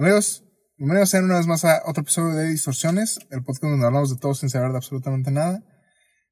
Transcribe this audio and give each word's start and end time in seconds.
Amigos, 0.00 0.44
bienvenidos 0.76 1.10
sean 1.10 1.24
una 1.24 1.38
vez 1.38 1.48
más 1.48 1.64
a 1.64 1.82
otro 1.84 2.02
episodio 2.02 2.32
de 2.36 2.50
Distorsiones, 2.50 3.18
el 3.32 3.42
podcast 3.42 3.64
donde 3.64 3.84
hablamos 3.84 4.10
de 4.14 4.20
todo 4.20 4.32
sin 4.32 4.48
saber 4.48 4.70
de 4.70 4.76
absolutamente 4.76 5.32
nada. 5.32 5.60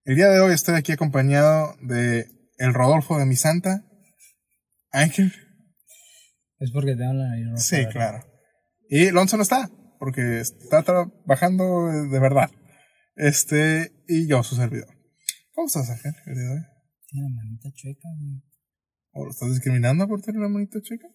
El 0.05 0.15
día 0.15 0.29
de 0.29 0.39
hoy 0.39 0.53
estoy 0.55 0.77
aquí 0.77 0.93
acompañado 0.93 1.75
de 1.83 2.27
el 2.59 2.73
Rodolfo 2.73 3.19
de 3.19 3.27
mi 3.27 3.35
santa, 3.35 3.85
Ángel. 4.93 5.33
Es 6.61 6.71
porque 6.71 6.95
nariz 6.95 7.51
roja, 7.51 7.57
Sí, 7.57 7.75
¿verdad? 7.79 7.91
claro. 7.91 8.25
Y 8.89 9.11
Lonzo 9.11 9.37
no 9.37 9.43
está, 9.43 9.69
porque 9.99 10.39
está 10.39 10.85
trabajando 10.85 11.89
de 12.09 12.21
verdad. 12.21 12.53
Este, 13.17 13.91
y 14.07 14.29
yo, 14.29 14.45
su 14.45 14.55
servidor. 14.55 14.95
¿Cómo 15.57 15.67
estás, 15.67 15.91
Ángel, 15.91 16.15
el 16.27 16.35
día 16.37 16.45
de 16.45 16.51
hoy? 16.53 16.61
Tiene 17.09 17.29
la 17.29 17.35
manita 17.35 17.69
chueca, 17.75 18.09
güey. 18.17 18.45
¿O 19.11 19.25
lo 19.25 19.31
estás 19.33 19.51
discriminando 19.51 20.07
por 20.07 20.23
tener 20.23 20.39
una 20.39 20.51
manita 20.51 20.81
chica? 20.81 21.09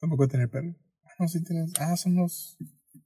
Tampoco 0.00 0.28
tener 0.28 0.50
pelo. 0.50 0.74
Ah, 1.04 1.10
no, 1.18 1.28
sí 1.28 1.42
tienes. 1.44 1.72
Ah, 1.78 1.96
son 1.96 2.16
los. 2.16 2.56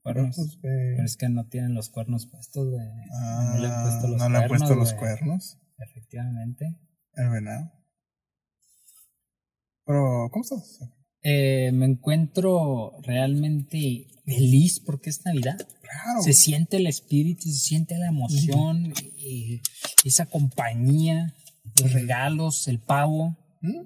Cuernos. 0.01 0.59
Pero 0.61 1.03
es 1.03 1.17
que 1.17 1.29
no 1.29 1.47
tienen 1.47 1.73
los 1.73 1.89
cuernos 1.89 2.27
puestos, 2.27 2.69
güey. 2.69 2.85
Ah, 3.11 3.53
no 3.55 3.61
le 3.61 3.67
han 3.67 3.83
puesto 3.83 4.07
los 4.07 4.17
no 4.19 4.29
le 4.29 4.37
han 4.37 4.47
cuernos, 4.47 4.69
puesto 4.69 4.75
los 4.75 4.93
cuernos. 4.93 5.57
Efectivamente. 5.77 6.77
El 7.13 7.29
venado. 7.29 7.71
Pero, 9.85 10.29
¿cómo 10.31 10.43
estás? 10.43 10.79
Eh, 11.21 11.71
me 11.73 11.85
encuentro 11.85 12.93
realmente 13.01 14.07
feliz 14.25 14.79
porque 14.79 15.09
es 15.09 15.25
Navidad. 15.25 15.57
Claro. 15.81 16.21
Se 16.21 16.33
siente 16.33 16.77
el 16.77 16.87
espíritu, 16.87 17.43
se 17.43 17.59
siente 17.59 17.97
la 17.97 18.07
emoción, 18.07 18.93
eh, 19.17 19.61
esa 20.03 20.27
compañía, 20.27 21.33
los 21.81 21.93
regalos, 21.93 22.67
el 22.67 22.79
pavo, 22.79 23.37
¿Mm? 23.61 23.79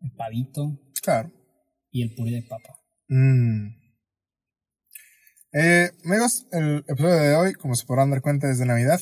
el 0.00 0.12
pavito 0.12 0.78
Claro. 1.02 1.30
Y 1.92 2.02
el 2.02 2.14
puré 2.14 2.32
de 2.32 2.42
papa. 2.42 2.74
Mm. 3.08 3.68
Eh, 5.52 5.90
amigos, 6.04 6.46
el 6.50 6.84
episodio 6.88 7.14
de 7.14 7.34
hoy, 7.36 7.52
como 7.52 7.74
se 7.74 7.84
podrán 7.84 8.10
dar 8.10 8.22
cuenta, 8.22 8.50
es 8.50 8.58
de 8.58 8.66
Navidad. 8.66 9.00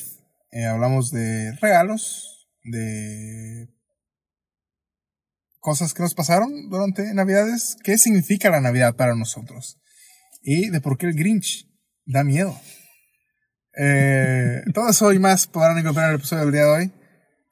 Eh, 0.51 0.65
hablamos 0.65 1.11
de 1.11 1.53
regalos, 1.61 2.49
de 2.63 3.69
cosas 5.59 5.93
que 5.93 6.03
nos 6.03 6.13
pasaron 6.13 6.69
durante 6.69 7.13
Navidades, 7.13 7.77
qué 7.83 7.97
significa 7.97 8.49
la 8.49 8.61
Navidad 8.61 8.95
para 8.95 9.15
nosotros 9.15 9.79
y 10.41 10.69
de 10.69 10.81
por 10.81 10.97
qué 10.97 11.05
el 11.05 11.15
Grinch 11.15 11.67
da 12.05 12.23
miedo. 12.23 12.59
Eh, 13.77 14.61
todo 14.73 14.89
eso 14.89 15.13
y 15.13 15.19
más 15.19 15.47
podrán 15.47 15.77
encontrar 15.77 16.07
en 16.07 16.15
el 16.15 16.19
episodio 16.19 16.43
del 16.43 16.51
día 16.51 16.63
de 16.63 16.69
hoy. 16.69 16.91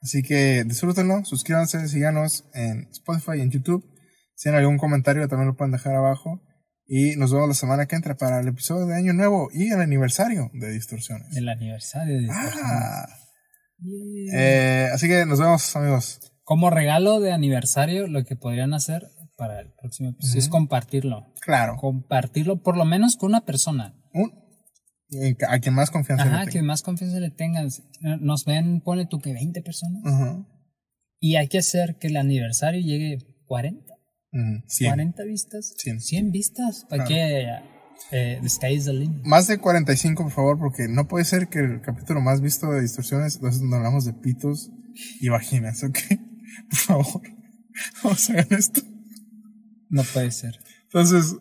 Así 0.02 0.22
que 0.22 0.64
disfrútenlo, 0.64 1.24
suscríbanse, 1.24 1.88
síganos 1.88 2.44
en 2.52 2.88
Spotify 2.90 3.38
y 3.38 3.42
en 3.42 3.50
YouTube. 3.50 3.84
Si 4.40 4.44
tienen 4.44 4.60
algún 4.62 4.78
comentario 4.78 5.28
también 5.28 5.48
lo 5.48 5.54
pueden 5.54 5.72
dejar 5.72 5.94
abajo. 5.96 6.40
Y 6.86 7.14
nos 7.16 7.30
vemos 7.30 7.46
la 7.48 7.54
semana 7.54 7.84
que 7.84 7.94
entra 7.94 8.16
para 8.16 8.40
el 8.40 8.48
episodio 8.48 8.86
de 8.86 8.94
Año 8.96 9.12
Nuevo 9.12 9.50
y 9.52 9.70
el 9.70 9.78
aniversario 9.82 10.50
de 10.54 10.70
Distorsiones. 10.72 11.36
El 11.36 11.46
aniversario 11.50 12.14
de 12.22 12.26
Ah, 12.30 13.06
Distorsiones. 13.76 14.34
eh, 14.34 14.88
así 14.94 15.08
que 15.08 15.26
nos 15.26 15.38
vemos, 15.40 15.76
amigos. 15.76 16.20
Como 16.42 16.70
regalo 16.70 17.20
de 17.20 17.32
aniversario, 17.32 18.06
lo 18.06 18.24
que 18.24 18.34
podrían 18.34 18.72
hacer 18.72 19.06
para 19.36 19.60
el 19.60 19.72
próximo 19.78 20.08
episodio 20.08 20.38
es 20.38 20.48
compartirlo. 20.48 21.34
Claro. 21.42 21.76
Compartirlo 21.76 22.62
por 22.62 22.78
lo 22.78 22.86
menos 22.86 23.16
con 23.16 23.28
una 23.28 23.44
persona. 23.44 23.94
Un- 24.14 24.32
a 25.48 25.58
quien 25.58 25.74
más 25.74 25.90
confianza 25.90 26.24
le 26.24 26.30
Ajá, 26.30 26.38
tenga. 26.40 26.52
que 26.52 26.62
más 26.62 26.80
confianza 26.82 27.20
le 27.20 27.30
tengas. 27.30 27.82
Nos 28.00 28.46
ven, 28.46 28.80
pone 28.80 29.04
tú 29.06 29.18
que 29.18 29.34
20 29.34 29.60
personas. 29.60 30.02
Ajá. 30.06 30.46
Y 31.20 31.36
hay 31.36 31.48
que 31.48 31.58
hacer 31.58 31.98
que 32.00 32.06
el 32.06 32.16
aniversario 32.16 32.80
llegue 32.80 33.18
40. 33.44 33.92
Ujú, 34.32 34.62
cien. 34.66 34.90
40 34.90 35.24
vistas. 35.24 35.74
Cien. 35.76 36.00
100 36.00 36.30
vistas. 36.32 36.86
Para 36.88 37.04
Claro. 37.04 37.08
que 37.08 37.46
eh, 38.12 38.38
the 38.42 38.48
sky 38.48 38.74
is 38.74 38.84
the 38.86 38.92
limit. 38.92 39.24
Más 39.24 39.46
de 39.46 39.58
45, 39.58 40.22
por 40.24 40.32
favor, 40.32 40.58
porque 40.58 40.88
no 40.88 41.06
puede 41.08 41.24
ser 41.24 41.48
que 41.48 41.58
el 41.58 41.80
capítulo 41.82 42.20
más 42.20 42.40
visto 42.40 42.70
de 42.72 42.80
Distorsiones 42.80 43.34
es 43.42 43.60
donde 43.60 43.76
hablamos 43.76 44.04
de 44.04 44.12
pitos 44.14 44.70
y 45.20 45.28
vaginas, 45.28 45.82
¿ok? 45.84 45.98
Por 46.70 46.78
favor, 46.78 47.22
vamos 48.02 48.30
a 48.30 48.32
hacer 48.34 48.46
esto. 48.52 48.80
No 49.88 50.02
puede 50.04 50.30
ser. 50.32 50.58
Entonces, 50.84 51.36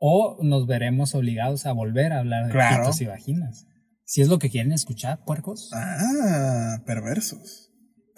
O 0.00 0.38
nos 0.42 0.66
veremos 0.68 1.14
obligados 1.16 1.66
a 1.66 1.72
volver 1.72 2.12
a 2.12 2.20
hablar 2.20 2.46
de 2.46 2.52
Claro. 2.52 2.84
pitos 2.84 3.00
y 3.00 3.06
vaginas. 3.06 3.66
Si 4.04 4.20
es 4.22 4.28
lo 4.28 4.38
que 4.38 4.48
quieren 4.48 4.72
escuchar, 4.72 5.24
puercos. 5.24 5.70
ah, 5.74 6.82
perversos. 6.86 7.67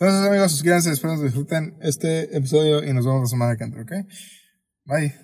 Entonces, 0.03 0.27
amigos, 0.27 0.53
suscríbanse, 0.53 0.93
espero 0.93 1.15
que 1.19 1.25
disfruten 1.25 1.77
este 1.83 2.35
episodio 2.35 2.83
y 2.83 2.91
nos 2.95 3.05
vemos 3.05 3.21
la 3.21 3.27
semana 3.27 3.57
que 3.59 3.65
entra, 3.65 3.83
¿ok? 3.83 3.93
Bye. 4.87 5.15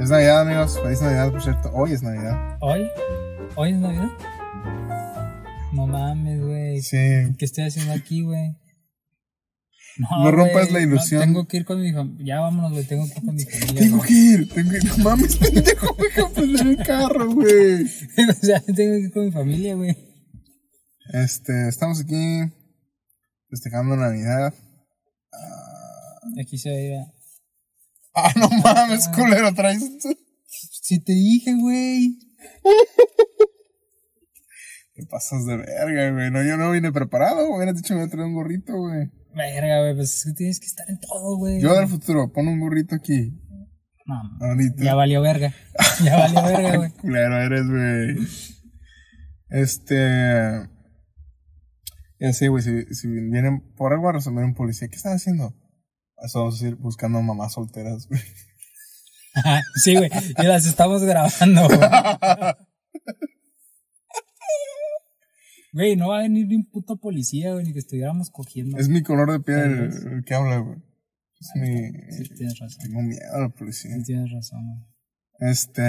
Es 0.00 0.10
Navidad, 0.10 0.42
amigos. 0.42 0.80
Feliz 0.80 1.02
Navidad, 1.02 1.32
por 1.32 1.42
cierto. 1.42 1.72
Hoy 1.74 1.90
es 1.90 2.04
Navidad. 2.04 2.56
¿Hoy? 2.60 2.88
¿Hoy 3.56 3.72
es 3.72 3.78
Navidad? 3.78 4.10
No 5.72 5.88
mames, 5.88 6.40
güey. 6.40 6.80
Sí. 6.82 7.34
¿Qué 7.36 7.44
estoy 7.44 7.64
haciendo 7.64 7.94
aquí, 7.94 8.22
güey? 8.22 8.54
No 10.22 10.30
rompas 10.30 10.70
güey, 10.70 10.72
la 10.72 10.80
ilusión. 10.80 11.20
no, 11.20 11.26
tengo 11.26 11.48
que 11.48 11.56
ir 11.58 11.64
con 11.64 11.80
mi 11.80 11.92
familia. 11.92 12.24
Ya 12.24 12.40
vámonos, 12.40 12.72
güey. 12.72 12.84
Tengo 12.84 13.04
que 13.06 13.18
ir 13.18 13.24
con 13.24 13.34
mi 13.34 13.44
familia. 13.44 13.80
Tengo 13.80 14.02
que 14.02 14.12
ir, 14.12 14.48
tengo 14.48 14.70
que 14.70 14.76
ir. 14.76 14.84
No 14.84 14.96
mames, 14.98 15.36
pendejo, 15.38 15.96
deja 15.96 16.28
prender 16.30 16.66
el 16.66 16.76
carro, 16.78 17.34
güey. 17.34 17.82
o 18.30 18.32
sea, 18.40 18.60
tengo 18.60 18.74
que 18.76 19.00
ir 19.00 19.12
con 19.12 19.24
mi 19.26 19.32
familia, 19.32 19.74
güey. 19.74 19.96
Este, 21.12 21.68
estamos 21.68 22.00
aquí 22.00 22.52
festejando 23.48 23.96
Navidad. 23.96 24.54
Aquí 26.40 26.58
se 26.58 26.70
veía. 26.70 27.12
Ah, 28.14 28.32
no 28.36 28.48
mames, 28.50 29.08
culero, 29.08 29.52
traes. 29.54 29.82
Si 30.46 31.00
te 31.00 31.12
dije, 31.12 31.54
güey. 31.54 32.18
Te 34.94 35.06
pasas 35.06 35.46
de 35.46 35.56
verga, 35.56 36.10
güey. 36.10 36.30
No, 36.30 36.42
yo 36.42 36.56
no 36.56 36.70
vine 36.70 36.92
preparado. 36.92 37.48
Me 37.48 37.56
hubieras 37.56 37.76
dicho 37.76 37.88
que 37.88 37.94
me 37.94 38.00
voy 38.00 38.08
a 38.08 38.10
traer 38.10 38.26
un 38.26 38.34
gorrito, 38.34 38.76
güey. 38.76 39.10
Verga, 39.38 39.80
güey. 39.80 39.94
Pues 39.94 40.14
es 40.14 40.24
que 40.24 40.32
tienes 40.32 40.60
que 40.60 40.66
estar 40.66 40.88
en 40.90 40.98
todo, 41.00 41.36
güey. 41.36 41.60
Yo 41.60 41.74
del 41.74 41.88
futuro, 41.88 42.32
pon 42.32 42.48
un 42.48 42.60
gorrito 42.60 42.94
aquí. 42.94 43.32
No, 44.06 44.46
Ahorita. 44.46 44.82
ya 44.84 44.94
valió 44.94 45.20
verga. 45.20 45.52
Ya 46.04 46.16
valió 46.16 46.42
verga, 46.42 46.76
güey. 46.76 46.90
Culero 47.00 47.36
eres, 47.42 47.66
güey. 47.66 48.16
Este. 49.50 50.68
Ya 52.20 52.32
sé, 52.32 52.48
güey, 52.48 52.62
si, 52.62 52.84
si 52.94 53.08
vienen 53.08 53.60
por 53.76 53.92
algo 53.92 54.08
a 54.08 54.12
resolver 54.12 54.44
un 54.44 54.54
policía, 54.54 54.88
¿qué 54.88 54.96
están 54.96 55.14
haciendo? 55.14 55.54
Eso 56.22 56.40
vamos 56.40 56.60
a 56.60 56.66
ir 56.66 56.74
buscando 56.76 57.22
mamás 57.22 57.54
solteras, 57.54 58.06
güey. 58.08 58.20
Sí, 59.84 59.94
güey. 59.94 60.10
Y 60.36 60.42
las 60.42 60.66
estamos 60.66 61.04
grabando, 61.04 61.68
güey. 61.68 61.78
Güey, 65.78 65.94
no 65.94 66.08
va 66.08 66.18
a 66.18 66.22
venir 66.22 66.48
ni 66.48 66.56
un 66.56 66.64
puto 66.68 66.96
policía, 66.96 67.52
güey, 67.52 67.64
ni 67.66 67.72
que 67.72 67.78
estuviéramos 67.78 68.30
cogiendo. 68.30 68.76
Es 68.78 68.88
mi 68.88 69.00
color 69.00 69.30
de 69.30 69.38
piel 69.38 69.58
el, 69.60 70.12
el 70.12 70.24
que 70.24 70.34
habla, 70.34 70.58
güey. 70.58 70.76
Es 71.40 71.50
mi. 71.54 71.92
Sí, 72.16 72.34
tienes 72.34 72.58
razón. 72.58 72.78
Tengo 72.82 73.00
miedo 73.02 73.20
a 73.32 73.38
la 73.42 73.48
policía. 73.50 73.92
Sí, 73.96 74.02
tienes 74.02 74.28
razón, 74.32 74.58
güey. 74.66 75.50
Este. 75.52 75.82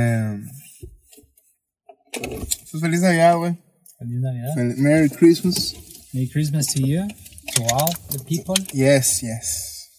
Pues 2.71 2.81
feliz 2.81 3.01
Navidad, 3.01 3.37
güey. 3.37 3.57
Feliz 3.97 4.19
Navidad. 4.19 4.55
Fel- 4.55 4.75
Merry 4.77 5.09
Christmas. 5.09 5.75
Merry 6.13 6.29
Christmas 6.29 6.67
to 6.67 6.81
you, 6.85 7.07
to 7.55 7.63
all 7.73 7.91
the 8.11 8.19
people. 8.25 8.55
Yes, 8.71 9.21
yes. 9.21 9.89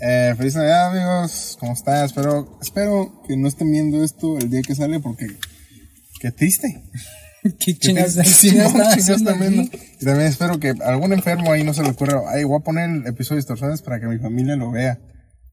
Eh, 0.00 0.34
feliz 0.36 0.56
Navidad, 0.56 0.90
amigos. 0.90 1.56
¿Cómo 1.60 1.74
están? 1.74 2.04
Espero, 2.04 2.58
espero 2.60 3.22
que 3.28 3.36
no 3.36 3.46
estén 3.46 3.70
viendo 3.70 4.02
esto 4.02 4.36
el 4.38 4.50
día 4.50 4.62
que 4.62 4.74
sale 4.74 4.98
porque. 4.98 5.26
Qué 6.20 6.32
triste. 6.32 6.82
¿Qué 7.58 7.76
chingas 7.76 8.16
qué 8.16 8.24
Sí, 8.24 8.52
no, 8.56 8.66
aquí? 8.68 9.00
Y 10.00 10.04
también 10.04 10.28
espero 10.28 10.58
que 10.58 10.74
algún 10.84 11.12
enfermo 11.12 11.52
ahí 11.52 11.64
no 11.64 11.74
se 11.74 11.82
le 11.82 11.90
ocurra. 11.90 12.22
Ay, 12.28 12.44
voy 12.44 12.58
a 12.60 12.64
poner 12.64 12.90
el 12.90 13.06
episodio 13.06 13.36
de 13.36 13.40
distorsiones 13.42 13.82
para 13.82 14.00
que 14.00 14.06
mi 14.06 14.18
familia 14.18 14.56
lo 14.56 14.70
vea 14.70 14.98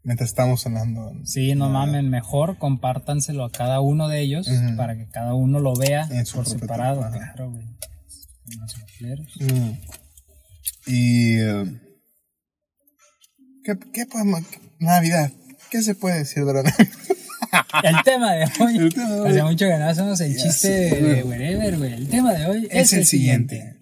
mientras 0.03 0.29
estamos 0.29 0.61
cenando. 0.63 1.13
Sí, 1.25 1.55
no 1.55 1.69
mamen, 1.69 2.09
mejor 2.09 2.57
compártanselo 2.57 3.45
a 3.45 3.51
cada 3.51 3.79
uno 3.79 4.07
de 4.07 4.19
ellos 4.21 4.49
para 4.77 4.95
que 4.95 5.07
cada 5.07 5.33
uno 5.33 5.59
lo 5.59 5.75
vea 5.75 6.07
por 6.33 6.47
separado. 6.47 6.99
tiempo. 7.01 7.19
Claro, 7.19 7.51
güey. 7.51 7.65
Mm. 9.39 9.77
Y. 10.87 11.39
eh, 11.39 11.81
¿qué, 13.63 13.77
¿Qué 13.93 14.05
podemos.? 14.05 14.41
Navidad. 14.79 15.31
¿Qué 15.71 15.81
se 15.81 15.95
puede 15.95 16.19
decir 16.19 16.43
de 16.45 16.53
la 16.53 16.63
Navidad? 16.63 16.87
El 17.83 17.95
tema 18.03 18.33
de 18.33 18.45
hoy. 18.59 18.77
El 18.77 18.93
tema 18.93 19.09
de 19.09 19.21
hoy. 19.21 19.29
Hace 19.29 19.43
mucho 19.43 19.65
que 19.65 19.77
no 19.77 19.87
hacemos 19.87 20.21
el 20.21 20.35
Ya 20.35 20.43
chiste 20.43 20.69
de 20.69 21.23
wherever, 21.23 21.77
güey. 21.77 21.93
El 21.93 22.09
tema 22.09 22.33
de 22.33 22.45
hoy 22.47 22.67
es 22.71 22.93
el 22.93 23.05
siguiente. 23.05 23.77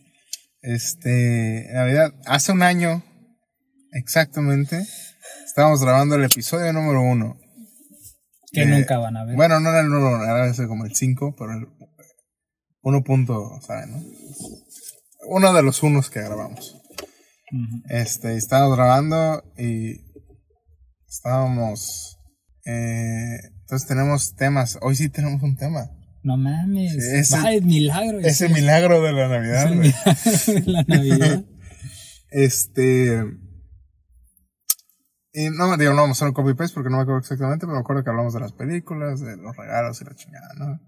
Este, 0.61 1.67
Navidad, 1.73 2.13
hace 2.25 2.51
un 2.51 2.61
año 2.61 3.03
exactamente, 3.93 4.85
estábamos 5.45 5.81
grabando 5.81 6.15
el 6.15 6.23
episodio 6.23 6.71
número 6.73 7.01
uno. 7.01 7.37
Que 8.51 8.63
Eh, 8.63 8.65
nunca 8.65 8.97
van 8.97 9.17
a 9.17 9.25
ver. 9.25 9.35
Bueno, 9.35 9.59
no 9.59 9.69
era 9.69 9.79
el 9.79 9.87
1, 9.87 10.23
era 10.23 10.47
ese 10.47 10.67
como 10.67 10.85
el 10.85 10.93
5, 10.93 11.35
pero 11.37 11.53
el 11.53 11.67
1 12.81 13.03
punto, 13.03 13.59
¿saben? 13.65 13.91
No? 13.91 14.03
Uno 15.29 15.53
de 15.53 15.63
los 15.63 15.81
unos 15.83 16.09
que 16.09 16.21
grabamos. 16.21 16.77
Este, 17.89 18.35
estábamos 18.35 18.77
grabando 18.77 19.43
y 19.57 20.01
estábamos. 21.07 22.17
Eh, 22.65 23.39
entonces 23.71 23.87
tenemos 23.87 24.35
temas. 24.35 24.77
Hoy 24.81 24.97
sí 24.97 25.07
tenemos 25.07 25.41
un 25.41 25.55
tema. 25.55 25.89
No 26.23 26.35
mames. 26.35 26.91
Sí, 26.91 26.99
ese- 26.99 27.37
Va, 27.37 27.53
es 27.53 27.63
milagro. 27.63 28.19
Ese 28.19 28.47
es- 28.47 28.51
milagro 28.51 29.01
de 29.01 29.13
la 29.13 29.23
es 29.23 29.29
Navidad. 29.31 29.67
el 29.71 29.75
güey. 29.77 29.93
milagro 29.93 30.53
de 30.53 30.71
la 30.71 30.83
Navidad. 30.83 31.45
Este. 32.33 33.23
Y 35.33 35.49
no, 35.51 35.77
digo, 35.77 35.91
no 35.93 36.01
vamos 36.01 36.17
a 36.17 36.19
hacer 36.19 36.27
un 36.27 36.33
copy-paste 36.33 36.73
porque 36.73 36.89
no 36.89 36.97
me 36.97 37.03
acuerdo 37.03 37.19
exactamente, 37.19 37.65
pero 37.65 37.75
me 37.75 37.79
acuerdo 37.79 38.03
que 38.03 38.09
hablamos 38.09 38.33
de 38.33 38.39
las 38.41 38.51
películas, 38.51 39.21
de 39.21 39.37
los 39.37 39.55
regalos 39.55 40.01
y 40.01 40.05
la 40.05 40.15
chingada, 40.15 40.53
¿no? 40.57 40.79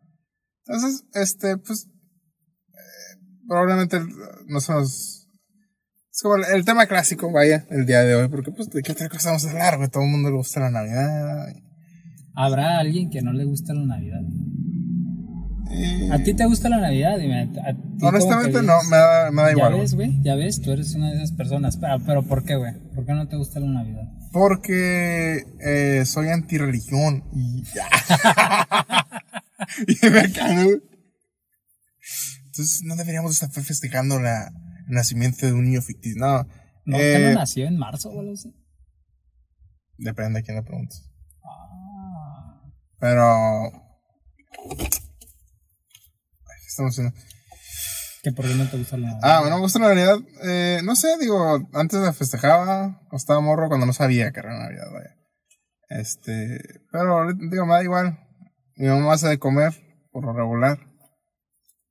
Entonces, 0.66 1.06
este, 1.14 1.56
pues. 1.58 1.88
eh, 1.88 3.20
probablemente 3.48 4.02
nosotros. 4.48 5.30
Es 6.12 6.22
como 6.22 6.36
el, 6.36 6.44
el 6.54 6.66
tema 6.66 6.86
clásico, 6.88 7.32
vaya, 7.32 7.66
el 7.70 7.86
día 7.86 8.02
de 8.02 8.16
hoy, 8.16 8.28
porque, 8.28 8.52
pues, 8.52 8.70
¿de 8.70 8.82
qué 8.84 8.92
otra 8.92 9.08
cosa 9.10 9.30
vamos 9.30 9.46
a 9.46 9.52
hablar, 9.52 9.78
güey? 9.78 9.90
Todo 9.90 10.04
el 10.04 10.10
mundo 10.10 10.30
le 10.30 10.36
gusta 10.36 10.60
la 10.60 10.70
Navidad. 10.70 11.48
Habrá 12.36 12.80
alguien 12.80 13.10
que 13.10 13.22
no 13.22 13.32
le 13.34 13.46
gusta 13.46 13.74
la 13.74 13.86
Navidad. 13.86 14.22
y- 15.72 16.10
¿A 16.12 16.22
ti 16.24 16.34
te 16.34 16.46
gusta 16.46 16.70
la 16.70 16.78
Navidad? 16.80 17.18
Dime, 17.18 17.42
a 17.44 18.08
Honestamente, 18.08 18.62
no, 18.62 18.74
me 18.90 18.98
da, 18.98 19.32
me 19.32 19.42
da 19.42 19.48
Ya 19.50 19.52
igual. 19.54 19.70
güey. 19.72 19.82
ves, 19.82 19.96
güey, 19.96 20.22
ya 20.24 20.36
ves, 20.36 20.62
tú 20.62 20.72
eres 20.72 20.94
una 20.96 21.10
de 21.10 21.16
esas 21.18 21.32
personas. 21.32 21.78
Pero, 21.78 21.98
pero 22.06 22.24
¿por 22.24 22.44
qué, 22.44 22.56
güey? 22.56 22.74
¿Por 22.96 23.06
qué 23.06 23.14
no 23.14 23.28
te 23.28 23.38
gusta 23.38 23.60
la 23.60 23.68
Navidad? 23.68 24.04
Porque 24.32 25.44
eh, 25.66 26.04
soy 26.06 26.30
antirreligión 26.30 27.24
y 27.34 27.64
ya. 27.74 27.88
y 29.88 30.10
me 30.10 30.32
cago. 30.32 30.72
Entonces 32.46 32.82
no 32.84 32.96
deberíamos 32.96 33.32
estar 33.42 33.64
festejando 33.64 34.20
la, 34.20 34.48
el 34.88 34.94
nacimiento 34.96 35.46
de 35.46 35.54
un 35.54 35.66
niño 35.66 35.82
ficticio. 35.82 36.20
No, 36.20 36.48
¿No, 36.86 36.98
eh, 36.98 37.14
que 37.18 37.26
no 37.30 37.34
nació 37.40 37.66
en 37.66 37.78
marzo 37.78 38.10
o 38.12 38.20
algo 38.20 38.34
así? 38.34 38.54
depende 39.98 40.40
de 40.40 40.44
quién 40.44 40.58
le 40.58 40.64
preguntes. 40.64 41.10
Pero... 43.04 43.66
Ay, 43.66 44.88
¿qué 46.62 46.68
estamos 46.70 46.94
haciendo? 46.94 47.14
¿Que 48.24 48.32
por 48.32 48.48
qué 48.48 48.56
no 48.56 48.70
te 48.70 48.78
gusta 48.78 48.96
la 48.96 49.08
Navidad? 49.08 49.30
Ah, 49.30 49.42
bueno, 49.42 49.58
me 49.58 49.64
gusta 49.64 49.80
la 49.80 49.90
Navidad. 49.90 50.20
Eh, 50.46 50.80
no 50.86 50.96
sé, 50.96 51.18
digo, 51.20 51.68
antes 51.74 52.00
la 52.00 52.14
festejaba, 52.14 52.66
cuando 52.66 53.18
estaba 53.18 53.42
morro, 53.42 53.68
cuando 53.68 53.86
no 53.86 53.92
sabía 53.92 54.32
que 54.32 54.40
era 54.40 54.58
Navidad, 54.58 54.86
vaya. 54.94 55.18
Este, 55.90 56.62
pero 56.94 57.18
ahorita, 57.18 57.44
digo, 57.52 57.66
me 57.66 57.74
da 57.74 57.84
igual. 57.84 58.18
Mi 58.78 58.88
mamá 58.88 59.12
hace 59.12 59.28
de 59.28 59.38
comer, 59.38 59.74
por 60.14 60.24
lo 60.24 60.32
regular. 60.32 60.80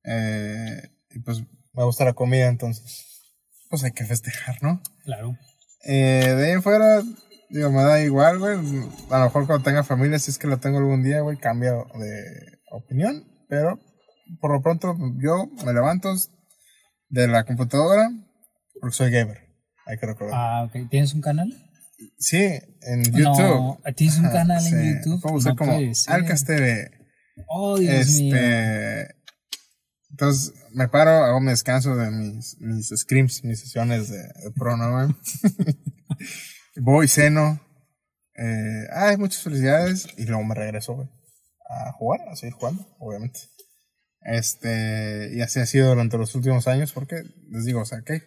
Eh, 0.04 0.80
y 1.10 1.18
pues 1.18 1.42
me 1.74 1.84
gusta 1.84 2.06
la 2.06 2.14
comida, 2.14 2.48
entonces, 2.48 3.34
pues 3.68 3.84
hay 3.84 3.92
que 3.92 4.06
festejar, 4.06 4.62
¿no? 4.62 4.80
Claro. 5.04 5.36
Eh, 5.84 6.32
de 6.34 6.46
ahí 6.46 6.52
en 6.52 6.62
fuera, 6.62 7.02
digo, 7.52 7.70
me 7.70 7.82
da 7.82 8.02
igual, 8.02 8.38
güey. 8.38 8.56
A 9.10 9.18
lo 9.18 9.24
mejor 9.24 9.46
cuando 9.46 9.62
tenga 9.62 9.84
familia, 9.84 10.18
si 10.18 10.30
es 10.30 10.38
que 10.38 10.48
la 10.48 10.56
tengo 10.56 10.78
algún 10.78 11.02
día, 11.02 11.20
güey, 11.20 11.36
cambio 11.36 11.86
de 11.98 12.58
opinión. 12.70 13.24
Pero 13.48 13.78
por 14.40 14.52
lo 14.52 14.62
pronto, 14.62 14.96
yo 15.22 15.48
me 15.64 15.72
levanto 15.72 16.14
de 17.08 17.28
la 17.28 17.44
computadora 17.44 18.10
porque 18.80 18.96
soy 18.96 19.10
gamer. 19.10 19.38
Hay 19.86 19.98
que 19.98 20.06
recordar. 20.06 20.34
Ah, 20.34 20.64
ok. 20.64 20.88
¿Tienes 20.90 21.12
un 21.14 21.20
canal? 21.20 21.52
Sí, 22.18 22.58
en 22.82 23.04
YouTube. 23.04 23.36
No, 23.36 23.78
¿tienes 23.94 24.18
un 24.18 24.30
canal 24.30 24.60
sí. 24.60 24.74
en 24.74 24.96
YouTube? 24.96 25.20
Puedo 25.20 25.34
buscar 25.34 25.54
No 25.54 25.58
como. 25.58 25.78
Alcas 26.08 26.44
TV. 26.44 26.90
Oh, 27.48 27.78
Dios 27.78 28.16
mío. 28.16 28.34
Este. 28.36 29.14
Entonces 30.10 30.52
me 30.74 30.88
paro, 30.88 31.10
hago 31.10 31.40
mi 31.40 31.50
descanso 31.50 31.96
de 31.96 32.10
mis, 32.10 32.56
mis 32.60 32.88
scrims, 32.88 33.44
mis 33.44 33.60
sesiones 33.60 34.10
de, 34.10 34.18
de 34.18 34.50
pro, 34.54 34.76
¿no, 34.76 34.92
güey? 34.92 35.16
Voy, 36.76 37.08
ceno. 37.08 37.60
Eh, 38.34 38.86
ay, 38.94 39.16
muchas 39.16 39.42
felicidades. 39.42 40.06
Y 40.16 40.24
luego 40.24 40.42
me 40.44 40.54
regreso, 40.54 40.94
güey, 40.94 41.08
a 41.68 41.92
jugar, 41.92 42.20
a 42.30 42.36
seguir 42.36 42.54
jugando, 42.54 42.86
obviamente. 42.98 43.40
Este, 44.22 45.30
y 45.34 45.40
así 45.42 45.60
ha 45.60 45.66
sido 45.66 45.88
durante 45.88 46.16
los 46.16 46.34
últimos 46.34 46.68
años, 46.68 46.92
porque 46.92 47.22
les 47.50 47.64
digo, 47.64 47.80
o 47.80 47.84
sea, 47.84 48.00
que. 48.04 48.22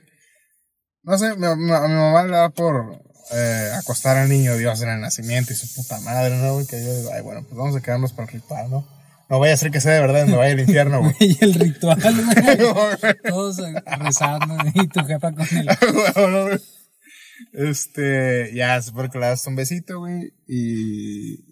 No 1.03 1.17
sé, 1.17 1.35
mi- 1.37 1.45
a 1.45 1.55
mi 1.55 1.65
mamá 1.69 2.23
le 2.25 2.31
da 2.35 2.49
por 2.49 3.01
eh, 3.31 3.69
acostar 3.75 4.17
al 4.17 4.29
niño 4.29 4.57
Dios 4.57 4.81
en 4.81 4.89
el 4.89 5.01
nacimiento 5.01 5.53
y 5.53 5.55
su 5.55 5.71
puta 5.73 5.99
madre, 6.01 6.35
¿no, 6.37 6.53
güey? 6.55 6.65
Que 6.65 6.83
yo 6.83 6.95
digo, 6.97 7.11
ay, 7.13 7.21
bueno, 7.21 7.43
pues 7.43 7.55
vamos 7.55 7.75
a 7.75 7.81
quedarnos 7.81 8.11
para 8.13 8.27
el 8.27 8.33
ritual, 8.33 8.69
¿no? 8.71 8.87
No 9.29 9.39
vaya 9.39 9.53
a 9.53 9.57
ser 9.57 9.71
que 9.71 9.81
sea 9.81 9.93
de 9.93 10.01
verdad 10.01 10.27
me 10.27 10.35
vaya 10.35 10.53
al 10.53 10.59
infierno, 10.59 10.99
güey. 11.01 11.15
Y 11.19 11.37
el 11.43 11.53
ritual, 11.55 11.99
güey. 12.01 13.15
Todos 13.23 13.57
rezando 13.85 14.55
y 14.75 14.87
tu 14.87 14.99
jefa 15.05 15.31
con 15.31 15.47
el... 15.57 15.67
Este, 17.53 18.53
ya, 18.53 18.81
supone 18.81 19.09
que 19.09 19.19
le 19.19 19.27
das 19.27 19.45
un 19.47 19.55
besito, 19.55 19.99
güey, 19.99 20.33
y, 20.47 21.45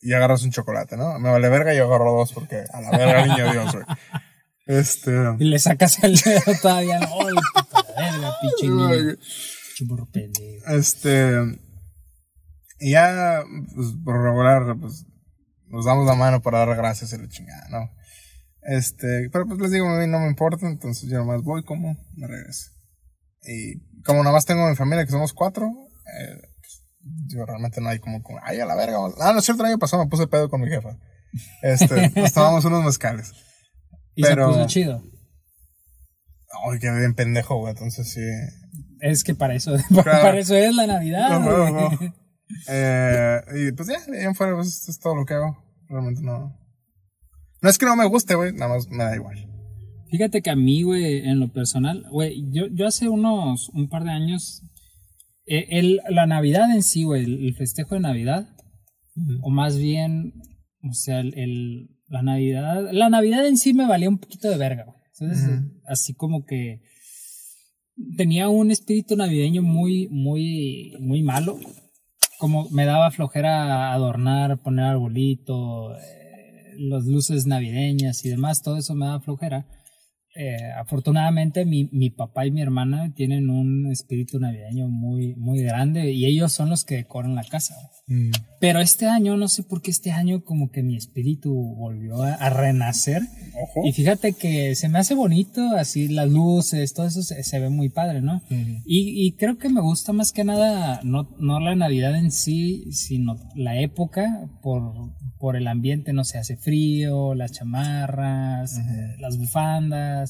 y 0.00 0.12
agarras 0.12 0.42
un 0.42 0.50
chocolate, 0.50 0.96
¿no? 0.96 1.18
Me 1.18 1.30
vale 1.30 1.48
verga 1.48 1.74
y 1.74 1.78
yo 1.78 1.86
agarro 1.86 2.12
dos 2.12 2.32
porque 2.32 2.64
a 2.72 2.80
la 2.80 2.90
verga 2.90 3.26
niño 3.26 3.52
Dios, 3.52 3.72
güey. 3.72 3.84
Este, 4.66 5.10
Y 5.38 5.44
le 5.44 5.58
sacas 5.58 6.02
el 6.04 6.16
dedo 6.16 6.52
todavía. 6.60 7.00
¡Ay, 7.00 7.34
puta 7.54 7.84
verga, 7.96 8.32
pinche 8.40 8.68
niño! 8.68 9.16
pendejo. 10.12 10.66
este, 10.68 11.58
y 12.78 12.90
ya, 12.92 13.42
pues, 13.74 13.88
por 14.04 14.22
regular, 14.22 14.76
pues, 14.80 15.06
nos 15.68 15.84
damos 15.84 16.06
la 16.06 16.14
mano 16.14 16.42
para 16.42 16.66
dar 16.66 16.76
gracias 16.76 17.12
a 17.12 17.18
la 17.18 17.28
chingada, 17.28 17.68
¿no? 17.70 17.90
Este, 18.62 19.28
pero 19.32 19.46
pues 19.46 19.58
les 19.60 19.72
digo, 19.72 19.88
a 19.88 19.98
mí 19.98 20.06
no 20.06 20.20
me 20.20 20.28
importa, 20.28 20.68
entonces 20.68 21.08
yo 21.10 21.18
nomás 21.18 21.42
voy 21.42 21.64
como, 21.64 21.96
me 22.14 22.26
regreso. 22.26 22.71
Y 23.44 23.80
como 24.04 24.22
nomás 24.22 24.44
tengo 24.46 24.68
mi 24.68 24.76
familia, 24.76 25.04
que 25.04 25.10
somos 25.12 25.32
cuatro, 25.32 25.66
eh, 26.20 26.40
pues, 26.60 26.84
digo, 27.28 27.44
realmente 27.46 27.80
no 27.80 27.88
hay 27.88 27.98
como, 27.98 28.22
como, 28.22 28.38
ay, 28.42 28.60
a 28.60 28.66
la 28.66 28.74
verga. 28.76 28.98
vamos". 28.98 29.14
Ah, 29.20 29.32
no 29.32 29.38
es 29.40 29.44
cierto, 29.44 29.62
el 29.64 29.70
año 29.70 29.78
pasado 29.78 30.04
me 30.04 30.10
puse 30.10 30.26
pedo 30.26 30.48
con 30.48 30.60
mi 30.60 30.68
jefa. 30.68 30.96
Este, 31.62 32.10
pues 32.14 32.32
tomamos 32.32 32.64
unos 32.64 32.84
mezcales. 32.84 33.32
Y 34.14 34.22
Pero- 34.22 34.48
se 34.52 34.58
puso 34.58 34.66
chido. 34.68 35.02
Ay, 36.70 36.78
quedé 36.78 36.98
bien 36.98 37.14
pendejo, 37.14 37.56
güey, 37.58 37.72
entonces 37.72 38.12
sí. 38.12 38.20
Es 39.00 39.24
que 39.24 39.34
para 39.34 39.54
eso, 39.54 39.72
Claro. 39.88 40.04
para 40.22 40.38
eso 40.38 40.54
es 40.54 40.74
la 40.74 40.86
Navidad. 40.86 41.30
No, 41.30 41.40
no, 41.40 41.70
no. 41.90 42.14
Eh, 42.68 43.40
y 43.56 43.72
pues 43.72 43.88
ya, 43.88 43.98
de 44.06 44.18
ahí 44.18 44.24
en 44.26 44.34
fuera, 44.34 44.54
pues 44.54 44.68
esto 44.68 44.90
es 44.90 44.98
todo 44.98 45.14
lo 45.16 45.24
que 45.24 45.34
hago. 45.34 45.56
Realmente 45.88 46.20
no. 46.22 46.56
No 47.62 47.68
es 47.70 47.78
que 47.78 47.86
no 47.86 47.96
me 47.96 48.04
guste, 48.06 48.34
güey, 48.34 48.52
nada 48.52 48.74
más 48.74 48.86
me 48.88 49.02
da 49.04 49.14
igual. 49.16 49.48
Fíjate 50.12 50.42
que 50.42 50.50
a 50.50 50.56
mí, 50.56 50.82
güey, 50.82 51.26
en 51.26 51.40
lo 51.40 51.48
personal, 51.50 52.04
güey, 52.10 52.44
yo, 52.52 52.66
yo 52.70 52.86
hace 52.86 53.08
unos, 53.08 53.70
un 53.70 53.88
par 53.88 54.04
de 54.04 54.10
años, 54.10 54.60
eh, 55.46 55.66
el, 55.70 56.00
la 56.10 56.26
Navidad 56.26 56.70
en 56.70 56.82
sí, 56.82 57.04
güey, 57.04 57.24
el, 57.24 57.46
el 57.46 57.54
festejo 57.54 57.94
de 57.94 58.02
Navidad, 58.02 58.46
o 59.40 59.48
más 59.50 59.78
bien, 59.78 60.34
o 60.88 60.92
sea, 60.92 61.20
el, 61.20 61.32
el- 61.38 61.88
la 62.08 62.20
Navidad, 62.22 62.90
la 62.92 63.08
Navidad 63.08 63.46
en 63.46 63.56
sí 63.56 63.72
me 63.72 63.86
valía 63.88 64.10
un 64.10 64.18
poquito 64.18 64.50
de 64.50 64.58
verga, 64.58 64.84
güey. 64.84 64.98
Entonces, 65.18 65.48
así 65.86 66.12
como 66.12 66.44
que 66.44 66.82
tenía 68.18 68.50
un 68.50 68.70
espíritu 68.70 69.16
navideño 69.16 69.62
muy, 69.62 70.08
muy, 70.10 70.92
muy 71.00 71.22
malo. 71.22 71.58
Como 72.38 72.68
me 72.70 72.84
daba 72.84 73.10
flojera 73.12 73.92
adornar, 73.94 74.60
poner 74.62 74.84
arbolito, 74.84 75.94
eh, 75.96 76.74
las 76.78 77.04
luces 77.06 77.46
navideñas 77.46 78.24
y 78.26 78.28
demás, 78.28 78.60
todo 78.62 78.76
eso 78.76 78.94
me 78.94 79.06
daba 79.06 79.20
flojera. 79.20 79.66
Eh, 80.34 80.56
afortunadamente 80.78 81.66
mi, 81.66 81.90
mi 81.92 82.08
papá 82.08 82.46
y 82.46 82.50
mi 82.50 82.62
hermana 82.62 83.12
tienen 83.14 83.50
un 83.50 83.90
espíritu 83.92 84.40
navideño 84.40 84.88
muy, 84.88 85.34
muy 85.34 85.62
grande 85.62 86.10
y 86.12 86.24
ellos 86.24 86.52
son 86.52 86.70
los 86.70 86.84
que 86.84 86.96
decoran 86.96 87.34
la 87.34 87.44
casa. 87.44 87.74
güey. 88.08 88.30
Pero 88.58 88.80
este 88.80 89.06
año, 89.06 89.36
no 89.36 89.48
sé 89.48 89.62
por 89.62 89.82
qué 89.82 89.90
este 89.90 90.10
año 90.10 90.42
como 90.42 90.70
que 90.70 90.82
mi 90.82 90.96
espíritu 90.96 91.52
volvió 91.52 92.22
a, 92.22 92.34
a 92.34 92.48
renacer. 92.50 93.22
Ojo. 93.60 93.86
Y 93.86 93.92
fíjate 93.92 94.32
que 94.32 94.74
se 94.74 94.88
me 94.88 94.98
hace 94.98 95.14
bonito, 95.14 95.60
así 95.76 96.08
las 96.08 96.30
luces, 96.30 96.94
todo 96.94 97.06
eso 97.06 97.22
se, 97.22 97.42
se 97.42 97.58
ve 97.58 97.68
muy 97.68 97.90
padre, 97.90 98.22
¿no? 98.22 98.42
Y, 98.50 99.26
y 99.26 99.32
creo 99.32 99.58
que 99.58 99.68
me 99.68 99.80
gusta 99.80 100.12
más 100.12 100.32
que 100.32 100.44
nada, 100.44 101.00
no, 101.04 101.28
no 101.38 101.60
la 101.60 101.74
Navidad 101.74 102.16
en 102.16 102.30
sí, 102.30 102.90
sino 102.92 103.36
la 103.54 103.78
época, 103.80 104.48
por, 104.62 105.12
por 105.38 105.56
el 105.56 105.66
ambiente, 105.66 106.12
no 106.12 106.24
sé, 106.24 106.38
hace 106.38 106.56
frío, 106.56 107.34
las 107.34 107.52
chamarras, 107.52 108.78
eh, 108.78 109.16
las 109.18 109.36
bufandas. 109.38 110.21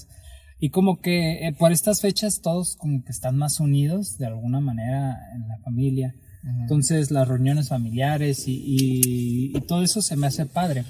Y 0.59 0.71
como 0.71 1.01
que 1.01 1.47
eh, 1.47 1.53
por 1.53 1.73
estas 1.73 2.01
fechas 2.01 2.41
todos 2.41 2.77
como 2.77 3.03
que 3.05 3.11
están 3.11 3.37
más 3.37 3.59
unidos 3.61 4.17
de 4.19 4.27
alguna 4.27 4.61
manera 4.61 5.19
en 5.35 5.49
la 5.49 5.59
familia. 5.65 6.15
Entonces 6.63 7.11
las 7.11 7.29
reuniones 7.29 7.69
familiares 7.69 8.47
y, 8.49 8.55
y- 8.65 9.57
y 9.57 9.61
todo 9.63 9.83
eso 9.83 10.03
se 10.03 10.17
me 10.17 10.27
hace 10.27 10.47
padre. 10.47 10.85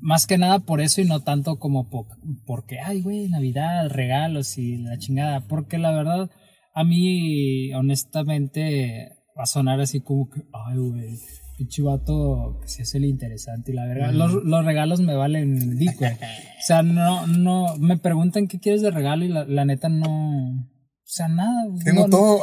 Más 0.00 0.26
que 0.26 0.38
nada 0.38 0.60
por 0.60 0.80
eso 0.80 1.00
y 1.00 1.04
no 1.06 1.20
tanto 1.20 1.58
como 1.58 1.88
po- 1.90 2.06
porque, 2.46 2.78
ay, 2.78 3.00
güey, 3.02 3.28
Navidad, 3.28 3.88
regalos 3.90 4.56
y 4.56 4.76
la 4.78 4.96
chingada. 4.98 5.40
Porque 5.48 5.76
la 5.78 5.90
verdad, 5.90 6.30
a 6.74 6.84
mí, 6.84 7.72
honestamente, 7.74 9.10
va 9.36 9.42
a 9.42 9.46
sonar 9.46 9.80
así 9.80 10.00
como 10.00 10.28
que, 10.30 10.42
ay, 10.52 10.76
güey, 10.78 11.18
pinche 11.58 11.82
vato 11.82 12.60
que 12.62 12.68
se 12.68 12.82
hace 12.82 12.98
el 12.98 13.04
interesante 13.04 13.72
y 13.72 13.74
la 13.74 13.84
verdad, 13.84 14.12
los, 14.12 14.32
los, 14.44 14.64
regalos 14.64 15.00
me 15.00 15.16
valen 15.16 15.76
dico. 15.76 16.04
o 16.04 16.62
sea, 16.66 16.82
no, 16.82 17.26
no, 17.26 17.76
me 17.78 17.98
preguntan 17.98 18.46
qué 18.46 18.60
quieres 18.60 18.80
de 18.80 18.92
regalo 18.92 19.24
y 19.24 19.28
la, 19.28 19.44
la 19.44 19.64
neta 19.64 19.88
no, 19.88 20.68
o 21.08 21.10
sea, 21.10 21.26
nada. 21.26 21.64
Tengo 21.82 22.06
todo. 22.06 22.40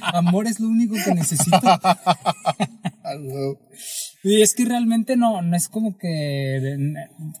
Amor 0.00 0.46
es 0.46 0.60
lo 0.60 0.68
único 0.68 0.94
que 1.04 1.14
necesito. 1.14 1.60
y 4.24 4.40
es 4.40 4.54
que 4.54 4.64
realmente 4.64 5.14
no, 5.14 5.42
no 5.42 5.54
es 5.54 5.68
como 5.68 5.98
que 5.98 6.78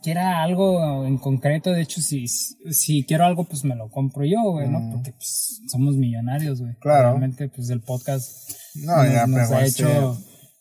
quiera 0.02 0.42
algo 0.42 1.06
en 1.06 1.16
concreto. 1.16 1.72
De 1.72 1.80
hecho, 1.80 2.02
si, 2.02 2.28
si 2.28 3.06
quiero 3.06 3.24
algo, 3.24 3.44
pues 3.44 3.64
me 3.64 3.76
lo 3.76 3.88
compro 3.88 4.26
yo, 4.26 4.42
güey, 4.42 4.68
¿no? 4.68 4.90
Porque 4.92 5.12
pues, 5.12 5.62
somos 5.68 5.96
millonarios, 5.96 6.60
güey. 6.60 6.74
Claro. 6.80 7.08
Realmente, 7.08 7.48
pues 7.48 7.70
el 7.70 7.80
podcast 7.80 8.50
no, 8.84 8.96
nos, 8.96 9.12
ya, 9.12 9.26
nos 9.26 9.50
ha 9.50 9.64
hecho 9.64 10.18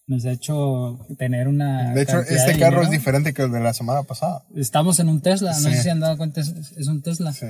nos 0.07 0.25
ha 0.25 0.31
hecho 0.31 1.05
tener 1.17 1.47
una. 1.47 1.93
De 1.93 2.01
hecho, 2.01 2.21
este 2.21 2.57
carro 2.57 2.81
es 2.81 2.89
diferente 2.89 3.33
que 3.33 3.43
el 3.43 3.51
de 3.51 3.59
la 3.59 3.73
semana 3.73 4.03
pasada. 4.03 4.45
Estamos 4.55 4.99
en 4.99 5.09
un 5.09 5.21
Tesla, 5.21 5.51
no 5.51 5.69
sé 5.69 5.83
si 5.83 5.89
han 5.89 5.99
dado 5.99 6.17
cuenta, 6.17 6.41
es, 6.41 6.87
un 6.87 7.01
Tesla. 7.01 7.33
Sí. 7.33 7.47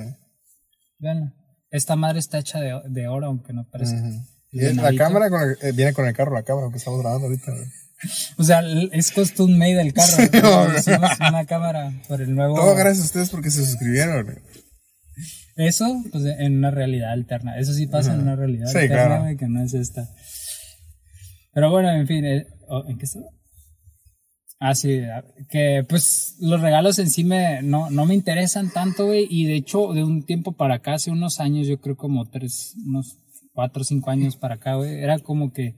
Esta 1.70 1.96
madre 1.96 2.18
está 2.18 2.38
hecha 2.38 2.60
de, 2.60 2.80
de 2.88 3.08
oro, 3.08 3.26
aunque 3.26 3.52
no 3.52 3.64
parezca. 3.70 4.02
la 4.52 4.94
cámara 4.96 5.30
con 5.30 5.40
eh, 5.62 5.72
viene 5.72 5.92
con 5.92 6.06
el 6.06 6.14
carro, 6.14 6.34
la 6.34 6.42
cámara 6.42 6.68
que 6.70 6.78
estamos 6.78 7.00
grabando 7.00 7.28
ahorita. 7.28 7.52
O 8.38 8.44
sea, 8.44 8.62
es 8.92 9.12
custom 9.12 9.56
made 9.56 9.80
el 9.80 9.92
carro. 9.92 10.16
una 11.28 11.46
cámara 11.46 11.92
por 12.08 12.20
el 12.20 12.34
nuevo. 12.34 12.56
Todo 12.56 12.74
gracias 12.74 13.02
a 13.02 13.06
ustedes 13.06 13.30
porque 13.30 13.50
se 13.50 13.64
suscribieron. 13.64 14.40
Eso, 15.56 16.04
pues 16.12 16.24
en 16.24 16.58
una 16.58 16.70
realidad 16.70 17.12
alterna. 17.12 17.58
Eso 17.58 17.72
sí 17.72 17.86
pasa 17.86 18.14
en 18.14 18.20
una 18.20 18.36
realidad 18.36 18.68
alterna, 18.68 19.36
que 19.36 19.46
no 19.48 19.62
es 19.62 19.74
esta. 19.74 20.08
Pero 21.52 21.70
bueno, 21.70 21.90
en 21.90 22.06
fin, 22.06 22.24
eh, 22.24 22.46
oh, 22.68 22.84
¿en 22.86 22.98
qué 22.98 23.04
estaba? 23.04 23.26
Ah, 24.60 24.74
sí, 24.74 25.00
que 25.48 25.84
pues 25.88 26.36
los 26.40 26.60
regalos 26.60 26.98
en 26.98 27.08
sí 27.10 27.22
me, 27.22 27.62
no, 27.62 27.90
no 27.90 28.06
me 28.06 28.14
interesan 28.14 28.72
tanto, 28.72 29.06
güey, 29.06 29.26
y 29.30 29.44
de 29.44 29.54
hecho 29.54 29.92
de 29.92 30.02
un 30.02 30.24
tiempo 30.24 30.52
para 30.52 30.76
acá, 30.76 30.94
hace 30.94 31.12
unos 31.12 31.38
años, 31.38 31.68
yo 31.68 31.80
creo 31.80 31.96
como 31.96 32.28
tres, 32.28 32.74
unos 32.84 33.18
cuatro 33.52 33.82
o 33.82 33.84
cinco 33.84 34.10
años 34.10 34.36
para 34.36 34.56
acá, 34.56 34.74
güey, 34.74 35.00
era 35.00 35.20
como 35.20 35.52
que 35.52 35.76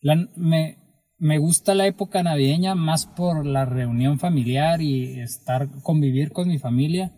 la, 0.00 0.16
me, 0.34 0.78
me 1.18 1.36
gusta 1.36 1.74
la 1.74 1.86
época 1.86 2.22
navideña 2.22 2.74
más 2.74 3.06
por 3.06 3.44
la 3.44 3.66
reunión 3.66 4.18
familiar 4.18 4.80
y 4.80 5.20
estar, 5.20 5.68
convivir 5.82 6.32
con 6.32 6.48
mi 6.48 6.58
familia, 6.58 7.12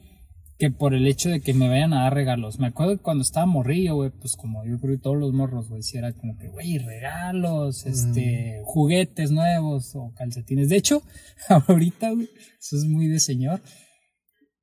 que 0.58 0.70
por 0.70 0.94
el 0.94 1.06
hecho 1.06 1.30
de 1.30 1.40
que 1.40 1.52
me 1.52 1.68
vayan 1.68 1.92
a 1.92 2.02
dar 2.02 2.14
regalos. 2.14 2.58
Me 2.58 2.68
acuerdo 2.68 2.96
que 2.96 3.02
cuando 3.02 3.22
estaba 3.22 3.46
morrillo, 3.46 3.96
güey, 3.96 4.10
pues 4.10 4.36
como 4.36 4.64
yo 4.64 4.78
creo 4.78 4.96
que 4.96 5.02
todos 5.02 5.16
los 5.16 5.32
morros, 5.32 5.68
güey, 5.68 5.82
si 5.82 5.98
era 5.98 6.12
como 6.12 6.36
que, 6.38 6.48
güey, 6.48 6.78
regalos, 6.78 7.86
este, 7.86 8.60
juguetes 8.64 9.30
nuevos 9.30 9.94
o 9.94 10.12
calcetines. 10.16 10.68
De 10.68 10.76
hecho, 10.76 11.02
ahorita, 11.48 12.10
güey, 12.10 12.28
eso 12.60 12.76
es 12.76 12.84
muy 12.84 13.08
de 13.08 13.18
señor. 13.18 13.60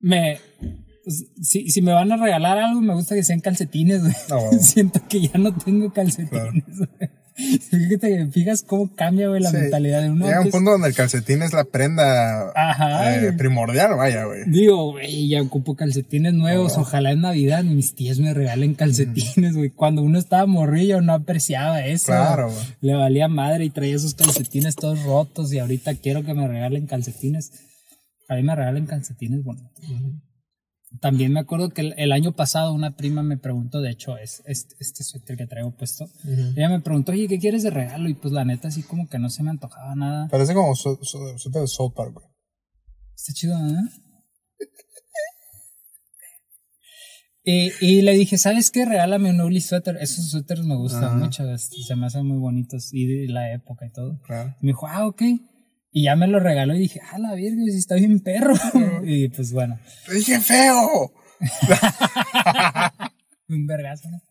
Me, 0.00 0.38
pues, 1.04 1.26
si, 1.42 1.70
si 1.70 1.82
me 1.82 1.92
van 1.92 2.10
a 2.10 2.16
regalar 2.16 2.58
algo, 2.58 2.80
me 2.80 2.94
gusta 2.94 3.14
que 3.14 3.24
sean 3.24 3.40
calcetines, 3.40 4.02
güey. 4.02 4.14
Ah, 4.30 4.56
Siento 4.60 5.00
que 5.08 5.28
ya 5.28 5.38
no 5.38 5.54
tengo 5.54 5.92
calcetines, 5.92 6.78
güey. 6.78 7.21
Fíjate, 7.34 8.26
fijas 8.30 8.62
cómo 8.62 8.94
cambia, 8.94 9.28
güey, 9.28 9.42
la 9.42 9.50
mentalidad 9.50 10.02
de 10.02 10.10
uno. 10.10 10.26
Llega 10.26 10.40
un 10.42 10.50
punto 10.50 10.72
donde 10.72 10.88
el 10.88 10.94
calcetín 10.94 11.42
es 11.42 11.52
la 11.52 11.64
prenda 11.64 12.52
eh, 13.04 13.32
primordial, 13.32 13.94
vaya, 13.96 14.24
güey. 14.24 14.42
Digo, 14.46 14.92
güey, 14.92 15.28
ya 15.28 15.40
ocupo 15.40 15.74
calcetines 15.74 16.34
nuevos. 16.34 16.76
Ojalá 16.76 17.12
en 17.12 17.22
Navidad 17.22 17.64
mis 17.64 17.94
tías 17.94 18.18
me 18.18 18.34
regalen 18.34 18.74
calcetines, 18.74 19.54
güey. 19.54 19.70
Cuando 19.70 20.02
uno 20.02 20.18
estaba 20.18 20.46
morrillo 20.46 21.00
no 21.00 21.14
apreciaba 21.14 21.84
eso. 21.84 22.06
Claro, 22.06 22.50
güey. 22.50 22.64
Le 22.80 22.94
valía 22.94 23.28
madre 23.28 23.64
y 23.64 23.70
traía 23.70 23.96
esos 23.96 24.14
calcetines 24.14 24.76
todos 24.76 25.02
rotos 25.02 25.52
y 25.52 25.58
ahorita 25.58 25.94
quiero 25.94 26.24
que 26.24 26.34
me 26.34 26.46
regalen 26.46 26.86
calcetines. 26.86 27.52
A 28.28 28.34
mí 28.34 28.42
me 28.42 28.54
regalen 28.54 28.86
calcetines 28.86 29.42
bonitos. 29.42 29.72
También 31.00 31.32
me 31.32 31.40
acuerdo 31.40 31.70
que 31.70 31.92
el, 31.96 32.12
año 32.12 32.32
pasado 32.32 32.72
una 32.72 32.96
prima 32.96 33.22
me 33.22 33.36
preguntó, 33.36 33.80
de 33.80 33.90
hecho, 33.90 34.16
es, 34.18 34.42
este 34.46 35.04
suéter 35.04 35.36
que 35.36 35.46
traigo 35.46 35.70
puesto. 35.72 36.08
Ella 36.56 36.68
me 36.68 36.80
preguntó, 36.80 37.12
oye, 37.12 37.28
¿qué 37.28 37.38
quieres 37.38 37.62
de 37.62 37.70
regalo? 37.70 38.08
Y 38.08 38.14
pues 38.14 38.32
la 38.32 38.44
neta, 38.44 38.68
así 38.68 38.82
como 38.82 39.08
que 39.08 39.18
no 39.18 39.30
se 39.30 39.42
me 39.42 39.50
antojaba 39.50 39.94
nada. 39.94 40.28
Parece 40.28 40.54
como 40.54 40.74
suéter 40.74 41.62
de 41.62 41.66
South 41.66 41.92
Park, 41.94 42.14
güey. 42.14 42.26
Está 43.14 43.32
chido, 43.32 43.56
¿eh? 43.56 43.80
y, 47.80 48.02
le 48.02 48.12
dije, 48.12 48.38
¿sabes 48.38 48.70
qué? 48.70 48.84
Regálame 48.84 49.30
un 49.30 49.40
ugly 49.40 49.60
suéter. 49.60 49.96
Esos 50.00 50.30
suéteres 50.30 50.64
me 50.64 50.76
gustan 50.76 51.18
mucho, 51.18 51.44
se 51.56 51.96
me 51.96 52.06
hacen 52.06 52.26
muy 52.26 52.38
bonitos 52.38 52.92
y 52.92 53.06
de 53.06 53.28
la 53.32 53.52
época 53.52 53.86
y 53.86 53.90
todo. 53.90 54.20
me 54.60 54.68
dijo, 54.68 54.86
ah, 54.86 55.06
ok. 55.06 55.22
Y 55.92 56.04
ya 56.04 56.16
me 56.16 56.26
lo 56.26 56.40
regaló 56.40 56.74
y 56.74 56.80
dije, 56.80 57.02
ah, 57.12 57.18
la 57.18 57.34
virgen, 57.34 57.70
si 57.70 57.76
está 57.76 57.96
bien 57.96 58.20
perro. 58.20 58.54
y 59.04 59.28
pues 59.28 59.52
bueno. 59.52 59.78
¡Te 60.06 60.14
dije 60.14 60.40
feo! 60.40 61.12
Un 63.48 63.66
vergazo, 63.66 64.08
¿no? 64.08 64.22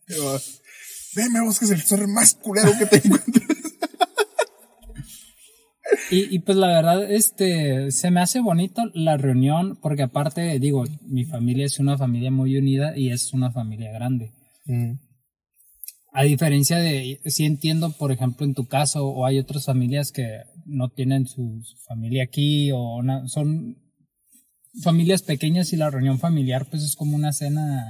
Ven, 1.14 1.32
me 1.32 1.42
busques 1.42 1.70
el 1.70 1.82
zorro 1.82 2.08
más 2.08 2.34
culero 2.34 2.72
que 2.76 2.86
te 2.86 2.96
encuentres. 2.96 3.44
y, 6.10 6.34
y 6.34 6.38
pues 6.40 6.58
la 6.58 6.66
verdad, 6.66 7.12
este, 7.12 7.92
se 7.92 8.10
me 8.10 8.20
hace 8.20 8.40
bonito 8.40 8.82
la 8.94 9.16
reunión, 9.16 9.78
porque 9.80 10.02
aparte, 10.02 10.58
digo, 10.58 10.82
mi 11.02 11.24
familia 11.24 11.66
es 11.66 11.78
una 11.78 11.96
familia 11.96 12.32
muy 12.32 12.56
unida 12.56 12.96
y 12.96 13.10
es 13.10 13.32
una 13.32 13.52
familia 13.52 13.92
grande. 13.92 14.32
Mm. 14.64 14.94
A 16.14 16.24
diferencia 16.24 16.76
de, 16.76 17.20
si 17.24 17.46
entiendo, 17.46 17.90
por 17.92 18.12
ejemplo, 18.12 18.44
en 18.44 18.52
tu 18.52 18.66
caso, 18.66 19.06
o 19.06 19.24
hay 19.24 19.38
otras 19.38 19.64
familias 19.64 20.12
que 20.12 20.42
no 20.66 20.90
tienen 20.90 21.26
su, 21.26 21.62
familia 21.88 22.24
aquí, 22.24 22.70
o 22.70 23.00
son 23.26 23.78
familias 24.82 25.22
pequeñas 25.22 25.72
y 25.72 25.76
la 25.76 25.90
reunión 25.90 26.18
familiar, 26.18 26.66
pues 26.70 26.82
es 26.82 26.96
como 26.96 27.16
una 27.16 27.32
cena 27.32 27.82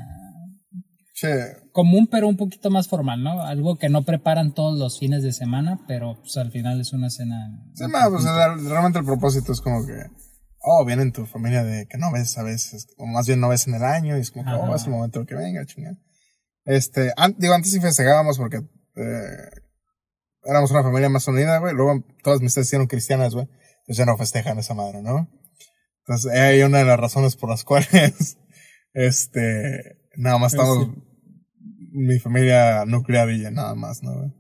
común, 1.73 2.09
pero 2.11 2.29
un 2.29 2.37
poquito 2.37 2.71
más 2.71 2.89
formal, 2.89 3.23
¿no? 3.23 3.43
Algo 3.43 3.77
que 3.77 3.89
no 3.89 4.03
preparan 4.03 4.55
todos 4.55 4.79
los 4.79 4.99
fines 4.99 5.23
de 5.23 5.33
semana, 5.33 5.81
pero 5.87 6.21
pues 6.21 6.37
al 6.37 6.51
final 6.51 6.81
es 6.81 6.93
una 6.93 7.11
cena. 7.11 7.37
Sí, 7.75 7.85
pues, 7.91 8.25
realmente 8.25 8.99
el 8.99 9.05
propósito 9.05 9.53
es 9.53 9.61
como 9.61 9.87
que, 9.87 9.95
oh, 10.61 10.85
vienen 10.85 11.13
tu 11.13 11.27
familia 11.27 11.65
de 11.65 11.87
que 11.87 11.99
no 11.99 12.13
ves 12.13 12.37
a 12.39 12.43
veces, 12.43 12.89
o 12.99 13.07
más 13.07 13.27
bien 13.27 13.41
no 13.41 13.49
ves 13.49 13.67
en 13.67 13.75
el 13.75 13.85
año, 13.85 14.17
y 14.17 14.21
es 14.21 14.31
como 14.31 14.45
que, 14.45 14.53
oh, 14.53 14.75
es 14.75 14.85
el 14.85 14.91
momento 14.91 15.25
que 15.25 15.35
venga, 15.35 15.65
chingada. 15.65 15.97
Este, 16.65 17.13
digo, 17.39 17.55
antes 17.55 17.73
sí 17.73 17.81
festejábamos 17.81 18.39
porque 18.39 18.59
eh, 18.97 19.51
éramos 20.45 20.71
una 20.71 20.83
familia 20.83 21.09
más 21.09 21.27
unida, 21.29 21.59
güey. 21.59 21.75
Luego 21.75 22.05
todas 22.23 22.41
mis 22.41 22.55
tías 22.55 22.67
hicieron 22.67 22.87
cristianas, 22.87 23.35
güey. 23.35 23.49
Entonces 23.81 23.97
ya 23.97 24.07
no 24.07 24.17
festejan 24.17 24.59
esa 24.59 24.75
madre, 24.75 25.03
¿no? 25.03 25.29
Entonces, 26.07 26.33
hay 26.33 26.63
una 26.63 26.79
de 26.79 26.85
las 26.85 26.99
razones 26.99 27.37
por 27.37 27.51
las 27.51 27.65
cuales, 27.65 28.39
este, 28.93 29.99
nada 30.17 30.39
más 30.39 30.53
estamos, 30.53 30.89
mi 31.93 32.19
familia 32.19 32.85
nucleadilla, 32.87 33.51
nada 33.51 33.75
más, 33.75 34.03
¿no? 34.03 34.35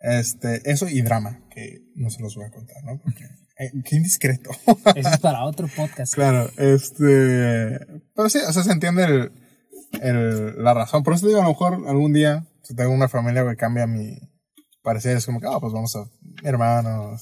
Este, 0.00 0.70
eso 0.70 0.88
y 0.88 1.02
drama, 1.02 1.40
que 1.50 1.80
no 1.94 2.10
se 2.10 2.22
los 2.22 2.36
voy 2.36 2.46
a 2.46 2.50
contar, 2.50 2.82
¿no? 2.84 3.00
Porque, 3.02 3.24
eh, 3.58 3.72
qué 3.84 3.96
indiscreto. 3.96 4.50
Eso 4.94 5.08
es 5.08 5.18
para 5.18 5.44
otro 5.44 5.68
podcast. 5.68 6.14
Claro, 6.14 6.50
este, 6.56 7.78
pero 8.14 8.28
sí, 8.28 8.38
o 8.46 8.52
sea, 8.52 8.62
se 8.62 8.72
entiende 8.72 9.04
el, 9.04 9.32
el, 9.92 10.62
la 10.62 10.74
razón. 10.74 11.02
Por 11.02 11.14
eso 11.14 11.26
digo, 11.26 11.40
a 11.40 11.42
lo 11.42 11.48
mejor 11.48 11.74
algún 11.88 12.12
día, 12.12 12.46
si 12.62 12.74
tengo 12.74 12.92
una 12.92 13.08
familia 13.08 13.46
que 13.48 13.56
cambia 13.56 13.86
mi 13.86 14.16
parecer, 14.82 15.16
es 15.16 15.26
como 15.26 15.40
que, 15.40 15.46
ah, 15.46 15.58
pues 15.60 15.72
vamos 15.72 15.94
a, 15.96 16.04
mi 16.42 16.48
hermano, 16.48 17.16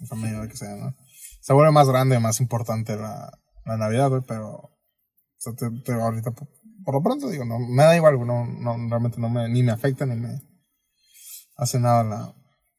mi 0.00 0.06
familia, 0.06 0.38
lo 0.38 0.48
que 0.48 0.56
sea, 0.56 0.74
¿no? 0.76 0.94
Se 1.40 1.52
vuelve 1.52 1.72
más 1.72 1.88
grande, 1.88 2.18
más 2.18 2.40
importante 2.40 2.96
la, 2.96 3.30
la 3.64 3.76
Navidad, 3.76 4.08
güey, 4.08 4.22
pero, 4.26 4.50
o 4.50 4.70
sea, 5.36 5.52
te, 5.54 5.92
ahorita, 5.92 6.30
por, 6.30 6.94
lo 6.94 7.02
pronto 7.02 7.28
digo, 7.28 7.44
no, 7.44 7.58
me 7.58 7.82
da 7.82 7.96
igual, 7.96 8.18
no, 8.26 8.46
no, 8.46 8.76
realmente 8.88 9.20
no 9.20 9.28
me, 9.28 9.48
ni 9.48 9.62
me 9.62 9.72
afecta, 9.72 10.06
ni 10.06 10.16
me 10.16 10.40
hace 11.56 11.78
nada 11.78 12.04
la, 12.04 12.34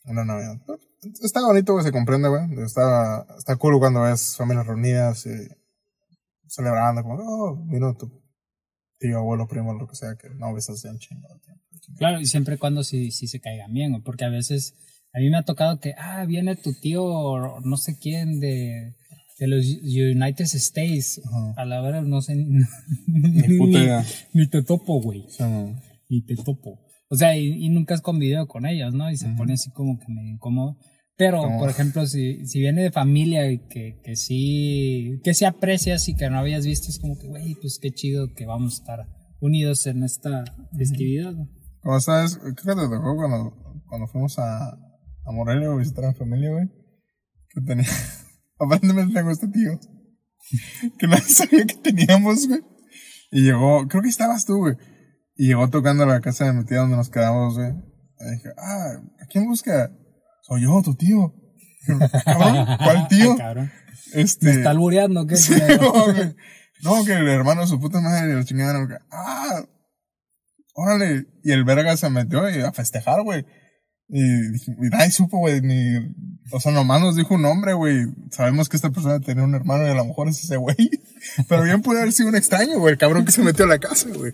la 0.06 0.26
Navidad. 0.26 0.58
está 1.22 1.46
bonito, 1.46 1.74
güey, 1.74 1.86
se 1.86 1.92
comprende, 1.92 2.30
güey. 2.30 2.44
Está, 2.64 3.26
está 3.38 3.56
cool 3.58 3.80
cuando 3.80 4.02
ves 4.02 4.36
familias 4.38 4.68
reunidas 4.68 5.26
y 5.26 5.48
celebrando, 6.48 7.04
como, 7.04 7.16
oh, 7.16 7.56
vino 7.66 7.96
tu 7.96 8.10
tío, 9.00 9.18
abuelo, 9.18 9.48
primo, 9.48 9.74
lo 9.74 9.88
que 9.88 9.96
sea, 9.96 10.16
que 10.16 10.30
no 10.30 10.54
ves 10.54 10.70
así 10.70 10.88
un 10.88 11.00
chingo 11.00 11.28
Claro, 11.98 12.20
y 12.20 12.26
siempre 12.26 12.58
cuando 12.58 12.84
sí, 12.84 13.12
sí 13.12 13.28
se 13.28 13.40
caigan 13.40 13.74
bien, 13.74 14.02
porque 14.04 14.26
a 14.26 14.30
veces 14.30 14.76
a 15.14 15.20
mí 15.20 15.30
me 15.30 15.38
ha 15.38 15.44
tocado 15.44 15.80
que, 15.80 15.94
ah, 15.98 16.26
viene 16.26 16.56
tu 16.56 16.74
tío, 16.74 17.60
no 17.64 17.78
sé 17.78 17.98
quién, 17.98 18.40
de, 18.40 18.94
de 19.40 19.48
los 19.48 19.66
United 19.66 20.46
States, 20.46 21.22
a 21.56 21.66
la 21.66 21.82
verdad 21.82 22.04
no 22.04 22.22
sé, 22.22 22.36
ni, 23.08 23.42
ni, 24.34 24.48
te 24.48 24.64
topo, 24.64 25.02
güey, 25.02 25.26
ni 26.10 26.22
te 26.22 26.36
topo. 26.36 26.80
O 27.10 27.16
sea, 27.16 27.38
y, 27.38 27.70
nunca 27.70 27.94
has 27.94 28.02
convivido 28.02 28.48
con 28.48 28.66
ellos, 28.66 28.94
¿no? 28.94 29.10
Y 29.10 29.18
se 29.18 29.30
pone 29.30 29.54
así 29.54 29.72
como 29.72 29.98
que 29.98 30.12
me 30.12 30.28
incómodo. 30.28 30.78
Pero, 31.18 31.42
por 31.58 31.70
ejemplo, 31.70 32.06
si, 32.06 32.46
si 32.46 32.60
viene 32.60 32.84
de 32.84 32.92
familia 32.92 33.50
y 33.52 33.68
que, 33.68 34.00
que 34.04 34.16
sí, 34.16 35.20
que 35.24 35.34
sí 35.34 35.46
aprecias 35.46 36.08
y 36.08 36.16
que 36.16 36.30
no 36.30 36.38
habías 36.38 36.66
visto, 36.66 36.90
es 36.90 37.00
como 37.00 37.18
que, 37.18 37.28
güey, 37.28 37.56
pues 37.56 37.80
qué 37.82 37.92
chido 37.92 38.34
que 38.36 38.46
vamos 38.46 38.74
a 38.74 38.78
estar 38.78 39.00
unidos 39.40 39.88
en 39.88 40.04
esta 40.04 40.44
festividad. 40.78 41.34
Como 41.82 42.00
sabes, 42.00 42.38
creo 42.38 42.76
que 42.76 42.82
te 42.84 42.88
tocó 42.88 43.16
cuando 43.16 43.68
cuando 43.88 44.08
fuimos 44.08 44.38
a, 44.40 44.70
a 44.70 45.32
Morelia 45.32 45.72
a 45.72 45.76
visitar 45.76 46.06
a 46.06 46.10
mi 46.10 46.14
familia, 46.14 46.52
güey. 46.52 46.68
Que 47.50 47.62
tenía. 47.62 47.86
Aparentemente 48.60 49.14
tengo 49.14 49.32
este 49.32 49.48
tío. 49.48 49.80
Que 50.98 51.08
nadie 51.08 51.24
sabía 51.28 51.66
que 51.66 51.76
teníamos, 51.76 52.48
güey. 52.48 52.62
Y 53.32 53.44
llegó, 53.44 53.88
creo 53.88 54.04
que 54.04 54.10
estabas 54.10 54.46
tú, 54.46 54.58
güey. 54.58 54.76
Y 55.36 55.48
llegó 55.48 55.70
tocando 55.70 56.04
a 56.04 56.08
la 56.08 56.22
casa 56.22 56.46
de 56.46 56.54
mi 56.54 56.66
tía 56.66 56.80
donde 56.80 56.98
nos 56.98 57.10
quedamos, 57.10 57.56
güey. 57.56 57.72
Y 58.20 58.32
dije, 58.32 58.50
ah, 58.58 59.02
¿a 59.22 59.26
quién 59.28 59.48
busca? 59.48 59.92
Soy 60.48 60.62
yo, 60.62 60.82
tu 60.82 60.96
tío. 60.96 61.34
Cabrón, 62.24 62.66
¿cuál 62.78 63.08
tío? 63.10 63.36
Cabrón. 63.36 63.72
Este. 64.14 64.46
Me 64.46 64.52
está 64.54 64.70
albureando, 64.70 65.28
¿qué? 65.28 65.36
Sí, 65.36 65.54
no, 66.84 67.04
que 67.04 67.14
el 67.14 67.28
hermano 67.28 67.62
de 67.62 67.68
su 67.68 67.80
puta 67.80 68.00
madre 68.00 68.34
la 68.34 68.46
chingada. 68.46 68.88
Ah, 69.12 69.66
órale. 70.74 71.26
Y 71.44 71.52
el 71.52 71.66
verga 71.66 71.98
se 71.98 72.10
metió 72.10 72.50
y 72.50 72.62
a 72.62 72.72
festejar, 72.72 73.24
güey. 73.24 73.46
Y, 74.10 74.22
y 74.22 74.90
nadie 74.90 75.12
supo, 75.12 75.40
güey, 75.40 75.60
ni. 75.62 75.98
O 76.52 76.62
sea, 76.62 76.72
nomás 76.72 77.02
nos 77.02 77.18
dijo 77.18 77.36
un 77.36 77.42
nombre, 77.42 77.74
güey. 77.74 78.06
Sabemos 78.32 78.70
que 78.70 78.78
esta 78.78 78.92
persona 78.92 79.20
tenía 79.20 79.44
un 79.44 79.56
hermano 79.56 79.86
y 79.86 79.90
a 79.90 79.96
lo 79.96 80.06
mejor 80.06 80.30
es 80.30 80.42
ese 80.42 80.56
güey. 80.56 80.78
Pero 81.50 81.64
bien 81.64 81.82
puede 81.82 82.02
haber 82.02 82.14
sido 82.14 82.30
un 82.30 82.36
extraño, 82.36 82.80
güey, 82.80 82.94
el 82.94 82.98
cabrón 82.98 83.26
que 83.26 83.34
se 83.34 83.44
metió 83.44 83.66
a 83.66 83.70
la 83.70 83.80
casa, 83.80 84.08
güey. 84.16 84.34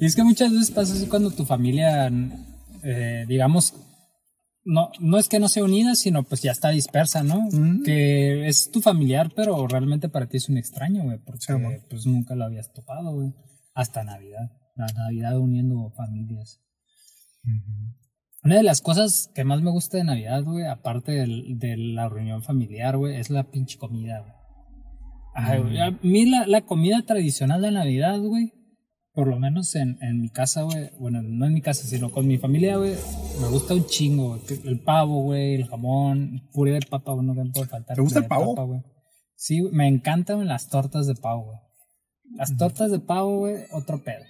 Y 0.00 0.06
es 0.06 0.16
que 0.16 0.24
muchas 0.24 0.50
veces 0.50 0.72
pasa 0.72 0.94
así 0.94 1.06
cuando 1.06 1.30
tu 1.30 1.44
familia, 1.44 2.10
eh, 2.82 3.26
digamos, 3.28 3.74
no, 4.66 4.90
no 5.00 5.16
es 5.18 5.28
que 5.28 5.38
no 5.38 5.48
sea 5.48 5.64
unida, 5.64 5.94
sino 5.94 6.22
pues 6.24 6.42
ya 6.42 6.50
está 6.52 6.68
dispersa, 6.70 7.22
¿no? 7.22 7.48
Mm. 7.50 7.82
Que 7.84 8.46
es 8.48 8.70
tu 8.70 8.82
familiar, 8.82 9.32
pero 9.34 9.66
realmente 9.66 10.08
para 10.10 10.26
ti 10.28 10.36
es 10.36 10.48
un 10.48 10.58
extraño, 10.58 11.04
güey, 11.04 11.18
porque 11.24 11.40
Sí, 11.46 11.52
pues 11.88 12.04
nunca 12.06 12.34
lo 12.34 12.44
habías 12.44 12.72
topado, 12.72 13.14
güey. 13.14 13.32
Hasta 13.74 14.04
Navidad. 14.04 14.50
La 14.74 14.86
Navidad 14.88 15.38
uniendo 15.38 15.90
familias. 15.96 16.60
Una 18.44 18.56
de 18.56 18.62
las 18.62 18.80
cosas 18.80 19.30
que 19.34 19.44
más 19.44 19.62
me 19.62 19.70
gusta 19.70 19.96
de 19.98 20.04
Navidad, 20.04 20.42
güey, 20.44 20.66
aparte 20.66 21.12
del- 21.12 21.58
de 21.58 21.76
la 21.76 22.08
reunión 22.08 22.42
familiar, 22.42 22.96
güey, 22.96 23.16
es 23.16 23.30
la 23.30 23.44
pinche 23.50 23.78
comida, 23.78 24.20
güey. 24.20 24.32
Ay, 25.34 25.60
güey, 25.62 25.78
A 25.80 25.90
mí 26.02 26.26
la, 26.26 26.46
la 26.46 26.60
comida 26.62 27.02
tradicional 27.02 27.62
de 27.62 27.70
Navidad, 27.70 28.18
güey, 28.20 28.52
por 29.16 29.28
lo 29.28 29.38
menos 29.38 29.74
en, 29.76 29.96
en 30.02 30.20
mi 30.20 30.28
casa, 30.28 30.64
güey, 30.64 30.90
bueno, 30.98 31.22
no 31.22 31.46
en 31.46 31.54
mi 31.54 31.62
casa, 31.62 31.88
sino 31.88 32.12
con 32.12 32.28
mi 32.28 32.36
familia, 32.36 32.76
güey, 32.76 32.92
me 33.40 33.48
gusta 33.48 33.72
un 33.72 33.86
chingo, 33.86 34.36
güey. 34.36 34.42
El 34.66 34.80
pavo, 34.80 35.22
güey, 35.22 35.54
el 35.54 35.66
jamón, 35.66 36.46
puré 36.52 36.72
de 36.72 36.80
papa, 36.80 37.12
güey, 37.12 37.26
no 37.26 37.32
me 37.32 37.50
puede 37.50 37.66
faltar. 37.66 37.96
¿Te 37.96 38.02
gusta 38.02 38.18
el 38.18 38.26
pavo? 38.26 38.54
papa. 38.54 38.84
Sí, 39.34 39.62
me 39.72 39.88
encantan 39.88 40.46
las 40.46 40.68
tortas 40.68 41.06
de 41.06 41.14
pavo, 41.14 41.46
güey. 41.46 41.58
Las 42.36 42.58
tortas 42.58 42.90
de 42.90 42.98
pavo, 42.98 43.38
güey, 43.38 43.64
otro 43.72 44.04
pedo. 44.04 44.22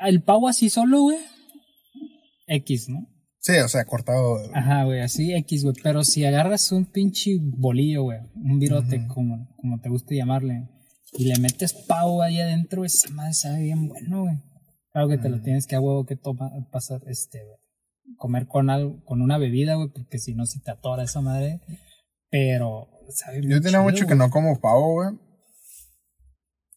El 0.00 0.22
pavo 0.22 0.48
así 0.48 0.70
solo, 0.70 1.02
güey, 1.02 1.18
X, 2.46 2.88
¿no? 2.88 3.06
Sí, 3.38 3.52
o 3.58 3.68
sea, 3.68 3.84
cortado. 3.84 4.38
Ajá, 4.54 4.84
güey, 4.84 5.00
así 5.00 5.34
X, 5.34 5.62
güey. 5.62 5.76
Pero 5.82 6.04
si 6.04 6.24
agarras 6.24 6.72
un 6.72 6.86
pinche 6.86 7.36
bolillo, 7.38 8.04
güey, 8.04 8.20
un 8.34 8.58
virote, 8.58 9.06
como, 9.08 9.54
como 9.56 9.78
te 9.78 9.90
guste 9.90 10.16
llamarle, 10.16 10.70
y 11.12 11.24
le 11.26 11.38
metes 11.38 11.72
pavo 11.72 12.22
ahí 12.22 12.40
adentro, 12.40 12.84
esa 12.84 13.10
madre 13.10 13.34
sabe 13.34 13.62
bien 13.62 13.88
bueno, 13.88 14.22
güey. 14.22 14.36
Claro 14.92 15.08
que 15.08 15.18
te 15.18 15.28
lo 15.28 15.40
tienes 15.40 15.66
que 15.66 15.74
a 15.76 15.80
huevo 15.80 16.04
que 16.04 16.16
toma, 16.16 16.50
pasar, 16.70 17.00
este, 17.06 17.40
comer 18.16 18.46
con 18.46 18.68
algo, 18.70 19.02
con 19.04 19.22
una 19.22 19.38
bebida, 19.38 19.74
güey, 19.76 19.88
porque 19.90 20.18
si 20.18 20.34
no, 20.34 20.44
si 20.46 20.60
te 20.60 20.70
atora 20.70 21.04
esa 21.04 21.20
madre. 21.20 21.60
Pero, 22.30 22.88
sabe 23.10 23.40
Yo 23.42 23.60
tenía 23.60 23.70
chido, 23.78 23.82
mucho 23.82 24.06
que 24.06 24.14
no 24.14 24.30
como 24.30 24.60
pavo, 24.60 24.92
güey. 24.94 25.18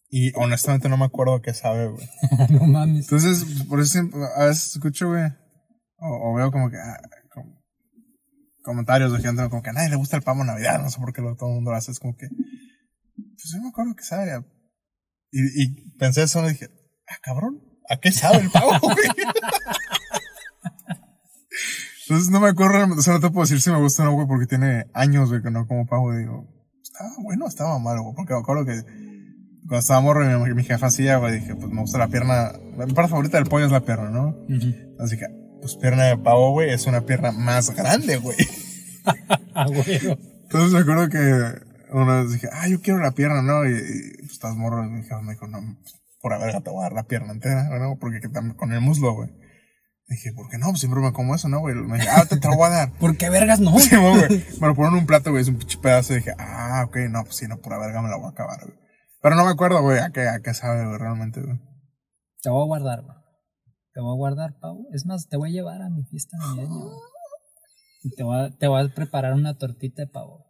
Y 0.08 0.32
honestamente 0.36 0.88
no 0.88 0.96
me 0.96 1.04
acuerdo 1.06 1.34
a 1.34 1.42
qué 1.42 1.52
sabe, 1.52 1.88
güey. 1.88 2.06
no 2.50 2.66
mames. 2.66 3.06
Entonces, 3.06 3.64
por 3.68 3.80
eso 3.80 3.92
siempre- 3.92 4.20
a 4.36 4.44
veces 4.46 4.76
escucho, 4.76 5.08
güey. 5.08 5.24
O, 5.98 6.30
o 6.30 6.34
veo 6.34 6.50
como 6.52 6.70
que. 6.70 6.76
ah, 6.76 6.96
como- 7.32 7.60
comentarios 8.62 9.12
de 9.12 9.20
gente 9.20 9.48
como 9.48 9.62
que 9.62 9.70
a 9.70 9.72
nadie 9.72 9.90
le 9.90 9.96
gusta 9.96 10.16
el 10.16 10.22
pavo 10.22 10.40
en 10.42 10.48
Navidad. 10.48 10.80
No 10.80 10.90
sé 10.90 10.98
por 10.98 11.12
qué 11.12 11.22
lo, 11.22 11.34
todo 11.36 11.48
el 11.50 11.54
mundo 11.56 11.70
lo 11.70 11.76
hace. 11.76 11.90
Es 11.90 11.98
como 11.98 12.16
que. 12.16 12.28
Pues 13.46 13.52
yo 13.54 13.62
me 13.62 13.68
acuerdo 13.68 13.94
que 13.94 14.02
sabe. 14.02 14.32
a- 14.32 14.44
Y, 15.30 15.62
y 15.62 15.90
pensé 15.98 16.22
eso 16.24 16.44
y 16.44 16.48
dije, 16.50 16.68
ah, 17.08 17.18
cabrón. 17.22 17.62
¿A 17.88 17.96
qué 17.98 18.10
sabe 18.10 18.38
el 18.38 18.50
pavo, 18.50 18.72
güey? 18.80 18.96
Entonces 22.08 22.30
no 22.30 22.40
me 22.40 22.48
acuerdo, 22.48 22.94
o 22.96 23.00
sea, 23.02 23.14
no 23.14 23.20
te 23.20 23.30
puedo 23.30 23.42
decir 23.42 23.60
si 23.60 23.70
me 23.70 23.78
gusta 23.80 24.02
o 24.02 24.06
no, 24.06 24.12
güey, 24.14 24.26
porque 24.26 24.46
tiene 24.46 24.86
años, 24.94 25.28
güey, 25.28 25.42
que 25.42 25.50
no 25.50 25.66
como 25.66 25.86
pavo. 25.86 26.12
Y 26.14 26.18
digo, 26.18 26.48
estaba 26.82 27.10
bueno, 27.22 27.46
estaba 27.46 27.78
malo, 27.78 28.02
güey, 28.02 28.14
porque 28.16 28.32
me 28.34 28.40
acuerdo 28.40 28.64
que 28.64 28.80
cuando 29.68 29.78
estaba 29.78 30.00
morro, 30.00 30.24
mi, 30.44 30.54
mi 30.54 30.64
jefa 30.64 30.86
hacía, 30.86 31.18
güey, 31.18 31.40
dije, 31.40 31.54
pues 31.54 31.68
me 31.68 31.80
gusta 31.80 31.98
la 31.98 32.08
pierna. 32.08 32.52
Mi 32.76 32.92
parte 32.92 33.10
favorita 33.10 33.38
del 33.38 33.48
pollo 33.48 33.66
es 33.66 33.72
la 33.72 33.80
pierna, 33.84 34.10
¿no? 34.10 34.28
Ujú. 34.48 34.74
Así 35.00 35.16
que, 35.16 35.26
pues 35.60 35.76
pierna 35.76 36.04
de 36.04 36.16
pavo, 36.18 36.50
güey, 36.52 36.70
es 36.70 36.86
una 36.86 37.02
pierna 37.02 37.30
más 37.32 37.70
grande, 37.70 38.16
güey. 38.16 38.36
Ah, 39.54 39.66
güey. 39.68 40.00
Entonces 40.42 40.72
me 40.72 40.80
acuerdo 40.80 41.08
que 41.08 41.65
una 41.92 42.22
vez 42.22 42.32
dije, 42.32 42.48
ah, 42.52 42.68
yo 42.68 42.80
quiero 42.80 43.00
la 43.00 43.12
pierna, 43.12 43.42
¿no? 43.42 43.64
Y, 43.64 43.72
y, 43.72 44.16
pues 44.18 44.32
estás 44.32 44.56
morro, 44.56 44.84
y 44.84 44.90
mi 44.90 45.02
jefa 45.02 45.20
me 45.22 45.32
dijo, 45.32 45.46
no, 45.46 45.58
por 46.20 46.32
la 46.32 46.38
verga 46.38 46.60
te 46.60 46.70
voy 46.70 46.80
a 46.80 46.84
dar 46.84 46.92
la 46.92 47.04
pierna 47.04 47.32
entera, 47.32 47.68
¿no? 47.78 47.98
Porque 47.98 48.20
con 48.56 48.72
el 48.72 48.80
muslo, 48.80 49.14
güey. 49.14 49.30
Dije, 50.08 50.32
¿por 50.32 50.48
qué 50.48 50.58
no? 50.58 50.68
Pues 50.68 50.80
siempre 50.80 51.00
me 51.00 51.12
como 51.12 51.34
eso, 51.34 51.48
¿no, 51.48 51.58
güey? 51.58 51.74
Me 51.74 51.98
dije, 51.98 52.08
ah, 52.10 52.24
te, 52.26 52.36
te 52.36 52.48
lo 52.48 52.56
voy 52.56 52.66
a 52.66 52.70
dar. 52.70 52.92
¿Por 52.98 53.16
qué 53.16 53.28
vergas 53.28 53.58
no? 53.60 53.76
Sí, 53.78 53.96
güey. 53.96 54.44
Me 54.60 54.68
lo 54.68 54.74
ponen 54.74 54.92
en 54.92 54.98
un 55.00 55.06
plato, 55.06 55.30
güey, 55.30 55.42
es 55.42 55.48
un 55.48 55.56
pinche 55.56 55.78
pedazo. 55.78 56.12
Y 56.12 56.16
dije, 56.16 56.32
ah, 56.38 56.84
ok, 56.86 56.96
no, 57.10 57.24
pues 57.24 57.36
sí, 57.36 57.46
no, 57.48 57.58
pura 57.58 57.78
verga 57.78 58.02
me 58.02 58.08
la 58.08 58.16
voy 58.16 58.26
a 58.26 58.30
acabar, 58.30 58.60
güey. 58.64 58.78
Pero 59.20 59.34
no 59.34 59.44
me 59.44 59.50
acuerdo, 59.50 59.82
güey, 59.82 59.98
a 59.98 60.10
qué, 60.10 60.28
a 60.28 60.40
qué 60.40 60.54
sabe, 60.54 60.84
güey, 60.84 60.98
realmente, 60.98 61.40
güey. 61.40 61.58
Te 62.42 62.50
voy 62.50 62.62
a 62.62 62.66
guardar, 62.66 63.02
güey. 63.02 63.16
Te 63.92 64.00
voy 64.00 64.12
a 64.12 64.16
guardar, 64.16 64.54
Pau. 64.60 64.86
Es 64.92 65.06
más, 65.06 65.28
te 65.28 65.36
voy 65.36 65.50
a 65.50 65.52
llevar 65.52 65.82
a 65.82 65.88
mi 65.88 66.04
fiesta 66.04 66.36
navideña, 66.38 66.68
güey. 66.68 66.98
Y 68.04 68.10
te 68.10 68.22
voy, 68.22 68.38
a, 68.38 68.50
te 68.56 68.68
voy 68.68 68.84
a 68.84 68.94
preparar 68.94 69.32
una 69.32 69.58
tortita 69.58 70.02
de 70.02 70.08
pavo. 70.08 70.45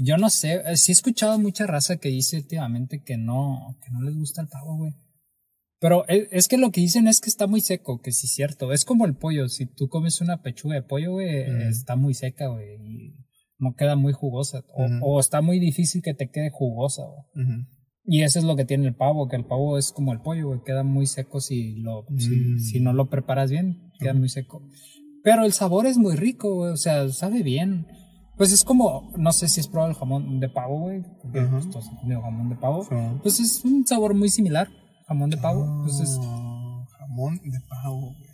Yo 0.00 0.16
no 0.16 0.28
sé, 0.30 0.62
eh, 0.66 0.76
sí 0.76 0.92
he 0.92 0.94
escuchado 0.94 1.38
mucha 1.38 1.66
raza 1.66 1.96
que 1.98 2.08
dice 2.08 2.36
últimamente 2.38 3.02
que 3.02 3.16
no, 3.16 3.76
que 3.82 3.90
no 3.90 4.02
les 4.02 4.16
gusta 4.16 4.42
el 4.42 4.48
pavo, 4.48 4.76
güey. 4.76 4.94
Pero 5.80 6.06
es, 6.08 6.28
es 6.32 6.48
que 6.48 6.58
lo 6.58 6.70
que 6.72 6.80
dicen 6.80 7.06
es 7.06 7.20
que 7.20 7.30
está 7.30 7.46
muy 7.46 7.60
seco, 7.60 8.00
que 8.00 8.10
sí 8.12 8.26
es 8.26 8.32
cierto. 8.32 8.72
Es 8.72 8.84
como 8.84 9.06
el 9.06 9.16
pollo. 9.16 9.48
Si 9.48 9.66
tú 9.66 9.88
comes 9.88 10.20
una 10.20 10.42
pechuga 10.42 10.74
de 10.74 10.82
pollo, 10.82 11.12
güey, 11.12 11.28
está 11.68 11.94
muy 11.94 12.14
seca, 12.14 12.48
güey. 12.48 12.66
Y 12.82 13.14
no 13.58 13.74
queda 13.76 13.94
muy 13.94 14.12
jugosa. 14.12 14.64
O, 15.02 15.20
está 15.20 15.40
muy 15.40 15.60
difícil 15.60 16.02
que 16.02 16.14
te 16.14 16.30
quede 16.30 16.50
jugosa, 16.50 17.04
güey. 17.04 17.46
Y 18.10 18.22
eso 18.22 18.38
es 18.38 18.44
lo 18.46 18.56
que 18.56 18.64
tiene 18.64 18.88
el 18.88 18.96
pavo, 18.96 19.28
que 19.28 19.36
el 19.36 19.44
pavo 19.44 19.76
es 19.78 19.92
como 19.92 20.12
el 20.14 20.20
pollo, 20.20 20.48
güey, 20.48 20.60
queda 20.64 20.82
muy 20.82 21.06
seco 21.06 21.40
si, 21.40 21.74
lo, 21.76 22.06
si, 22.16 22.30
Mm. 22.30 22.58
si 22.58 22.80
no 22.80 22.94
lo 22.94 23.10
preparas 23.10 23.50
bien, 23.50 23.92
queda 24.00 24.14
muy 24.14 24.30
seco. 24.30 24.66
Pero 25.22 25.44
el 25.44 25.52
sabor 25.52 25.86
es 25.86 25.98
muy 25.98 26.16
rico, 26.16 26.54
güey, 26.54 26.72
o 26.72 26.76
sea, 26.78 27.08
sabe 27.10 27.42
bien. 27.42 27.86
Pues 28.38 28.52
es 28.52 28.64
como, 28.64 29.12
no 29.16 29.32
sé 29.32 29.48
si 29.48 29.60
has 29.60 29.66
probado 29.66 29.90
el 29.90 29.96
jamón 29.98 30.38
de 30.38 30.48
pavo, 30.48 30.78
güey, 30.82 31.02
porque 31.20 31.40
Ajá. 31.40 31.50
pues, 31.50 31.70
todos 31.70 31.88
han 31.88 31.96
comido 31.96 32.22
jamón 32.22 32.48
de 32.48 32.54
pavo. 32.54 32.84
Sí. 32.84 32.94
Pues 33.20 33.40
es 33.40 33.64
un 33.64 33.84
sabor 33.84 34.14
muy 34.14 34.28
similar, 34.28 34.68
jamón 35.08 35.28
de 35.28 35.36
pavo. 35.38 35.64
Ah, 35.66 36.86
jamón 37.00 37.40
de 37.42 37.60
pavo, 37.68 38.14
güey. 38.14 38.30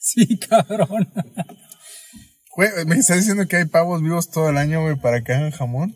sí, 0.00 0.38
cabrón. 0.48 1.08
Güey, 2.56 2.70
¿me 2.86 2.96
estás 2.96 3.18
diciendo 3.18 3.46
que 3.46 3.56
hay 3.58 3.64
pavos 3.66 4.02
vivos 4.02 4.28
todo 4.28 4.50
el 4.50 4.56
año, 4.58 4.82
güey, 4.82 4.96
para 4.96 5.22
que 5.22 5.32
hagan 5.32 5.52
jamón? 5.52 5.94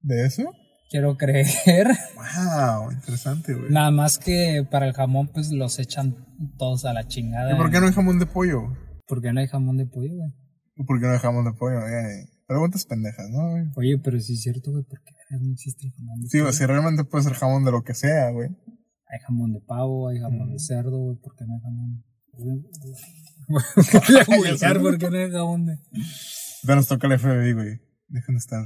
¿De 0.00 0.26
eso? 0.26 0.44
Quiero 0.88 1.16
creer. 1.16 1.88
Wow, 2.14 2.92
interesante, 2.92 3.52
güey. 3.52 3.72
Nada 3.72 3.90
más 3.90 4.18
que 4.18 4.64
para 4.70 4.86
el 4.86 4.92
jamón, 4.92 5.26
pues 5.34 5.50
los 5.50 5.80
echan 5.80 6.14
todos 6.56 6.84
a 6.84 6.92
la 6.92 7.08
chingada. 7.08 7.52
¿Y 7.52 7.56
por 7.56 7.72
qué 7.72 7.80
no 7.80 7.86
hay 7.86 7.92
jamón 7.92 8.20
de 8.20 8.26
pollo? 8.26 8.62
¿Por 9.08 9.20
qué 9.20 9.32
no 9.32 9.40
hay 9.40 9.48
jamón 9.48 9.76
de 9.76 9.86
pollo, 9.86 10.14
güey? 10.14 10.45
¿Y 10.76 10.84
¿Por 10.84 11.00
qué 11.00 11.06
no 11.06 11.12
hay 11.12 11.18
jamón 11.18 11.44
de 11.44 11.52
pollo? 11.52 11.86
Eh, 11.86 12.28
preguntas 12.46 12.84
pendejas, 12.84 13.28
¿no? 13.30 13.50
güey? 13.50 13.64
Oye, 13.76 13.98
pero 14.02 14.20
sí 14.20 14.34
es 14.34 14.42
cierto, 14.42 14.70
güey, 14.72 14.84
¿por 14.84 15.02
qué 15.02 15.12
no 15.40 15.52
existe 15.52 15.86
el 15.86 15.92
jamón 15.94 16.20
de 16.22 16.28
Sí, 16.28 16.38
pollo? 16.40 16.52
si 16.52 16.66
realmente 16.66 17.04
puede 17.04 17.24
ser 17.24 17.32
jamón 17.34 17.64
de 17.64 17.72
lo 17.72 17.82
que 17.82 17.94
sea, 17.94 18.30
güey. 18.30 18.48
Hay 19.08 19.18
jamón 19.24 19.52
de 19.52 19.60
pavo, 19.60 20.08
hay 20.08 20.18
jamón 20.18 20.48
Mm. 20.48 20.52
de 20.52 20.58
cerdo, 20.58 20.98
güey, 20.98 21.16
¿por 21.18 21.34
qué 21.36 21.44
no 21.46 21.54
hay 21.54 21.60
jamón? 21.60 22.04
Voy 23.48 23.60
a 24.20 24.24
googlear 24.24 24.80
por 24.80 24.98
qué 24.98 25.10
no 25.10 25.16
hay 25.18 25.30
jamón 25.30 25.66
de... 25.66 25.78
Ya 26.64 26.74
nos 26.74 26.88
toca 26.88 27.06
el 27.06 27.18
FBI, 27.18 27.52
güey. 27.52 27.80
Dejen 28.08 28.34
de 28.34 28.38
estar. 28.38 28.64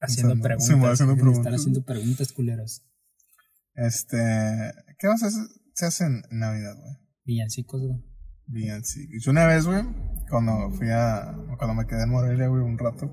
Haciendo 0.00 0.34
Pensando. 0.34 0.42
preguntas. 0.42 0.66
Sí, 0.66 0.72
haciendo 0.74 0.88
dejen 0.90 1.06
de 1.08 1.14
preguntas. 1.22 1.40
Estar 1.40 1.54
haciendo 1.54 1.84
preguntas 1.84 2.32
culeras. 2.32 2.84
Este. 3.74 4.16
¿Qué 4.98 5.08
más 5.08 5.20
se 5.74 5.86
hace 5.86 6.04
en 6.04 6.22
Navidad, 6.30 6.74
güey? 6.76 6.94
Villancicos, 7.24 7.82
güey. 7.82 8.02
Bien, 8.46 8.84
sí. 8.84 9.08
Yo 9.20 9.30
una 9.30 9.46
vez, 9.46 9.66
güey, 9.66 9.82
cuando 10.28 10.70
fui 10.70 10.88
a. 10.90 11.34
Cuando 11.58 11.74
me 11.74 11.86
quedé 11.86 12.02
en 12.02 12.10
Morelia, 12.10 12.48
güey, 12.48 12.62
un 12.62 12.78
rato. 12.78 13.10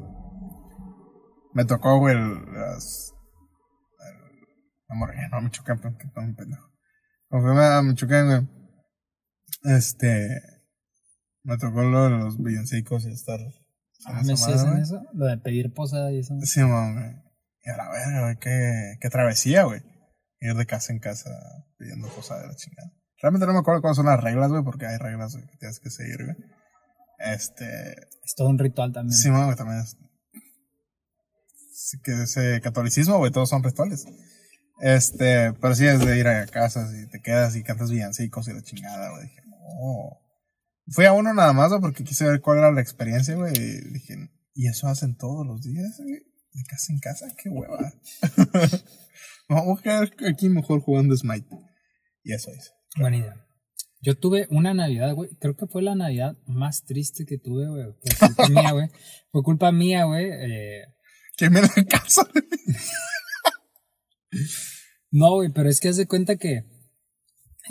Me 1.53 1.65
tocó, 1.65 1.99
güey, 1.99 2.15
las. 2.15 3.13
a 4.87 4.95
Morelia, 4.95 5.29
no, 5.29 5.41
Michoacán, 5.41 5.79
pero 5.81 5.97
que 5.97 6.07
tan 6.07 6.35
pendejo. 6.35 6.69
Cuando 7.29 7.53
fui 7.53 7.63
a 7.63 7.81
Michoacán, 7.81 8.27
güey. 8.27 9.75
Este. 9.75 10.41
Me 11.43 11.57
tocó 11.57 11.81
lo 11.81 12.03
de 12.03 12.09
los 12.11 12.37
villancicos 12.37 13.05
y 13.05 13.11
estar. 13.11 13.39
Ah, 14.05 14.21
¿me 14.23 14.33
hacen 14.33 14.77
eso? 14.77 15.01
Lo 15.13 15.25
de 15.25 15.37
pedir 15.37 15.73
posada 15.73 16.11
y 16.11 16.19
eso. 16.19 16.35
Sí, 16.41 16.59
man, 16.61 16.93
güey. 16.93 17.31
Y 17.63 17.69
a 17.69 17.77
la 17.77 17.89
verga, 17.89 18.21
güey, 18.23 18.37
qué, 18.39 18.97
qué 18.99 19.09
travesía, 19.09 19.63
güey. 19.63 19.81
Ir 20.39 20.55
de 20.55 20.65
casa 20.65 20.91
en 20.91 20.99
casa 20.99 21.29
pidiendo 21.77 22.09
cosas 22.09 22.41
de 22.41 22.47
la 22.47 22.55
chingada. 22.55 22.91
Realmente 23.21 23.45
no 23.45 23.53
me 23.53 23.59
acuerdo 23.59 23.81
cuáles 23.81 23.97
son 23.97 24.07
las 24.07 24.21
reglas, 24.21 24.49
güey, 24.49 24.63
porque 24.63 24.87
hay 24.87 24.97
reglas 24.97 25.35
que 25.35 25.57
tienes 25.57 25.79
que 25.79 25.89
seguir, 25.89 26.23
güey. 26.23 26.37
Este. 27.19 27.91
Es 28.23 28.35
todo 28.35 28.49
un 28.49 28.57
ritual 28.57 28.91
también. 28.91 29.15
Sí, 29.15 29.29
güey, 29.29 29.55
también 29.55 29.79
es. 29.79 29.97
Sí, 31.73 31.99
que 32.03 32.23
ese 32.23 32.61
catolicismo, 32.61 33.17
güey, 33.17 33.31
todos 33.31 33.49
son 33.49 33.63
rituales. 33.63 34.05
Este, 34.79 35.53
pero 35.53 35.75
sí 35.75 35.85
es 35.85 35.99
de 35.99 36.17
ir 36.17 36.27
a 36.27 36.47
casas 36.47 36.91
y 36.95 37.07
te 37.07 37.21
quedas 37.21 37.55
y 37.55 37.63
cantas 37.63 37.91
villancicos 37.91 38.47
y 38.47 38.53
la 38.53 38.63
chingada, 38.63 39.11
güey. 39.11 39.23
Dije, 39.23 39.41
no. 39.45 40.19
Fui 40.87 41.05
a 41.05 41.13
uno 41.13 41.33
nada 41.33 41.53
más, 41.53 41.69
güey, 41.69 41.81
porque 41.81 42.03
quise 42.03 42.25
ver 42.25 42.41
cuál 42.41 42.57
era 42.57 42.71
la 42.71 42.81
experiencia, 42.81 43.35
güey. 43.35 43.53
Y 43.55 43.93
dije, 43.93 44.15
¿y 44.55 44.67
eso 44.67 44.87
hacen 44.87 45.15
todos 45.15 45.45
los 45.45 45.61
días, 45.61 45.97
güey? 45.99 46.23
De 46.53 46.63
casa 46.67 46.91
en 46.91 46.99
casa, 46.99 47.27
qué 47.37 47.49
hueva. 47.49 47.93
Vamos 49.49 49.79
a 49.79 49.83
quedar 49.83 50.11
aquí 50.27 50.49
mejor 50.49 50.81
jugando 50.81 51.15
Smite. 51.15 51.47
Y 52.23 52.33
eso 52.33 52.51
es. 52.51 52.73
Buena 52.97 53.17
idea. 53.17 53.35
Yo 54.01 54.17
tuve 54.17 54.47
una 54.49 54.73
Navidad, 54.73 55.13
güey. 55.13 55.29
Creo 55.39 55.55
que 55.55 55.67
fue 55.67 55.81
la 55.83 55.95
Navidad 55.95 56.35
más 56.47 56.83
triste 56.83 57.25
que 57.25 57.37
tuve, 57.37 57.67
güey. 57.69 57.85
Fue 58.17 58.27
culpa 58.27 58.47
mía, 58.49 58.71
güey. 58.71 58.87
Fue 59.31 59.43
culpa 59.43 59.71
mía, 59.71 60.03
güey. 60.05 60.25
Eh, 60.29 60.81
Que 61.37 61.49
me 61.49 61.61
la 61.61 61.69
casa. 61.89 62.27
No, 65.11 65.33
güey, 65.35 65.49
pero 65.49 65.69
es 65.69 65.81
que 65.81 65.89
haz 65.89 65.97
de 65.97 66.07
cuenta 66.07 66.37
que 66.37 66.63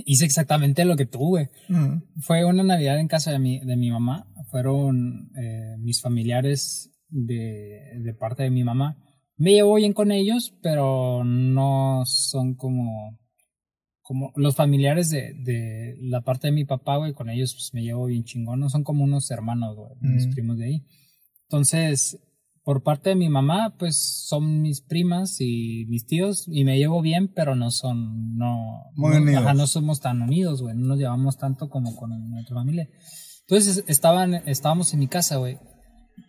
hice 0.05 0.27
exactamente 0.27 0.85
lo 0.85 0.95
que 0.97 1.07
tú, 1.07 1.21
güey. 1.21 1.49
Fue 2.21 2.45
una 2.45 2.63
Navidad 2.63 2.99
en 2.99 3.09
casa 3.09 3.31
de 3.33 3.39
mi, 3.39 3.61
de 3.61 3.77
mi 3.77 3.91
mamá. 3.91 4.31
Fueron 4.51 5.31
eh, 5.43 5.77
mis 5.79 6.03
familiares 6.03 6.91
de, 7.09 7.81
de 7.99 8.15
parte 8.15 8.43
de 8.43 8.51
mi 8.51 8.63
mamá. 8.63 8.99
Me 9.37 9.53
llevo 9.53 9.77
bien 9.77 9.95
con 9.95 10.13
ellos, 10.13 10.55
pero 10.63 11.25
no 11.25 12.03
son 12.05 12.57
como, 12.57 13.19
como 14.11 14.33
los 14.35 14.57
familiares 14.57 15.09
de, 15.09 15.35
de 15.35 15.95
la 16.01 16.23
parte 16.23 16.49
de 16.49 16.53
mi 16.53 16.65
papá, 16.65 16.97
güey. 16.97 17.13
Con 17.13 17.31
ellos 17.31 17.55
pues, 17.55 17.73
me 17.75 17.83
llevo 17.85 18.07
bien 18.07 18.25
chingón. 18.25 18.59
No 18.59 18.69
son 18.69 18.83
como 18.83 19.05
unos 19.05 19.31
hermanos, 19.31 19.77
güey, 19.77 19.93
mis 20.01 20.27
primos 20.27 20.59
de 20.59 20.65
ahí. 20.65 20.85
Entonces, 21.45 22.19
por 22.65 22.83
parte 22.83 23.11
de 23.11 23.15
mi 23.15 23.29
mamá, 23.29 23.77
pues 23.79 23.95
son 24.27 24.63
mis 24.63 24.81
primas 24.81 25.37
y 25.41 25.87
mis 25.89 26.07
tíos 26.07 26.49
y 26.49 26.65
me 26.65 26.77
llevo 26.77 27.03
bien, 27.03 27.33
pero 27.33 27.55
no 27.55 27.71
son, 27.71 28.37
no, 28.37 28.83
Muy 28.97 29.15
no, 29.15 29.23
unidos. 29.23 29.45
ajá, 29.45 29.55
no 29.55 29.69
somos 29.69 30.01
tan 30.01 30.23
unidos, 30.23 30.61
güey, 30.61 30.75
no 30.75 30.89
nos 30.89 30.99
llevamos 30.99 31.39
tanto 31.39 31.69
como 31.71 31.95
con 31.95 32.11
nuestra 32.31 32.57
familia. 32.57 32.89
Entonces 33.43 33.85
estaban, 33.87 34.35
estábamos 34.49 34.93
en 34.93 34.99
mi 34.99 35.07
casa, 35.07 35.37
güey, 35.37 35.57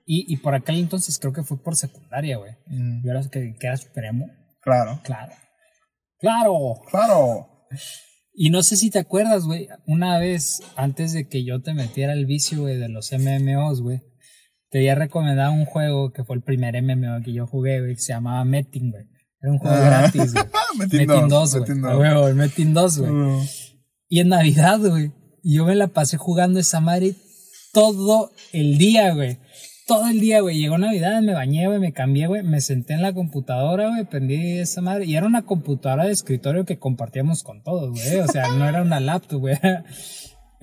y, 0.06 0.32
y 0.32 0.38
por 0.38 0.54
aquel 0.54 0.78
entonces 0.78 1.18
creo 1.18 1.34
que 1.34 1.42
fue 1.42 1.58
por 1.64 1.76
secundaria, 1.76 2.38
güey. 2.38 2.52
Mm, 2.68 3.04
Yo 3.04 3.10
era 3.12 3.22
que, 3.28 3.56
que 3.60 3.66
era 3.68 3.78
supremo, 3.78 4.28
Claro. 4.62 5.00
claro. 5.04 5.34
Claro. 6.20 6.54
Claro. 6.92 7.48
Y 8.34 8.50
no 8.50 8.64
sé 8.64 8.78
si 8.78 8.90
te 8.90 9.00
acuerdas, 9.00 9.44
güey, 9.46 9.68
una 9.86 10.18
vez 10.18 10.62
antes 10.76 11.12
de 11.14 11.28
que 11.28 11.44
yo 11.44 11.62
te 11.62 11.74
metiera 11.74 12.14
el 12.14 12.26
vicio, 12.26 12.62
güey, 12.62 12.78
de 12.78 12.88
los 12.90 13.12
MMOs, 13.12 13.82
güey, 13.82 14.00
te 14.70 14.78
había 14.80 14.96
recomendado 14.96 15.52
un 15.52 15.66
juego 15.66 16.12
que 16.14 16.24
fue 16.24 16.38
el 16.38 16.42
primer 16.44 16.82
MMO 16.82 17.22
que 17.26 17.34
yo 17.34 17.46
jugué, 17.48 17.82
güey, 17.82 17.96
que 17.96 18.02
se 18.02 18.14
llamaba 18.14 18.46
Metin, 18.46 18.92
güey. 18.92 19.04
Era 19.42 19.52
un 19.52 19.58
juego 19.60 19.76
Ah. 19.76 19.86
gratis, 19.86 20.34
güey. 20.34 20.46
Metin 20.78 21.00
Metin 21.08 21.28
2, 21.28 21.30
2, 21.30 21.52
güey. 21.52 21.62
Metin 21.70 21.86
A 21.86 21.92
2. 21.94 22.00
huevo, 22.00 22.28
el 22.30 22.36
Metin 22.36 22.74
2, 22.74 22.98
güey. 23.00 23.12
Y 24.08 24.20
en 24.22 24.30
Navidad, 24.30 24.80
güey, 24.80 25.12
yo 25.44 25.66
me 25.66 25.76
la 25.76 25.88
pasé 25.88 26.16
jugando 26.18 26.60
esa 26.60 26.80
madre 26.80 27.16
todo 27.74 28.32
el 28.54 28.78
día, 28.78 29.14
güey. 29.14 29.40
Todo 29.94 30.08
el 30.08 30.20
día, 30.20 30.42
güey. 30.42 30.58
Llegó 30.58 30.78
Navidad, 30.78 31.22
me 31.22 31.34
bañé, 31.34 31.68
güey, 31.68 31.80
me 31.80 31.92
cambié, 31.94 32.28
güey. 32.28 32.44
Me 32.44 32.62
senté 32.62 32.94
en 32.94 33.02
la 33.02 33.14
computadora, 33.14 33.90
güey, 33.90 34.06
prendí 34.06 34.58
esa 34.60 34.82
madre. 34.82 35.06
Y 35.06 35.16
era 35.16 35.26
una 35.26 35.42
computadora 35.44 36.06
de 36.06 36.12
escritorio 36.12 36.66
que 36.66 36.80
compartíamos 36.80 37.44
con 37.44 37.62
todos, 37.64 37.90
güey. 37.92 38.20
O 38.20 38.28
sea, 38.28 38.48
no 38.54 38.68
era 38.68 38.82
una 38.82 39.00
laptop, 39.00 39.40
güey. 39.42 39.58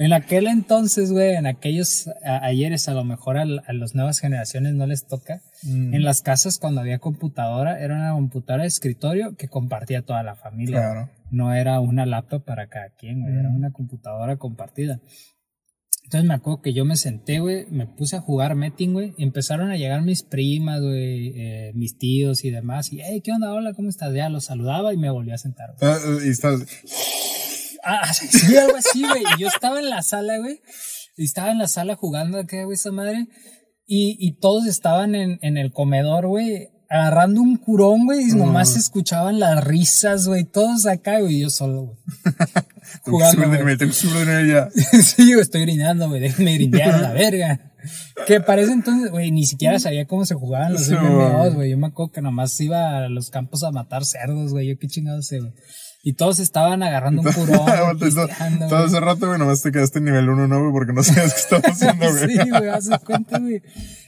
En 0.01 0.12
aquel 0.12 0.47
entonces, 0.47 1.11
güey, 1.11 1.35
en 1.35 1.49
aquellos 1.49 2.07
a- 2.25 2.45
ayeres, 2.45 2.88
a 2.88 2.95
lo 2.95 3.03
mejor 3.03 3.37
a, 3.37 3.43
a 3.43 3.73
las 3.73 3.97
nuevas 3.97 4.21
generaciones 4.21 4.75
no 4.75 4.87
les 4.87 5.09
toca. 5.09 5.41
Mm. 5.64 5.93
En 5.93 6.05
las 6.05 6.23
casas, 6.23 6.59
cuando 6.59 6.81
había 6.81 7.01
computadora, 7.01 7.81
era 7.81 7.97
una 7.97 8.12
computadora 8.12 8.62
de 8.62 8.69
escritorio 8.69 9.35
que 9.35 9.49
compartía 9.49 10.03
toda 10.03 10.23
la 10.23 10.37
familia. 10.37 10.79
Claro. 10.79 11.11
No 11.33 11.53
era 11.53 11.81
una 11.81 12.07
laptop 12.07 12.45
para 12.45 12.69
cada 12.69 12.91
quien, 12.91 13.23
güey. 13.23 13.35
Era 13.35 13.49
Mm. 13.49 13.57
una 13.57 13.73
computadora 13.73 14.37
compartida. 14.37 15.01
Entonces 16.09 16.27
me 16.27 16.33
acuerdo 16.33 16.62
que 16.62 16.73
yo 16.73 16.87
me 16.87 16.97
senté, 16.97 17.38
güey, 17.38 17.66
me 17.68 17.87
puse 17.87 18.16
a 18.16 18.23
jugar 18.23 18.55
Metin, 18.55 18.94
güey, 18.94 19.12
y 19.18 19.25
empezaron 19.25 19.71
a 19.71 19.77
llegar 19.77 20.01
mis 20.01 20.23
primas, 20.23 20.81
güey, 20.81 21.35
eh, 21.37 21.73
mis 21.75 21.99
tíos 21.99 22.47
y 22.47 22.51
demás. 22.51 22.90
Y, 22.94 23.01
hey, 23.03 23.21
¿qué 23.23 23.31
onda? 23.31 23.53
Hola, 23.53 23.75
¿cómo 23.75 23.90
estás? 23.90 24.14
Ya 24.14 24.31
los 24.31 24.47
saludaba 24.47 24.94
y 24.94 24.97
me 24.97 25.11
volví 25.11 25.33
a 25.33 25.37
sentar, 25.37 25.75
güey. 25.79 25.92
Ah, 25.92 25.99
Y 26.25 26.31
estás. 26.31 26.61
Ah, 27.85 28.11
sí, 28.14 28.57
algo 28.57 28.77
así, 28.77 29.03
güey. 29.07 29.23
Y 29.37 29.42
yo 29.42 29.49
estaba 29.49 29.81
en 29.81 29.90
la 29.90 30.01
sala, 30.01 30.38
güey. 30.38 30.62
Y 31.18 31.25
estaba 31.25 31.51
en 31.51 31.59
la 31.59 31.68
sala 31.68 31.94
jugando 31.94 32.38
acá, 32.38 32.64
güey, 32.64 32.77
esa 32.77 32.90
madre. 32.90 33.27
Y, 33.87 34.16
y 34.18 34.38
todos 34.38 34.64
estaban 34.64 35.14
en, 35.14 35.38
en 35.42 35.59
el 35.59 35.73
comedor, 35.73 36.27
güey, 36.27 36.68
agarrando 36.88 37.40
un 37.42 37.57
curón, 37.57 38.07
güey. 38.07 38.31
Y 38.31 38.35
nomás 38.35 38.72
se 38.72 38.79
escuchaban 38.79 39.38
las 39.38 39.62
risas, 39.64 40.27
güey. 40.27 40.44
Todos 40.44 40.87
acá, 40.87 41.20
güey. 41.20 41.40
Yo 41.40 41.51
solo, 41.51 41.83
güey. 41.83 41.98
Jugando, 43.03 43.48
güey. 43.48 43.64
Me 43.64 43.77
tengo 43.77 43.92
ella. 43.92 44.68
sí, 45.03 45.33
güey, 45.33 45.40
estoy 45.40 45.62
grinando, 45.62 46.09
güey. 46.09 46.20
Déjenme 46.20 46.55
grindear 46.55 46.94
a 46.94 46.98
la 46.98 47.12
verga. 47.12 47.61
Que 48.27 48.40
para 48.40 48.62
ese 48.62 48.72
entonces, 48.72 49.11
güey, 49.11 49.31
ni 49.31 49.46
siquiera 49.46 49.79
sabía 49.79 50.07
cómo 50.07 50.27
se 50.27 50.35
jugaban 50.35 50.72
los 50.72 50.88
MMOs, 50.88 51.55
güey. 51.55 51.70
Yo 51.70 51.79
me 51.79 51.87
acuerdo 51.87 52.12
que 52.12 52.22
nomás 52.22 52.59
iba 52.61 53.05
a 53.05 53.09
los 53.09 53.31
campos 53.31 53.62
a 53.62 53.70
matar 53.70 54.05
cerdos, 54.05 54.51
güey. 54.53 54.68
Yo 54.68 54.79
qué 54.79 54.88
chingados 54.88 55.27
sé, 55.27 55.40
güey. 55.40 55.53
Y 56.02 56.12
todos 56.14 56.38
estaban 56.38 56.82
agarrando 56.82 57.22
un 57.22 57.32
curón, 57.32 57.98
Todo, 58.68 58.87
ese 58.87 59.00
rato, 59.00 59.26
güey, 59.26 59.38
nomás 59.38 59.62
te 59.62 59.72
quedaste 59.72 59.98
en 59.98 60.04
nivel 60.06 60.28
1, 60.28 60.46
¿no, 60.46 60.61
güey? 60.61 60.72
Porque 60.72 60.92
no 60.92 61.02
sabías 61.02 61.34
qué 61.34 61.40
estabas 61.40 61.64
haciendo, 61.82 62.11
güey. 62.11 62.37
Sí, 62.37 62.50
güey, 62.50 62.68
haces 62.68 62.98
cuenta, 63.00 63.38
güey. 63.38 63.62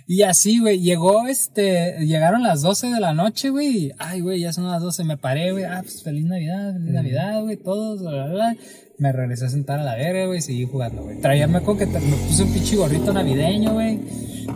Y 0.06 0.22
así, 0.22 0.60
güey, 0.60 0.80
llegó 0.80 1.26
este, 1.26 1.98
llegaron 2.06 2.42
las 2.42 2.62
12 2.62 2.88
de 2.88 3.00
la 3.00 3.12
noche, 3.12 3.50
güey. 3.50 3.92
Ay, 3.98 4.20
güey, 4.20 4.40
ya 4.40 4.52
son 4.52 4.68
las 4.70 4.80
12, 4.82 5.04
me 5.04 5.16
paré, 5.16 5.52
güey. 5.52 5.64
Ah, 5.64 5.80
pues 5.82 6.02
feliz 6.02 6.24
Navidad, 6.26 6.74
feliz 6.74 6.92
Navidad, 6.92 7.42
güey, 7.42 7.56
todos, 7.56 8.00
bla, 8.00 8.10
bla, 8.10 8.26
bla. 8.26 8.56
Me 8.98 9.12
regresé 9.12 9.46
a 9.46 9.48
sentar 9.48 9.80
a 9.80 9.82
la 9.84 9.94
verga, 9.96 10.26
güey, 10.26 10.38
y 10.38 10.42
seguí 10.42 10.66
jugando, 10.66 11.02
güey. 11.02 11.20
Traía, 11.20 11.48
me 11.48 11.60
que 11.62 11.86
te- 11.86 12.00
me 12.00 12.16
puse 12.16 12.42
un 12.44 12.52
pinche 12.52 12.76
gorrito 12.76 13.12
navideño, 13.12 13.72
güey. 13.74 14.00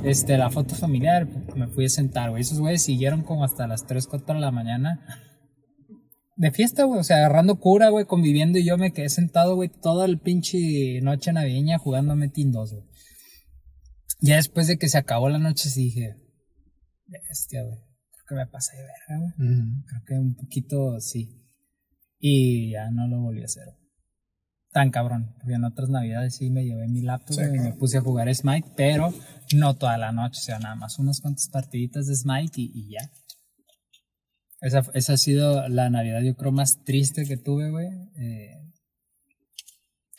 Este, 0.04 0.36
la 0.38 0.50
foto 0.50 0.74
familiar, 0.74 1.26
me 1.56 1.66
fui 1.68 1.86
a 1.86 1.88
sentar, 1.88 2.30
güey. 2.30 2.42
Esos 2.42 2.58
güeyes 2.60 2.82
siguieron 2.82 3.22
como 3.22 3.44
hasta 3.44 3.66
las 3.66 3.86
3, 3.86 4.06
4 4.06 4.34
de 4.34 4.40
la 4.40 4.50
mañana. 4.50 5.00
De 6.44 6.50
fiesta, 6.50 6.84
güey, 6.84 7.00
o 7.00 7.04
sea, 7.04 7.16
agarrando 7.16 7.58
cura, 7.58 7.88
güey, 7.88 8.04
conviviendo 8.04 8.58
y 8.58 8.66
yo 8.66 8.76
me 8.76 8.92
quedé 8.92 9.08
sentado, 9.08 9.54
güey, 9.54 9.70
toda 9.70 10.04
el 10.04 10.20
pinche 10.20 11.00
noche 11.00 11.32
navideña 11.32 11.78
jugando 11.78 12.16
Metin 12.16 12.52
2, 12.52 12.70
güey. 12.70 12.84
Ya 14.20 14.36
después 14.36 14.66
de 14.66 14.76
que 14.76 14.90
se 14.90 14.98
acabó 14.98 15.30
la 15.30 15.38
noche, 15.38 15.70
sí 15.70 15.84
dije, 15.84 16.16
bestia, 17.06 17.62
güey, 17.62 17.78
creo 17.78 18.26
que 18.28 18.34
me 18.34 18.46
pasé 18.46 18.76
de 18.76 18.82
verga, 18.82 19.32
güey. 19.38 19.48
Mm. 19.48 19.84
Creo 19.86 20.02
que 20.06 20.14
un 20.18 20.34
poquito 20.34 21.00
sí. 21.00 21.48
Y 22.18 22.72
ya 22.72 22.90
no 22.90 23.08
lo 23.08 23.22
volví 23.22 23.40
a 23.40 23.46
hacer. 23.46 23.64
güey. 23.64 23.78
Tan 24.70 24.90
cabrón, 24.90 25.34
porque 25.38 25.54
en 25.54 25.64
otras 25.64 25.88
navidades 25.88 26.36
sí 26.36 26.50
me 26.50 26.66
llevé 26.66 26.88
mi 26.88 27.00
laptop 27.00 27.36
Sí, 27.36 27.40
y 27.40 27.58
me 27.58 27.72
puse 27.72 27.96
a 27.96 28.02
jugar 28.02 28.34
Smite, 28.34 28.68
pero 28.76 29.14
no 29.54 29.76
toda 29.78 29.96
la 29.96 30.12
noche, 30.12 30.40
o 30.40 30.44
sea, 30.44 30.58
nada 30.58 30.74
más 30.74 30.98
unas 30.98 31.22
cuantas 31.22 31.48
partiditas 31.48 32.06
de 32.06 32.14
Smite 32.14 32.60
y, 32.60 32.70
y 32.74 32.90
ya. 32.90 33.10
Esa, 34.64 34.82
esa 34.94 35.12
ha 35.12 35.16
sido 35.18 35.68
la 35.68 35.90
Navidad, 35.90 36.22
yo 36.22 36.34
creo, 36.34 36.50
más 36.52 36.78
triste 36.84 37.24
que 37.26 37.36
tuve, 37.36 37.70
güey. 37.70 37.88
Eh, 38.18 38.50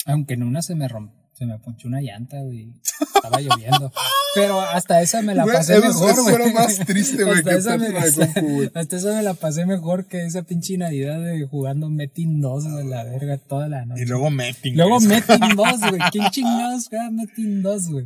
aunque 0.05 0.35
en 0.35 0.43
una 0.43 0.61
se 0.61 0.75
me 0.75 0.87
rompió, 0.87 1.19
se 1.33 1.45
me 1.45 1.57
ponchó 1.59 1.87
una 1.87 1.99
llanta, 1.99 2.39
güey. 2.41 2.71
Estaba 3.15 3.41
lloviendo. 3.41 3.91
Pero 4.35 4.61
hasta 4.61 5.01
esa 5.01 5.21
me 5.23 5.33
la 5.35 5.43
Güey, 5.43 5.55
pasé 5.57 5.77
eso- 5.77 5.87
mejor, 5.87 6.11
eso 6.11 6.23
güey. 6.23 6.35
era 6.35 6.53
más 6.53 6.77
triste, 6.77 7.23
güey, 7.23 7.39
Hasta 7.39 7.55
esa 7.57 7.77
me- 7.77 7.87
hasta- 7.97 8.23
hasta 8.79 8.95
esa 8.97 9.15
me 9.15 9.23
la 9.23 9.33
pasé 9.33 9.65
mejor 9.65 10.05
que 10.05 10.23
esa 10.25 10.43
pinche 10.43 10.77
Navidad 10.77 11.19
de 11.21 11.45
jugando 11.47 11.89
Metin 11.89 12.39
2, 12.39 12.67
güey, 12.71 12.87
la 12.87 13.03
verga, 13.03 13.37
toda 13.39 13.67
la 13.67 13.85
noche. 13.85 14.03
Y 14.03 14.05
luego 14.05 14.29
Metin. 14.29 14.77
Luego. 14.77 14.99
Metin 15.01 15.39
2, 15.55 15.79
güey. 15.89 16.01
¿Quién 16.11 16.29
chingados 16.29 16.87
juega 16.87 17.09
Metin 17.09 17.61
2, 17.63 17.89
güey? 17.89 18.05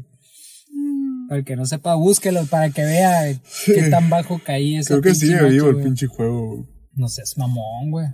Para 1.30 1.40
el 1.42 1.46
que 1.46 1.56
no 1.56 1.64
sepa, 1.68 1.94
búsquelo 1.94 2.44
para 2.48 2.72
que 2.72 2.82
vea 2.84 3.40
qué 3.66 3.84
tan 3.92 4.10
bajo 4.10 4.42
caí 4.44 4.78
esa 4.78 4.96
Creo 4.96 5.02
que 5.04 5.14
sigue 5.14 5.44
vivo 5.48 5.70
el 5.70 5.84
pinche 5.84 6.08
juego, 6.08 6.56
güey. 6.56 6.70
No 6.94 7.08
seas 7.08 7.38
mamón, 7.38 7.92
güey. 7.92 8.08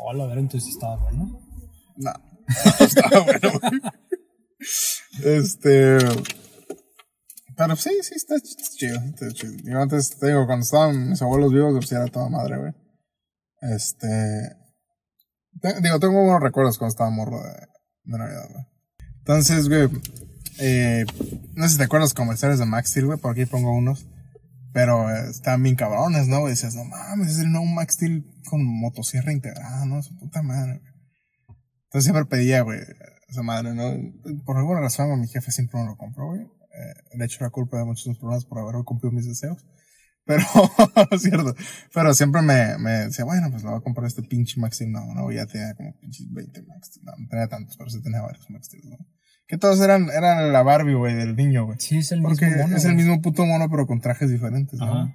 Hola, 0.00 0.24
a 0.24 0.28
ver, 0.28 0.38
entonces 0.38 0.70
estaba 0.70 0.96
bueno. 0.96 1.38
No. 1.96 2.12
Estaba 2.80 3.20
bueno, 3.20 3.50
güey. 3.60 3.80
Este. 5.22 5.98
Pero 7.56 7.76
sí, 7.76 7.90
sí, 8.02 8.14
está 8.16 8.36
ch- 8.36 8.76
chido. 8.76 8.98
Está 9.00 9.30
chido. 9.32 9.52
Yo 9.64 9.78
antes, 9.78 10.18
te 10.18 10.28
digo, 10.28 10.46
cuando 10.46 10.64
estaban 10.64 11.10
mis 11.10 11.20
abuelos 11.20 11.52
vivos, 11.52 11.74
pues 11.74 11.92
era 11.92 12.06
toda 12.06 12.30
madre, 12.30 12.56
güey. 12.56 12.72
Este. 13.60 14.56
te- 15.60 15.80
digo, 15.82 16.00
tengo 16.00 16.22
buenos 16.22 16.40
recuerdos 16.42 16.78
cuando 16.78 16.92
estaba 16.92 17.10
morro 17.10 17.42
de, 17.42 17.50
de 18.04 18.18
Navidad, 18.18 18.48
güey. 18.50 18.64
Entonces, 19.18 19.68
güey. 19.68 19.88
Eh, 20.64 21.04
no 21.54 21.64
sé 21.64 21.70
si 21.70 21.78
te 21.78 21.82
acuerdas 21.82 22.10
los 22.10 22.14
comerciales 22.14 22.60
de 22.60 22.66
Max 22.66 22.90
Steel, 22.90 23.06
güey. 23.06 23.18
Por 23.18 23.32
aquí 23.32 23.46
pongo 23.46 23.72
unos. 23.76 24.06
Pero 24.72 25.10
eh, 25.10 25.28
estaban 25.28 25.62
bien 25.62 25.74
cabrones, 25.74 26.28
¿no? 26.28 26.40
güey? 26.40 26.52
Dices, 26.52 26.76
no 26.76 26.84
mames, 26.84 27.32
es 27.32 27.38
el 27.40 27.50
nuevo 27.50 27.66
Max 27.66 27.94
Steel 27.94 28.24
con 28.44 28.64
motosierra 28.64 29.32
integrada, 29.32 29.84
¿no? 29.86 30.00
Su 30.02 30.16
puta 30.16 30.42
madre, 30.42 30.78
güey. 30.78 30.92
Entonces 31.86 32.04
siempre 32.04 32.24
pedía, 32.26 32.62
güey, 32.62 32.78
esa 33.28 33.42
madre, 33.42 33.74
¿no? 33.74 33.92
Por 34.44 34.56
alguna 34.56 34.80
razón, 34.80 35.08
güey, 35.08 35.20
mi 35.20 35.28
jefe 35.28 35.50
siempre 35.50 35.80
me 35.80 35.86
lo 35.86 35.96
compró, 35.96 36.28
güey. 36.28 36.42
eh, 36.42 36.94
le 37.18 37.24
hecho 37.24 37.44
la 37.44 37.50
culpa 37.50 37.78
de 37.78 37.84
muchos 37.84 38.16
problemas 38.16 38.44
por 38.46 38.60
haber 38.60 38.82
cumplido 38.84 39.12
mis 39.12 39.26
deseos. 39.26 39.66
Pero, 40.24 40.44
no 41.10 41.18
cierto. 41.18 41.54
Pero 41.92 42.14
siempre 42.14 42.40
me, 42.40 42.78
me 42.78 42.90
decía, 43.06 43.24
bueno, 43.24 43.50
pues 43.50 43.64
le 43.64 43.70
voy 43.70 43.78
a 43.78 43.82
comprar 43.82 44.06
este 44.06 44.22
pinche 44.22 44.60
Maxi. 44.60 44.86
No, 44.86 45.04
no, 45.12 45.30
ya 45.32 45.44
tenía 45.46 45.74
como 45.74 45.92
pinches 45.98 46.32
20 46.32 46.62
Maxi. 46.62 47.00
No, 47.02 47.12
no 47.18 47.28
tenía 47.28 47.48
tantos, 47.48 47.76
pero 47.76 47.90
sí 47.90 48.00
tenía 48.00 48.22
varios 48.22 48.48
Maxi, 48.48 48.78
¿no? 48.84 48.96
Que 49.46 49.58
todos 49.58 49.80
eran, 49.80 50.08
eran 50.10 50.52
la 50.52 50.62
Barbie, 50.62 50.94
güey, 50.94 51.14
del 51.14 51.36
niño, 51.36 51.66
güey. 51.66 51.78
Sí, 51.78 51.98
es 51.98 52.12
el 52.12 52.22
Porque 52.22 52.46
mismo 52.46 52.62
mono. 52.62 52.76
es 52.76 52.84
el 52.84 52.94
güey. 52.94 53.04
mismo 53.04 53.20
puto 53.22 53.44
mono, 53.44 53.68
pero 53.70 53.86
con 53.86 54.00
trajes 54.00 54.30
diferentes, 54.30 54.78
¿no? 54.80 55.12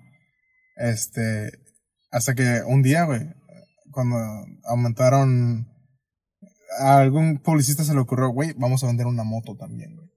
Este, 0.76 1.52
hasta 2.12 2.36
que 2.36 2.62
un 2.68 2.84
día, 2.84 3.04
güey, 3.06 3.22
cuando 3.92 4.18
aumentaron, 4.66 5.68
a 6.80 6.98
algún 7.00 7.40
publicista 7.40 7.84
se 7.84 7.94
le 7.94 8.00
ocurrió, 8.02 8.30
güey, 8.30 8.54
vamos 8.58 8.84
a 8.84 8.88
vender 8.88 9.08
una 9.08 9.24
moto 9.24 9.56
también, 9.56 9.96
güey. 9.96 10.08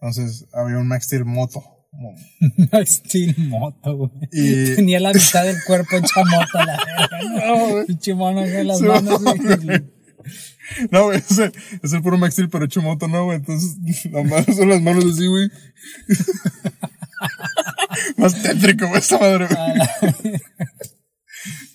Entonces, 0.00 0.46
había 0.52 0.76
un 0.78 0.88
Max 0.88 1.06
Steel 1.06 1.24
moto. 1.24 1.62
Mo- 1.92 2.14
Steel 2.84 3.34
moto, 3.48 3.96
güey. 3.96 4.10
Y- 4.32 4.74
Tenía 4.76 4.98
la 5.00 5.12
mitad 5.12 5.44
del 5.44 5.56
cuerpo 5.66 5.96
hecha 5.96 6.24
moto, 6.24 6.58
la 6.66 6.78
verga, 6.84 7.46
No, 7.46 7.68
güey. 7.70 7.86
Pinche 7.86 8.14
mono 8.14 8.44
en 8.44 8.66
las 8.66 8.80
manos, 8.80 9.22
güey. 9.22 9.91
No, 10.90 11.04
güey, 11.06 11.18
es 11.18 11.38
el, 11.38 11.52
es 11.82 11.92
el 11.92 12.02
puro 12.02 12.18
Max 12.18 12.34
Steel, 12.34 12.48
pero 12.48 12.64
hecho 12.64 12.82
moto, 12.82 13.08
¿no, 13.08 13.24
güey? 13.24 13.38
Entonces, 13.38 13.76
nomás 14.10 14.46
son 14.46 14.68
las 14.68 14.80
manos 14.82 15.04
así, 15.04 15.26
güey. 15.26 15.48
Más 18.16 18.40
tétrico, 18.42 18.88
güey, 18.88 19.02
madre, 19.20 19.46
güey. 19.46 19.58
A 19.58 19.74
la- 19.74 19.90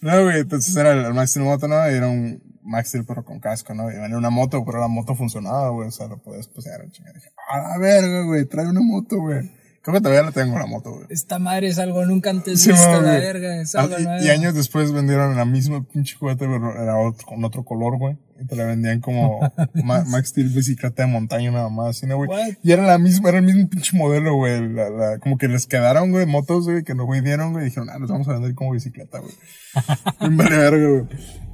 No, 0.01 0.23
güey, 0.23 0.39
entonces 0.39 0.75
era 0.75 0.93
el, 0.93 1.05
el 1.05 1.13
Max 1.13 1.31
Steel 1.31 1.45
moto, 1.45 1.67
¿no? 1.67 1.89
Y 1.89 1.93
era 1.93 2.07
un 2.07 2.41
Max 2.63 2.89
Steel, 2.89 3.05
pero 3.05 3.23
con 3.23 3.39
casco, 3.39 3.73
¿no? 3.73 3.89
Y 3.91 3.95
venía 3.95 4.17
una 4.17 4.29
moto, 4.29 4.63
pero 4.65 4.79
la 4.79 4.88
moto 4.88 5.15
funcionaba, 5.15 5.69
güey. 5.69 5.88
O 5.88 5.91
sea, 5.91 6.07
lo 6.07 6.21
podías 6.21 6.47
poseer, 6.47 6.89
chingada. 6.91 7.13
Dije, 7.15 7.29
a 7.49 7.57
la 7.60 7.77
verga, 7.77 8.21
güey, 8.23 8.45
trae 8.45 8.67
una 8.67 8.81
moto, 8.81 9.17
güey. 9.17 9.51
Creo 9.88 10.00
que 10.00 10.02
todavía 10.04 10.23
la 10.23 10.32
tengo, 10.34 10.60
la 10.60 10.65
moto, 10.65 10.91
güey. 10.91 11.06
Esta 11.10 11.39
madre 11.39 11.69
es 11.69 11.80
algo 11.80 12.06
nunca 12.06 12.30
antes 12.30 12.60
Sí, 12.62 12.71
visto, 12.71 12.91
la 12.91 13.00
güey. 13.00 13.21
verga. 13.21 13.62
Es 13.62 13.73
Ah, 13.73 13.88
y, 14.21 14.28
años 14.28 14.54
después 14.54 14.91
vendieron 14.91 15.38
la 15.38 15.45
misma 15.45 15.82
pinche 15.86 16.17
juguete, 16.17 16.45
pero 16.45 16.73
era 16.84 16.97
otro, 16.97 17.26
con 17.26 17.41
otro 17.45 17.63
color, 17.63 17.97
güey. 17.97 18.17
Y 18.38 18.45
te 18.47 18.58
la 18.58 18.65
vendían 18.65 19.00
como 19.00 19.39
Ma- 19.86 20.04
Max 20.04 20.28
Steel 20.32 20.50
bicicleta 20.50 21.04
de 21.06 21.08
montaña, 21.10 21.52
nada 21.52 21.69
más, 21.69 21.95
así, 21.95 22.06
¿no, 22.06 22.17
güey? 22.17 22.30
What? 22.30 22.56
Y 22.63 22.73
era 22.73 22.84
la 22.84 22.97
misma, 22.97 23.30
era 23.30 23.38
el 23.38 23.45
mismo 23.45 23.69
pinche 23.69 23.95
modelo, 23.95 24.36
güey. 24.36 24.67
La, 24.73 24.89
la, 24.89 25.19
como 25.19 25.38
que 25.38 25.47
les 25.47 25.67
quedaron, 25.67 26.12
güey, 26.12 26.26
motos, 26.26 26.65
güey, 26.65 26.84
que 26.84 26.93
no 26.93 27.08
vendieron, 27.08 27.54
güey. 27.54 27.63
Y 27.63 27.69
dijeron, 27.69 27.89
ah, 27.89 27.97
los 27.97 28.10
vamos 28.12 28.28
a 28.28 28.34
vender 28.34 28.56
como 28.56 28.71
bicicleta, 28.73 29.19
güey. 29.19 29.34
Bien 30.19 30.36
vale 30.36 30.58
verga, 30.58 30.89
güey. 30.89 31.06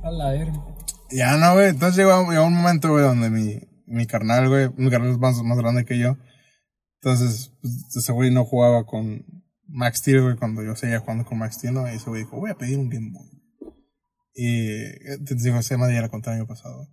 A 0.04 0.10
la 0.10 0.32
verga. 0.32 0.60
Ya 1.12 1.38
no, 1.38 1.54
güey. 1.54 1.70
Entonces 1.70 1.98
llegó, 1.98 2.32
llegó 2.32 2.48
un 2.48 2.56
momento, 2.56 2.90
güey, 2.90 3.04
donde 3.04 3.30
mi, 3.30 3.60
mi 3.86 4.08
carnal, 4.08 4.50
güey, 4.50 4.70
mi 4.76 4.90
carnal 4.90 5.12
es 5.12 5.20
más, 5.20 5.40
más 5.44 5.60
grande 5.60 5.86
que 5.86 6.00
yo. 6.00 6.18
Entonces, 7.04 7.52
pues, 7.62 7.94
ese 7.98 8.14
güey 8.14 8.32
no 8.32 8.46
jugaba 8.46 8.86
con 8.86 9.26
Max 9.68 10.00
Steel, 10.00 10.22
güey, 10.22 10.38
cuando 10.38 10.64
yo 10.64 10.74
seguía 10.78 11.02
jugando 11.02 11.26
con 11.26 11.38
Max 11.38 11.56
Steel, 11.56 11.74
¿no? 11.74 11.86
Y 11.86 11.96
ese 11.96 12.10
güey 12.10 12.24
dijo, 12.24 12.40
voy 12.40 12.50
a 12.50 12.58
pedir 12.58 12.80
un 12.80 12.90
Game 12.90 13.12
Boy. 13.12 13.30
Y 14.34 14.70
eh, 14.70 15.18
te 15.26 15.36
digo, 15.36 15.58
ese 15.58 15.76
madre 15.76 15.96
ya 15.96 16.02
la 16.02 16.08
conté 16.08 16.30
el 16.30 16.38
año 16.38 16.48
pasado. 16.48 16.88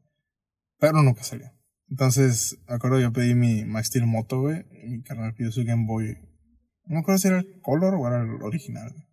Pero 0.81 1.05
nunca 1.05 1.23
salió. 1.23 1.53
Entonces, 1.89 2.59
me 2.67 2.75
acuerdo, 2.75 2.99
yo 2.99 3.13
pedí 3.13 3.37
mi 3.37 3.65
Max 3.65 3.87
Steel 3.87 4.07
Moto, 4.07 4.41
güey. 4.41 4.65
Mi 4.85 5.01
carnal 5.03 5.33
pidió 5.35 5.53
su 5.53 5.65
Game 5.65 5.87
Boy. 5.87 6.17
No 6.87 6.95
me 6.95 6.99
acuerdo 6.99 7.19
si 7.19 7.29
era 7.29 7.39
el 7.39 7.61
Color 7.61 7.95
o 7.95 8.09
era 8.09 8.21
el 8.21 8.43
original, 8.43 8.91
güey. 8.91 9.07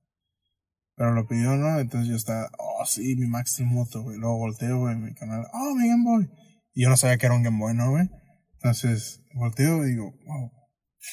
Pero 0.96 1.12
lo 1.12 1.28
pidió, 1.28 1.56
¿no? 1.58 1.78
Entonces 1.80 2.10
yo 2.10 2.16
estaba, 2.16 2.50
oh, 2.58 2.84
sí, 2.86 3.16
mi 3.18 3.28
Max 3.28 3.52
Steel 3.52 3.70
Moto, 3.70 4.02
güey. 4.02 4.18
Luego 4.18 4.40
volteo, 4.40 4.80
güey, 4.80 4.96
mi 4.96 5.14
canal, 5.14 5.46
oh, 5.54 5.76
mi 5.76 5.88
Game 5.88 6.04
Boy. 6.04 6.28
Y 6.74 6.82
yo 6.82 6.90
no 6.90 6.98
sabía 6.98 7.20
que 7.20 7.28
era 7.28 7.36
un 7.36 7.44
Game 7.44 7.60
Boy, 7.60 7.76
¿no, 7.76 7.92
güey? 7.92 8.10
Entonces, 8.54 9.24
volteo 9.36 9.86
y 9.86 9.92
digo, 9.92 10.16
wow. 10.26 10.57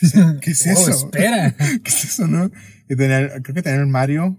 ¿Qué 0.41 0.51
es 0.51 0.67
Oh, 0.67 0.71
eso? 0.71 0.91
espera. 0.91 1.55
¿Qué 1.57 1.89
es 1.91 2.05
eso, 2.05 2.27
no? 2.27 2.51
Y 2.89 2.97
tenía, 2.97 3.19
el- 3.21 3.43
creo 3.43 3.55
que 3.55 3.63
tenía 3.63 3.81
el 3.81 3.87
Mario. 3.87 4.39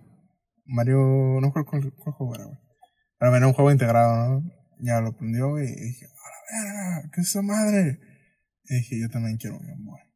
Mario, 0.65 0.97
no 1.41 1.51
recuerdo 1.55 1.65
cuál, 1.69 1.93
cuál 1.93 2.13
juego 2.15 2.35
era, 2.35 2.45
güey. 2.45 2.57
Pero 3.19 3.31
venía 3.31 3.47
un 3.47 3.53
juego 3.53 3.71
integrado, 3.71 4.41
¿no? 4.41 4.51
Ya 4.81 4.99
lo 5.01 5.15
prendió, 5.15 5.57
y 5.59 5.67
dije, 5.67 6.05
a 6.05 6.59
la 6.59 6.63
verga, 6.65 7.09
¿qué 7.13 7.21
es 7.21 7.27
esa 7.27 7.41
madre? 7.41 7.99
Y 8.65 8.75
dije, 8.75 8.99
yo 8.99 9.09
también 9.09 9.37
quiero 9.37 9.57
un 9.57 9.65
Game 9.67 9.83
Boy. 9.83 9.99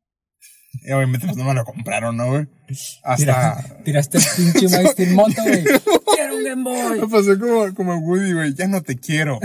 Y 0.83 0.91
obviamente 0.91 1.25
pues 1.25 1.35
no 1.37 1.45
me 1.45 1.53
lo 1.55 1.65
compraron, 1.65 2.15
¿no, 2.15 2.27
güey? 2.27 2.47
Hasta... 3.03 3.17
Tira- 3.17 3.83
tiraste 3.83 4.17
el 4.19 4.23
pinche 4.37 4.69
Max 4.69 4.91
Steel 4.91 5.13
moto, 5.15 5.41
güey. 5.43 5.63
Quiero 5.63 6.35
un 6.37 6.43
Game 6.43 6.63
Boy. 6.63 7.01
Me 7.01 7.07
pasó 7.07 7.39
como, 7.39 7.73
como 7.73 7.97
Woody, 7.97 8.33
güey, 8.33 8.53
ya 8.53 8.67
no 8.67 8.81
te 8.83 8.95
quiero. 8.97 9.39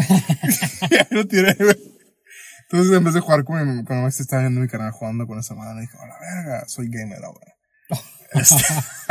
ya 0.91 1.07
lo 1.11 1.27
tiré, 1.27 1.55
güey. 1.55 1.94
Entonces, 2.75 2.97
en 2.97 3.05
vez 3.05 3.15
de 3.15 3.21
jugar 3.21 3.45
con 3.45 3.77
mi, 3.77 3.85
con 3.85 4.03
Max, 4.03 4.19
estaba 4.19 4.43
viendo 4.43 4.61
mi 4.61 4.67
canal 4.67 4.91
jugando 4.91 5.29
con 5.29 5.39
esa 5.39 5.55
madre. 5.55 5.83
Dije, 5.83 5.97
a 5.97 6.09
la 6.09 6.19
verga, 6.19 6.65
soy 6.67 6.89
gamer 6.91 7.25
ahora. 7.25 7.55
Este, 8.33 8.65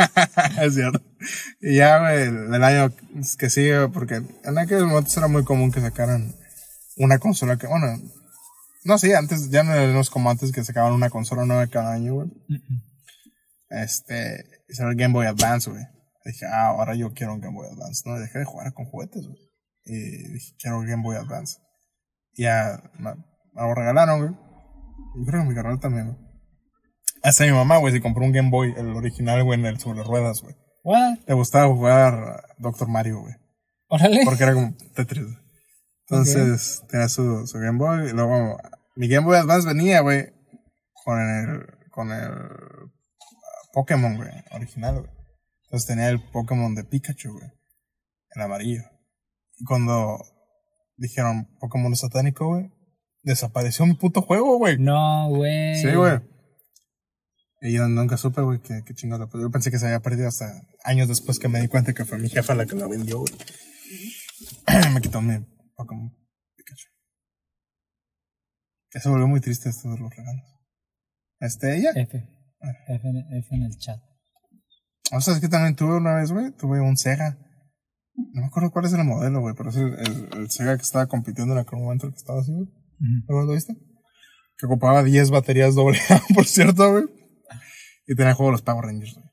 es 0.66 0.74
cierto. 0.74 1.00
Y 1.62 1.76
ya, 1.76 1.98
güey, 1.98 2.24
el, 2.24 2.62
año 2.62 2.94
que 3.38 3.48
sigue, 3.48 3.88
porque 3.88 4.16
en 4.16 4.58
aquellos 4.58 4.86
momentos 4.86 5.16
era 5.16 5.28
muy 5.28 5.44
común 5.44 5.72
que 5.72 5.80
sacaran 5.80 6.34
una 6.98 7.18
consola 7.18 7.56
que, 7.56 7.66
bueno, 7.66 7.86
no 8.84 8.98
sé, 8.98 9.16
antes, 9.16 9.48
ya 9.48 9.62
no 9.62 9.72
éramos 9.72 10.10
como 10.10 10.28
antes 10.28 10.52
que 10.52 10.62
sacaban 10.62 10.92
una 10.92 11.08
consola 11.08 11.46
nueva 11.46 11.66
cada 11.68 11.94
año, 11.94 12.16
güey. 12.16 12.30
Este, 13.70 14.44
y 14.68 14.74
salió 14.74 14.90
el 14.90 14.98
Game 14.98 15.14
Boy 15.14 15.24
Advance, 15.24 15.70
güey. 15.70 15.86
Dije, 16.26 16.44
ah, 16.44 16.66
ahora 16.66 16.94
yo 16.96 17.14
quiero 17.14 17.32
un 17.32 17.40
Game 17.40 17.54
Boy 17.54 17.68
Advance. 17.72 18.02
No, 18.04 18.18
dejé 18.18 18.40
de 18.40 18.44
jugar 18.44 18.74
con 18.74 18.84
juguetes, 18.84 19.26
güey. 19.26 19.38
Y 19.86 20.32
dije, 20.34 20.54
quiero 20.58 20.80
un 20.80 20.86
Game 20.86 21.02
Boy 21.02 21.16
Advance. 21.16 21.56
Y 22.34 22.42
ya, 22.42 22.82
me, 22.98 23.14
me 23.54 23.62
lo 23.62 23.74
regalaron, 23.74 24.18
güey. 24.20 24.30
Yo 25.16 25.24
creo 25.26 25.42
que 25.42 25.48
mi 25.48 25.54
carnal 25.54 25.80
también, 25.80 26.06
güey. 26.06 26.18
Hasta 27.22 27.44
mi 27.44 27.52
mamá, 27.52 27.78
güey, 27.78 27.92
se 27.92 28.02
compró 28.02 28.24
un 28.24 28.32
Game 28.32 28.50
Boy, 28.50 28.74
el 28.76 28.94
original, 28.94 29.42
güey, 29.44 29.58
en 29.58 29.66
el 29.66 29.78
sobre 29.78 30.02
ruedas, 30.02 30.42
güey. 30.42 30.54
What? 30.82 31.18
Le 31.26 31.34
gustaba 31.34 31.72
jugar 31.72 32.44
Doctor 32.58 32.88
Mario, 32.88 33.20
güey. 33.20 33.34
Órale. 33.88 34.20
Porque 34.24 34.42
era 34.42 34.54
como 34.54 34.74
Tetris. 34.94 35.26
Entonces, 36.06 36.82
tenía 36.90 37.08
su, 37.08 37.46
su 37.46 37.58
Game 37.58 37.78
Boy. 37.78 38.10
Y 38.10 38.12
luego, 38.12 38.58
mi 38.94 39.08
Game 39.08 39.24
Boy 39.24 39.38
Advance 39.38 39.66
venía, 39.66 40.00
güey, 40.00 40.34
con 41.04 41.18
el, 41.18 41.90
con 41.90 42.12
el 42.12 42.30
ah, 42.30 43.68
Pokémon, 43.72 44.16
güey, 44.16 44.30
original, 44.50 45.00
güey. 45.00 45.10
Entonces 45.64 45.86
tenía 45.88 46.10
el 46.10 46.22
Pokémon 46.30 46.74
de 46.74 46.84
Pikachu, 46.84 47.32
güey. 47.32 47.50
El 48.34 48.42
amarillo. 48.42 48.82
Y 49.56 49.64
cuando 49.64 50.18
dijeron 50.96 51.48
Pokémon 51.58 51.96
satánico, 51.96 52.48
güey, 52.48 52.70
desapareció 53.24 53.84
mi 53.86 53.94
puto 53.94 54.22
juego, 54.22 54.58
güey. 54.58 54.78
No, 54.78 55.28
güey. 55.30 55.76
Sí, 55.80 55.92
güey. 55.94 56.20
Y 57.62 57.72
yo 57.72 57.88
nunca 57.88 58.16
supe, 58.18 58.42
güey, 58.42 58.60
qué, 58.60 58.82
qué 58.86 58.94
chingada. 58.94 59.26
Yo 59.32 59.50
pensé 59.50 59.70
que 59.70 59.78
se 59.78 59.86
había 59.86 60.00
perdido 60.00 60.28
hasta 60.28 60.46
años 60.84 61.08
después 61.08 61.38
que 61.38 61.48
me 61.48 61.60
di 61.60 61.68
cuenta 61.68 61.94
que 61.94 62.04
fue 62.04 62.18
mi 62.18 62.28
jefa 62.28 62.54
la 62.54 62.66
que 62.66 62.76
la 62.76 62.86
vendió, 62.86 63.20
güey. 63.20 63.32
me 64.94 65.00
quitó 65.00 65.20
mi 65.22 65.38
Pokémon 65.74 66.10
Pikachu. 66.56 66.88
Eso 68.92 69.10
volvió 69.10 69.26
muy 69.26 69.40
triste 69.40 69.70
esto 69.70 69.88
de 69.90 69.98
los 69.98 70.10
regalos. 70.14 70.44
Este, 71.40 71.80
ya. 71.80 71.90
F. 71.90 72.18
F, 72.18 73.08
en- 73.08 73.38
F 73.38 73.54
en 73.54 73.62
el 73.62 73.76
chat. 73.78 73.98
O 75.12 75.20
sea, 75.20 75.34
es 75.34 75.40
que 75.40 75.48
también 75.48 75.74
tuve 75.76 75.96
una 75.96 76.14
vez, 76.14 76.32
güey, 76.32 76.50
tuve 76.52 76.80
un 76.80 76.96
Sega. 76.96 77.38
No 78.14 78.42
me 78.42 78.46
acuerdo 78.46 78.70
cuál 78.70 78.84
es 78.84 78.92
el 78.92 79.04
modelo, 79.04 79.40
güey, 79.40 79.54
pero 79.56 79.70
es 79.70 79.76
el, 79.76 79.92
el, 79.98 80.28
el 80.34 80.50
Sega 80.50 80.76
que 80.76 80.82
estaba 80.82 81.06
compitiendo 81.06 81.52
en 81.54 81.60
aquel 81.60 81.78
momento 81.80 82.06
el 82.06 82.12
que 82.12 82.18
estaba 82.18 82.40
así, 82.40 82.52
güey. 82.52 82.68
¿Lo 83.28 83.46
viste? 83.52 83.74
Que 84.58 84.66
ocupaba 84.66 85.02
10 85.02 85.30
baterías 85.30 85.74
doble 85.74 85.98
A, 86.10 86.20
por 86.34 86.46
cierto, 86.46 86.90
güey. 86.92 87.04
Y 88.06 88.14
tenía 88.14 88.34
juego 88.34 88.50
de 88.50 88.52
los 88.52 88.62
Power 88.62 88.84
Rangers, 88.84 89.14
güey. 89.14 89.24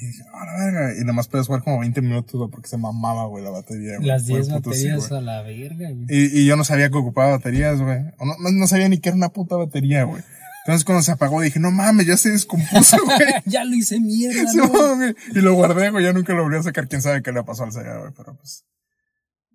Y 0.00 0.06
dije, 0.06 0.22
a 0.32 0.44
la 0.46 0.64
verga. 0.64 0.94
Y 0.96 1.00
nada 1.00 1.12
más 1.12 1.28
podías 1.28 1.46
jugar 1.46 1.62
como 1.64 1.80
20 1.80 2.00
minutos, 2.02 2.34
güey, 2.34 2.50
porque 2.50 2.68
se 2.68 2.76
mamaba, 2.76 3.26
güey, 3.26 3.42
la 3.42 3.50
batería, 3.50 3.96
güey. 3.96 4.06
Las 4.06 4.24
Por 4.24 4.38
el 4.38 4.46
10 4.46 4.54
puto 4.56 4.72
sí, 4.72 4.88
baterías 4.88 5.12
a 5.12 5.20
la 5.20 5.42
verga, 5.42 5.90
güey. 5.90 6.06
y, 6.08 6.40
y 6.40 6.46
yo 6.46 6.56
no 6.56 6.64
sabía 6.64 6.88
que 6.90 6.96
ocupaba 6.98 7.30
baterías, 7.32 7.80
güey. 7.80 8.00
No, 8.20 8.36
no, 8.38 8.50
no 8.52 8.66
sabía 8.66 8.88
ni 8.88 8.98
que 8.98 9.08
era 9.08 9.16
una 9.16 9.30
puta 9.30 9.56
batería, 9.56 10.04
güey. 10.04 10.22
Entonces 10.66 10.84
cuando 10.84 11.02
se 11.02 11.12
apagó 11.12 11.40
dije, 11.40 11.58
no 11.58 11.70
mames, 11.70 12.06
ya 12.06 12.16
se 12.16 12.30
descompuso, 12.30 12.96
güey. 13.04 13.18
ya 13.46 13.64
lo 13.64 13.74
hice 13.74 13.98
mierda, 14.00 14.46
Sí, 14.50 14.58
¿no? 14.58 14.68
güey. 14.68 15.14
Y 15.34 15.40
lo 15.40 15.54
guardé, 15.54 15.90
güey. 15.90 16.04
Ya 16.04 16.12
nunca 16.12 16.32
lo 16.34 16.42
volví 16.44 16.58
a 16.58 16.62
sacar. 16.62 16.86
Quién 16.88 17.00
sabe 17.02 17.22
qué 17.22 17.32
le 17.32 17.42
pasó 17.42 17.64
al 17.64 17.72
Sega, 17.72 17.98
güey. 17.98 18.12
Pero 18.16 18.36
pues. 18.36 18.64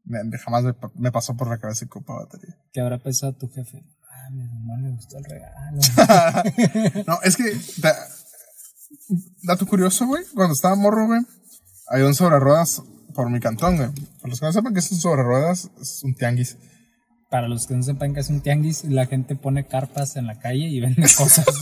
Me- 0.05 0.37
jamás 0.37 0.63
me, 0.63 0.73
pa- 0.73 0.91
me 0.95 1.11
pasó 1.11 1.35
por 1.35 1.47
la 1.49 1.57
cabeza 1.57 1.85
que 1.85 1.91
ocupaba 1.97 2.25
batería. 2.25 2.55
¿Qué 2.71 2.81
habrá 2.81 2.97
pensado 2.99 3.33
tu 3.33 3.49
jefe? 3.49 3.83
Ah, 4.11 4.29
no 4.31 4.77
le 4.77 4.91
gustó 4.91 5.17
el 5.17 5.23
regalo. 5.25 5.79
No, 7.07 7.19
es 7.23 7.35
que. 7.37 7.43
da- 7.81 7.95
dato 9.43 9.65
curioso, 9.65 10.05
güey. 10.07 10.23
Cuando 10.33 10.53
estaba 10.53 10.75
morro, 10.75 11.07
güey. 11.07 11.21
Había 11.87 12.05
un 12.07 12.15
sobre 12.15 12.39
ruedas 12.39 12.81
por 13.13 13.29
mi 13.29 13.39
cantón, 13.39 13.75
güey. 13.77 13.89
Para 14.21 14.29
los 14.29 14.39
que 14.39 14.45
no 14.45 14.53
sepan 14.53 14.73
que 14.73 14.79
es 14.79 14.91
un 14.91 14.97
sobre 14.99 15.23
ruedas, 15.23 15.69
es 15.81 16.01
un 16.03 16.15
tianguis. 16.15 16.57
Para 17.29 17.47
los 17.47 17.65
que 17.67 17.75
no 17.75 17.83
sepan 17.83 18.13
que 18.13 18.19
es 18.21 18.29
un 18.29 18.41
tianguis, 18.41 18.83
la 18.85 19.05
gente 19.07 19.35
pone 19.35 19.67
carpas 19.67 20.15
en 20.15 20.27
la 20.27 20.39
calle 20.39 20.67
y 20.69 20.79
vende 20.79 21.01
cosas. 21.17 21.45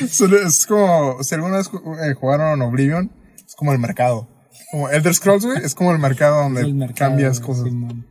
Es 0.00 0.66
como. 0.66 1.22
Si 1.22 1.34
alguna 1.36 1.58
vez 1.58 1.70
eh, 2.02 2.14
jugaron 2.14 2.60
Oblivion, 2.62 3.10
es 3.46 3.54
como 3.54 3.72
el 3.72 3.78
mercado. 3.78 4.28
Como 4.70 4.88
Elder 4.88 5.14
Scrolls, 5.14 5.44
güey. 5.44 5.64
Es 5.64 5.74
como 5.74 5.92
el 5.92 5.98
mercado 5.98 6.42
donde 6.42 6.62
el 6.62 6.74
mercado, 6.74 7.10
cambias 7.10 7.40
cosas. 7.40 7.64
Simón. 7.64 8.06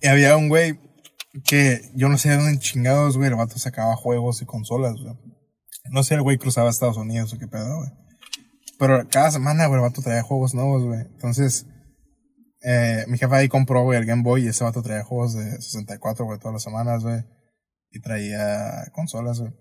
Y 0.00 0.08
había 0.08 0.36
un 0.36 0.48
güey 0.48 0.78
que 1.44 1.90
yo 1.94 2.08
no 2.08 2.18
sé 2.18 2.30
de 2.30 2.36
dónde 2.36 2.58
chingados, 2.58 3.16
güey, 3.16 3.28
el 3.28 3.36
vato 3.36 3.58
sacaba 3.58 3.96
juegos 3.96 4.42
y 4.42 4.46
consolas, 4.46 4.96
güey. 5.00 5.14
No 5.90 6.02
sé, 6.02 6.14
el 6.14 6.22
güey 6.22 6.38
cruzaba 6.38 6.70
Estados 6.70 6.96
Unidos 6.96 7.32
o 7.32 7.38
qué 7.38 7.46
pedo, 7.46 7.76
güey. 7.76 7.90
Pero 8.78 9.06
cada 9.08 9.30
semana, 9.30 9.66
güey, 9.66 9.80
el 9.80 9.88
vato 9.88 10.02
traía 10.02 10.22
juegos 10.22 10.54
nuevos, 10.54 10.84
güey. 10.84 11.00
Entonces, 11.00 11.66
eh, 12.62 13.04
mi 13.08 13.18
jefe 13.18 13.34
ahí 13.34 13.48
compró, 13.48 13.82
güey, 13.82 13.98
el 13.98 14.06
Game 14.06 14.22
Boy 14.22 14.44
y 14.44 14.48
ese 14.48 14.64
vato 14.64 14.82
traía 14.82 15.04
juegos 15.04 15.34
de 15.34 15.60
64, 15.60 16.24
güey, 16.24 16.38
todas 16.38 16.54
las 16.54 16.62
semanas, 16.62 17.02
güey. 17.02 17.24
Y 17.90 18.00
traía 18.00 18.90
consolas, 18.92 19.40
güey. 19.40 19.52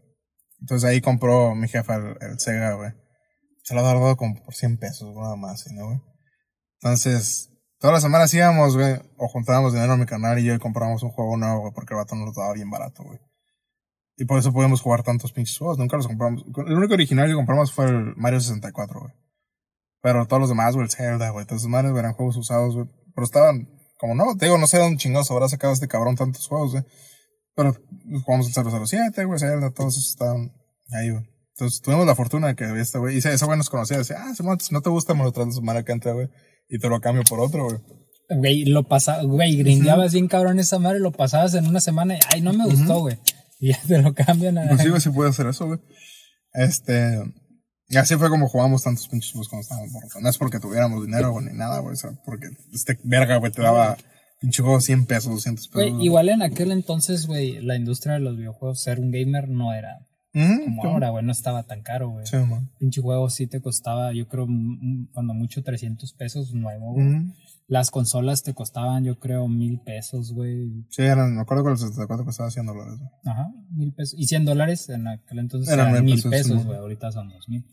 Entonces 0.61 0.89
ahí 0.89 1.01
compró 1.01 1.55
mi 1.55 1.67
jefe 1.67 1.93
el, 1.93 2.39
Sega, 2.39 2.73
güey. 2.73 2.91
Se 3.69 3.75
lo 3.75 3.81
ha 3.81 3.83
dado 3.83 4.17
como 4.17 4.33
por 4.43 4.55
100 4.55 4.77
pesos, 4.79 5.15
nada 5.15 5.35
más, 5.35 5.71
¿no? 5.71 6.03
Entonces, 6.81 7.51
todas 7.77 7.93
las 7.93 8.01
semanas 8.01 8.33
íbamos, 8.33 8.75
güey, 8.75 8.95
o 9.15 9.27
juntábamos 9.27 9.73
dinero 9.73 9.93
en 9.93 9.99
mi 9.99 10.07
canal 10.07 10.39
y 10.39 10.43
yo 10.43 10.55
y 10.55 10.57
comprábamos 10.57 11.03
un 11.03 11.11
juego 11.11 11.37
nuevo, 11.37 11.59
güey, 11.59 11.73
porque 11.75 11.93
el 11.93 11.99
vato 11.99 12.15
nos 12.15 12.35
lo 12.35 12.41
daba 12.41 12.53
bien 12.53 12.71
barato, 12.71 13.03
güey. 13.03 13.19
Y 14.17 14.25
por 14.25 14.39
eso 14.39 14.51
podíamos 14.51 14.81
jugar 14.81 15.03
tantos 15.03 15.33
pinches 15.33 15.55
juegos. 15.55 15.77
Nunca 15.77 15.97
los 15.97 16.07
compramos. 16.07 16.43
El 16.65 16.79
único 16.79 16.95
original 16.95 17.27
que 17.27 17.35
compramos 17.35 17.71
fue 17.71 17.85
el 17.85 18.15
Mario 18.15 18.41
64, 18.41 19.01
güey. 19.01 19.13
Pero 20.01 20.25
todos 20.25 20.39
los 20.39 20.49
demás, 20.49 20.73
güey, 20.73 20.85
el 20.85 20.91
Zelda, 20.91 21.29
güey. 21.29 21.45
Todos 21.45 21.61
los 21.61 21.71
demás 21.71 21.85
eran 21.95 22.13
juegos 22.13 22.37
usados, 22.37 22.73
güey. 22.73 22.87
Pero 23.13 23.23
estaban, 23.23 23.69
como 23.99 24.15
no, 24.15 24.35
te 24.35 24.47
digo, 24.47 24.57
no 24.57 24.65
sé 24.65 24.79
dónde 24.79 24.97
chingados 24.97 25.29
habrá 25.29 25.47
sacado 25.47 25.73
este 25.73 25.87
cabrón 25.87 26.15
tantos 26.15 26.47
juegos, 26.47 26.71
güey. 26.71 26.83
Pero 27.53 27.75
jugamos 28.25 28.47
el 28.47 28.87
007, 28.87 29.25
güey, 29.25 29.37
Zelda, 29.37 29.69
todos 29.69 29.95
esos 29.95 30.09
estaban 30.09 30.55
ahí, 30.91 31.11
güey. 31.11 31.38
Entonces 31.59 31.81
tuvimos 31.81 32.07
la 32.07 32.15
fortuna 32.15 32.47
de 32.47 32.55
que 32.55 32.63
este 32.79 32.99
güey, 32.99 33.15
y 33.15 33.17
ese 33.17 33.45
güey 33.45 33.57
nos 33.57 33.69
conocía, 33.69 33.97
decía, 33.97 34.15
ah, 34.19 34.33
si 34.33 34.73
no 34.73 34.81
te 34.81 34.89
gusta, 34.89 35.13
me 35.13 35.23
lo 35.23 35.33
traes 35.33 35.49
la 35.49 35.55
semana 35.55 35.83
que 35.83 35.91
entra, 35.91 36.13
güey. 36.13 36.29
Y 36.69 36.79
te 36.79 36.87
lo 36.87 37.01
cambio 37.01 37.23
por 37.23 37.41
otro, 37.41 37.65
güey. 37.65 37.77
Güey, 38.29 38.65
lo 38.65 38.87
pasaba, 38.87 39.23
güey, 39.23 39.57
grindeabas 39.57 40.13
bien 40.13 40.29
cabrón 40.29 40.59
esa 40.59 40.79
madre, 40.79 40.99
lo 40.99 41.11
pasabas 41.11 41.55
en 41.55 41.67
una 41.67 41.81
semana 41.81 42.15
y, 42.15 42.19
ay, 42.29 42.41
no 42.41 42.53
me 42.53 42.63
gustó, 42.63 42.99
güey. 43.01 43.19
Y 43.59 43.73
ya 43.73 43.79
te 43.85 44.01
lo 44.01 44.13
cambian 44.13 44.57
a... 44.57 44.71
Inclusive 44.71 45.01
sí 45.01 45.09
puede 45.09 45.31
hacer 45.31 45.47
eso, 45.47 45.67
güey. 45.67 45.79
Este... 46.53 47.21
Y 47.89 47.97
así 47.97 48.15
fue 48.15 48.29
como 48.29 48.47
jugamos 48.47 48.83
tantos 48.83 49.09
pinches 49.09 49.31
juegos 49.31 49.49
cuando 49.49 49.63
estábamos 49.63 49.91
morros. 49.91 50.13
No 50.21 50.29
es 50.29 50.37
porque 50.37 50.61
tuviéramos 50.61 51.05
dinero, 51.05 51.31
güey, 51.33 51.47
ni 51.47 51.57
nada, 51.57 51.79
güey. 51.79 51.93
O 51.93 51.97
sea, 51.97 52.11
porque 52.23 52.47
este 52.71 52.97
verga, 53.03 53.35
güey, 53.35 53.51
te 53.51 53.63
daba 53.63 53.97
pinche 54.39 54.61
juego 54.61 54.79
100 54.79 55.07
pesos, 55.07 55.33
200 55.33 55.67
pesos. 55.67 55.91
Güey, 55.91 56.05
igual 56.05 56.29
en 56.29 56.41
aquel 56.41 56.71
entonces, 56.71 57.27
güey, 57.27 57.59
la 57.61 57.75
industria 57.75 58.13
de 58.13 58.21
los 58.21 58.37
videojuegos, 58.37 58.81
ser 58.81 58.99
un 58.99 59.11
gamer 59.11 59.49
no 59.49 59.73
era 59.73 60.07
como 60.33 60.83
ahora, 60.83 61.09
güey, 61.09 61.25
no 61.25 61.31
estaba 61.31 61.63
tan 61.63 61.81
caro, 61.81 62.09
güey. 62.09 62.25
Sí. 62.25 62.37
Pinche 62.77 63.01
juego 63.01 63.29
sí 63.29 63.47
te 63.47 63.61
costaba, 63.61 64.13
yo 64.13 64.27
creo, 64.27 64.47
cuando 65.11 65.33
mucho 65.33 65.63
300 65.63 66.13
pesos 66.13 66.53
nuevo, 66.53 66.93
güey. 66.93 67.33
Las 67.67 67.91
consolas 67.91 68.41
te 68.41 68.55
costaban, 68.55 69.03
yo 69.03 69.19
creo, 69.19 69.47
mil 69.47 69.79
pesos, 69.81 70.33
güey. 70.33 70.85
Sí, 70.89 71.03
eran, 71.03 71.35
me 71.35 71.41
acuerdo 71.41 71.63
que 71.63 71.71
el 71.71 71.77
64 71.77 72.25
costaba 72.25 72.49
100 72.49 72.65
dólares. 72.65 72.97
Güey. 72.97 73.09
Ajá, 73.25 73.51
mil 73.69 73.93
pesos. 73.93 74.19
Y 74.19 74.25
100 74.25 74.45
dólares 74.45 74.89
en 74.89 75.07
aquel 75.07 75.39
entonces 75.39 75.71
eran, 75.71 76.03
mil 76.03 76.21
pesos, 76.23 76.65
güey. 76.65 76.79
Ahorita 76.79 77.11
son 77.11 77.29
dos 77.29 77.47
mil. 77.47 77.65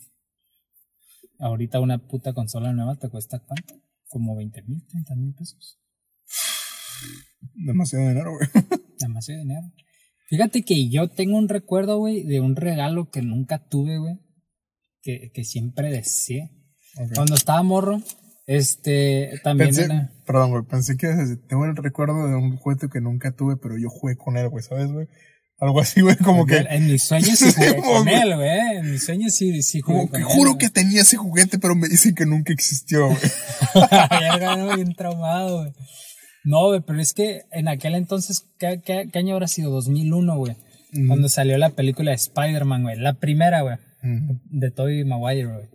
Ahorita 1.38 1.80
una 1.80 1.98
puta 1.98 2.32
consola 2.32 2.72
nueva 2.72 2.96
te 2.96 3.08
cuesta 3.08 3.38
cuánto? 3.38 3.74
Como 4.08 4.36
20 4.36 4.62
mil, 4.62 4.86
30 4.86 5.14
mil 5.16 5.34
pesos. 5.34 5.78
Demasiado 7.54 8.08
dinero, 8.08 8.32
güey. 8.32 8.48
Demasiado 8.98 9.40
dinero. 9.40 9.66
Fíjate 10.26 10.62
que 10.62 10.88
yo 10.88 11.08
tengo 11.08 11.38
un 11.38 11.48
recuerdo, 11.48 11.98
güey, 11.98 12.24
de 12.24 12.40
un 12.40 12.56
regalo 12.56 13.10
que 13.10 13.22
nunca 13.22 13.64
tuve, 13.68 13.98
güey. 13.98 14.18
Que, 15.02 15.30
que 15.32 15.44
siempre 15.44 15.90
deseé. 15.90 16.50
Cuando 17.14 17.34
estaba 17.34 17.62
morro, 17.62 18.00
este, 18.46 19.40
también 19.42 19.78
era... 19.78 20.10
Perdón, 20.24 20.50
güey, 20.50 20.62
pensé 20.64 20.96
que 20.96 21.08
tengo 21.48 21.64
el 21.64 21.76
recuerdo 21.76 22.28
de 22.28 22.34
un 22.36 22.56
juguete 22.56 22.88
que 22.88 23.00
nunca 23.00 23.32
tuve, 23.32 23.56
pero 23.56 23.76
yo 23.76 23.88
jugué 23.88 24.16
con 24.16 24.36
él, 24.36 24.48
güey, 24.48 24.64
¿sabes, 24.64 24.90
güey? 24.90 25.08
Algo 25.58 25.80
así, 25.80 26.00
güey, 26.00 26.16
como 26.16 26.46
que... 26.46 26.56
En 26.56 26.86
mis 26.86 27.02
sueños 27.06 27.38
sí 27.38 27.52
jugué 27.52 27.76
con 27.76 28.08
él, 28.08 28.34
güey. 28.34 28.76
En 28.78 28.90
mis 28.90 29.04
sueños 29.04 29.34
sí, 29.34 29.62
sí 29.62 29.80
jugué 29.80 29.98
como 29.98 30.10
que 30.10 30.22
juro 30.22 30.58
que 30.58 30.70
tenía 30.70 31.02
ese 31.02 31.16
juguete, 31.16 31.58
pero 31.58 31.74
me 31.74 31.88
dicen 31.88 32.14
que 32.14 32.24
nunca 32.24 32.52
existió, 32.52 33.08
güey. 33.08 33.18
ya 34.20 34.74
bien 34.74 34.94
traumado, 34.94 35.58
güey. 35.58 35.72
No, 36.46 36.68
güey, 36.68 36.80
pero 36.80 37.00
es 37.00 37.12
que 37.12 37.42
en 37.50 37.66
aquel 37.66 37.96
entonces, 37.96 38.46
¿qué, 38.56 38.80
qué, 38.84 39.18
año 39.18 39.34
habrá 39.34 39.48
sido? 39.48 39.72
2001, 39.72 40.38
güey. 40.38 40.56
Cuando 41.08 41.28
salió 41.28 41.58
la 41.58 41.70
película 41.70 42.12
de 42.12 42.14
Spider-Man, 42.14 42.84
güey. 42.84 42.96
La 42.98 43.14
primera, 43.14 43.62
güey. 43.62 43.76
De 44.02 44.70
Tobey 44.70 45.04
Maguire, 45.04 45.46
güey. 45.46 45.66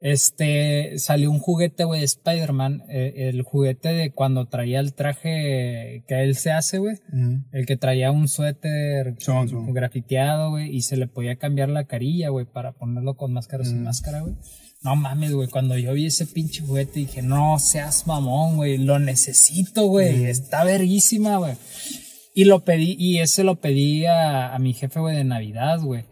Este, 0.00 0.98
salió 0.98 1.30
un 1.32 1.40
juguete, 1.40 1.82
güey, 1.82 2.00
de 2.00 2.06
Spider-Man. 2.06 2.84
Eh, 2.88 3.30
el 3.30 3.42
juguete 3.42 3.88
de 3.88 4.12
cuando 4.12 4.46
traía 4.46 4.78
el 4.78 4.94
traje 4.94 6.04
que 6.06 6.22
él 6.22 6.36
se 6.36 6.52
hace, 6.52 6.78
güey. 6.78 6.94
El 7.50 7.66
que 7.66 7.76
traía 7.76 8.12
un 8.12 8.28
suéter 8.28 9.16
grafiteado, 9.68 10.50
güey. 10.50 10.74
Y 10.74 10.82
se 10.82 10.96
le 10.96 11.08
podía 11.08 11.34
cambiar 11.34 11.68
la 11.68 11.84
carilla, 11.84 12.28
güey, 12.28 12.46
para 12.46 12.72
ponerlo 12.72 13.16
con 13.16 13.32
máscara 13.32 13.64
sin 13.64 13.82
máscara, 13.82 14.20
güey. 14.20 14.36
No 14.86 14.94
mames, 14.94 15.32
güey, 15.32 15.48
cuando 15.48 15.76
yo 15.76 15.94
vi 15.94 16.06
ese 16.06 16.26
pinche 16.26 16.62
juguete 16.62 17.00
dije, 17.00 17.20
no 17.20 17.58
seas 17.58 18.06
mamón, 18.06 18.54
güey, 18.54 18.78
lo 18.78 19.00
necesito, 19.00 19.86
güey, 19.88 20.26
está 20.26 20.62
verguísima, 20.62 21.38
güey. 21.38 21.54
Y 22.36 22.44
lo 22.44 22.60
pedí, 22.60 22.94
y 22.96 23.18
ese 23.18 23.42
lo 23.42 23.56
pedí 23.56 24.06
a, 24.06 24.56
mi 24.60 24.74
jefe, 24.74 25.00
güey, 25.00 25.16
de 25.16 25.24
Navidad, 25.24 25.80
güey. 25.82 26.04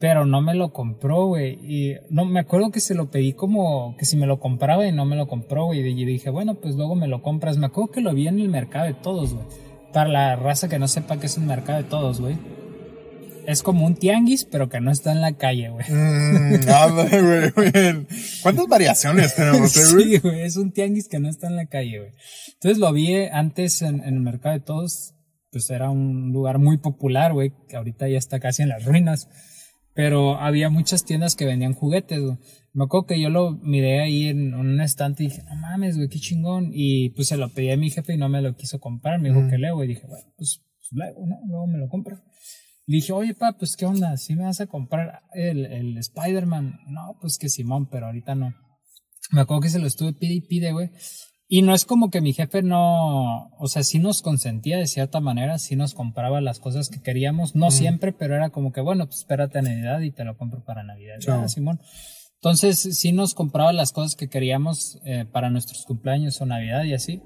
Pero 0.00 0.24
no 0.24 0.40
me 0.40 0.54
lo 0.54 0.72
compró, 0.72 1.26
güey. 1.26 1.58
Y 1.64 1.96
no, 2.08 2.24
me 2.24 2.40
acuerdo 2.40 2.70
que 2.70 2.80
se 2.80 2.94
lo 2.94 3.10
pedí 3.10 3.34
como 3.34 3.94
que 3.98 4.06
si 4.06 4.16
me 4.16 4.26
lo 4.26 4.40
compraba 4.40 4.86
y 4.86 4.92
no 4.92 5.04
me 5.04 5.16
lo 5.16 5.28
compró, 5.28 5.66
güey. 5.66 5.80
Y 5.80 6.04
dije, 6.06 6.30
bueno, 6.30 6.54
pues 6.54 6.76
luego 6.76 6.94
me 6.94 7.08
lo 7.08 7.20
compras. 7.20 7.58
Me 7.58 7.66
acuerdo 7.66 7.92
que 7.92 8.00
lo 8.00 8.14
vi 8.14 8.26
en 8.26 8.40
el 8.40 8.48
mercado 8.48 8.86
de 8.86 8.94
todos, 8.94 9.34
güey. 9.34 9.44
Para 9.92 10.08
la 10.08 10.36
raza 10.36 10.70
que 10.70 10.78
no 10.78 10.88
sepa 10.88 11.20
que 11.20 11.26
es 11.26 11.36
un 11.36 11.46
mercado 11.46 11.82
de 11.82 11.88
todos, 11.90 12.22
güey 12.22 12.38
es 13.46 13.62
como 13.62 13.86
un 13.86 13.94
tianguis, 13.96 14.44
pero 14.44 14.68
que 14.68 14.80
no 14.80 14.90
está 14.90 15.12
en 15.12 15.20
la 15.20 15.36
calle, 15.36 15.70
güey. 15.70 15.86
Mm, 15.90 16.60
güey, 17.54 18.06
¿Cuántas 18.42 18.66
variaciones 18.68 19.34
tenemos, 19.34 19.76
eh, 19.76 19.92
güey? 19.92 20.04
Sí, 20.12 20.18
güey, 20.18 20.40
es 20.42 20.56
un 20.56 20.72
tianguis 20.72 21.08
que 21.08 21.18
no 21.18 21.28
está 21.28 21.46
en 21.46 21.56
la 21.56 21.66
calle, 21.66 21.98
güey. 21.98 22.12
Entonces 22.54 22.78
lo 22.78 22.92
vi 22.92 23.14
antes 23.32 23.82
en, 23.82 24.02
el 24.04 24.20
mercado 24.20 24.54
de 24.54 24.60
todos, 24.60 25.14
pues 25.50 25.70
era 25.70 25.90
un 25.90 26.32
lugar 26.32 26.58
muy 26.58 26.78
popular, 26.78 27.32
güey, 27.32 27.52
que 27.68 27.76
ahorita 27.76 28.08
ya 28.08 28.18
está 28.18 28.40
casi 28.40 28.62
en 28.62 28.68
las 28.68 28.84
ruinas. 28.84 29.28
Pero 29.94 30.40
había 30.40 30.70
muchas 30.70 31.04
tiendas 31.04 31.36
que 31.36 31.44
vendían 31.44 31.74
juguetes, 31.74 32.20
güey. 32.20 32.36
Me 32.72 32.84
acuerdo 32.84 33.06
que 33.06 33.20
yo 33.20 33.30
lo 33.30 33.52
miré 33.52 34.00
ahí 34.00 34.26
en 34.26 34.52
un 34.54 34.80
estante 34.80 35.22
y 35.22 35.28
dije, 35.28 35.44
no 35.44 35.54
mames, 35.54 35.96
güey, 35.96 36.08
qué 36.08 36.18
chingón. 36.18 36.70
Y 36.72 37.10
pues 37.10 37.28
se 37.28 37.36
lo 37.36 37.48
pedí 37.50 37.70
a 37.70 37.76
mi 37.76 37.90
jefe 37.90 38.14
y 38.14 38.16
no 38.16 38.28
me 38.28 38.42
lo 38.42 38.56
quiso 38.56 38.80
comprar. 38.80 39.20
Me 39.20 39.28
dijo 39.28 39.42
mm. 39.42 39.50
que 39.50 39.58
leo, 39.58 39.84
y 39.84 39.86
dije, 39.86 40.04
bueno, 40.08 40.26
pues, 40.36 40.60
pues 40.78 40.88
luego, 40.90 41.24
¿no? 41.24 41.38
Luego 41.46 41.66
me 41.68 41.78
lo 41.78 41.88
compro. 41.88 42.20
Le 42.86 42.96
dije, 42.96 43.12
oye, 43.12 43.34
pa, 43.34 43.56
pues 43.58 43.76
qué 43.76 43.86
onda, 43.86 44.16
si 44.16 44.34
me 44.34 44.44
vas 44.44 44.60
a 44.60 44.66
comprar 44.66 45.22
el, 45.32 45.64
el 45.64 45.98
Spider-Man. 45.98 46.80
No, 46.88 47.16
pues 47.20 47.38
que 47.38 47.48
Simón, 47.48 47.88
pero 47.88 48.06
ahorita 48.06 48.34
no. 48.34 48.54
Me 49.30 49.40
acuerdo 49.40 49.62
que 49.62 49.70
se 49.70 49.78
lo 49.78 49.86
estuve 49.86 50.12
pide 50.12 50.34
y 50.34 50.40
pide, 50.42 50.72
güey. 50.72 50.90
Y 51.46 51.62
no 51.62 51.74
es 51.74 51.84
como 51.84 52.10
que 52.10 52.20
mi 52.20 52.32
jefe 52.32 52.62
no, 52.62 53.48
o 53.58 53.68
sea, 53.68 53.82
sí 53.82 53.98
nos 53.98 54.22
consentía 54.22 54.78
de 54.78 54.86
cierta 54.86 55.20
manera, 55.20 55.58
sí 55.58 55.76
nos 55.76 55.94
compraba 55.94 56.40
las 56.40 56.58
cosas 56.58 56.88
que 56.88 57.02
queríamos, 57.02 57.54
no 57.54 57.70
siempre, 57.70 58.12
pero 58.12 58.34
era 58.34 58.50
como 58.50 58.72
que, 58.72 58.80
bueno, 58.80 59.06
pues 59.06 59.18
espérate 59.18 59.58
a 59.58 59.62
Navidad 59.62 60.00
y 60.00 60.10
te 60.10 60.24
lo 60.24 60.36
compro 60.38 60.64
para 60.64 60.82
Navidad. 60.82 61.16
Ah, 61.28 61.46
Simón. 61.46 61.80
Entonces, 62.36 62.98
sí 62.98 63.12
nos 63.12 63.34
compraba 63.34 63.72
las 63.72 63.92
cosas 63.92 64.16
que 64.16 64.28
queríamos 64.28 64.98
eh, 65.04 65.26
para 65.30 65.50
nuestros 65.50 65.84
cumpleaños 65.84 66.40
o 66.40 66.46
Navidad 66.46 66.84
y 66.84 66.94
así. 66.94 67.22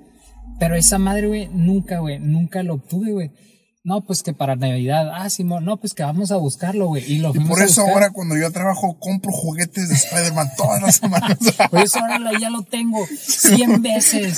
Pero 0.58 0.74
esa 0.74 0.98
madre, 0.98 1.28
güey, 1.28 1.48
nunca, 1.48 2.00
güey, 2.00 2.18
nunca 2.18 2.62
lo 2.62 2.74
obtuve, 2.74 3.12
güey. 3.12 3.30
No, 3.84 4.04
pues 4.04 4.22
que 4.22 4.32
para 4.32 4.56
Navidad. 4.56 5.10
Ah, 5.14 5.30
Simón, 5.30 5.64
no, 5.64 5.78
pues 5.78 5.94
que 5.94 6.02
vamos 6.02 6.30
a 6.32 6.36
buscarlo, 6.36 6.88
güey. 6.88 7.10
Y, 7.10 7.18
lo 7.18 7.32
y 7.34 7.40
por 7.40 7.62
eso 7.62 7.82
ahora 7.82 8.10
cuando 8.10 8.36
yo 8.36 8.50
trabajo 8.50 8.98
compro 8.98 9.32
juguetes 9.32 9.88
de 9.88 9.94
Spider-Man 9.94 10.50
todas 10.56 10.82
las 10.82 10.96
semanas. 10.96 11.38
por 11.70 11.80
eso 11.80 11.98
ahora 12.00 12.18
ya 12.38 12.50
lo 12.50 12.62
tengo 12.62 13.06
100 13.06 13.80
veces. 13.80 14.36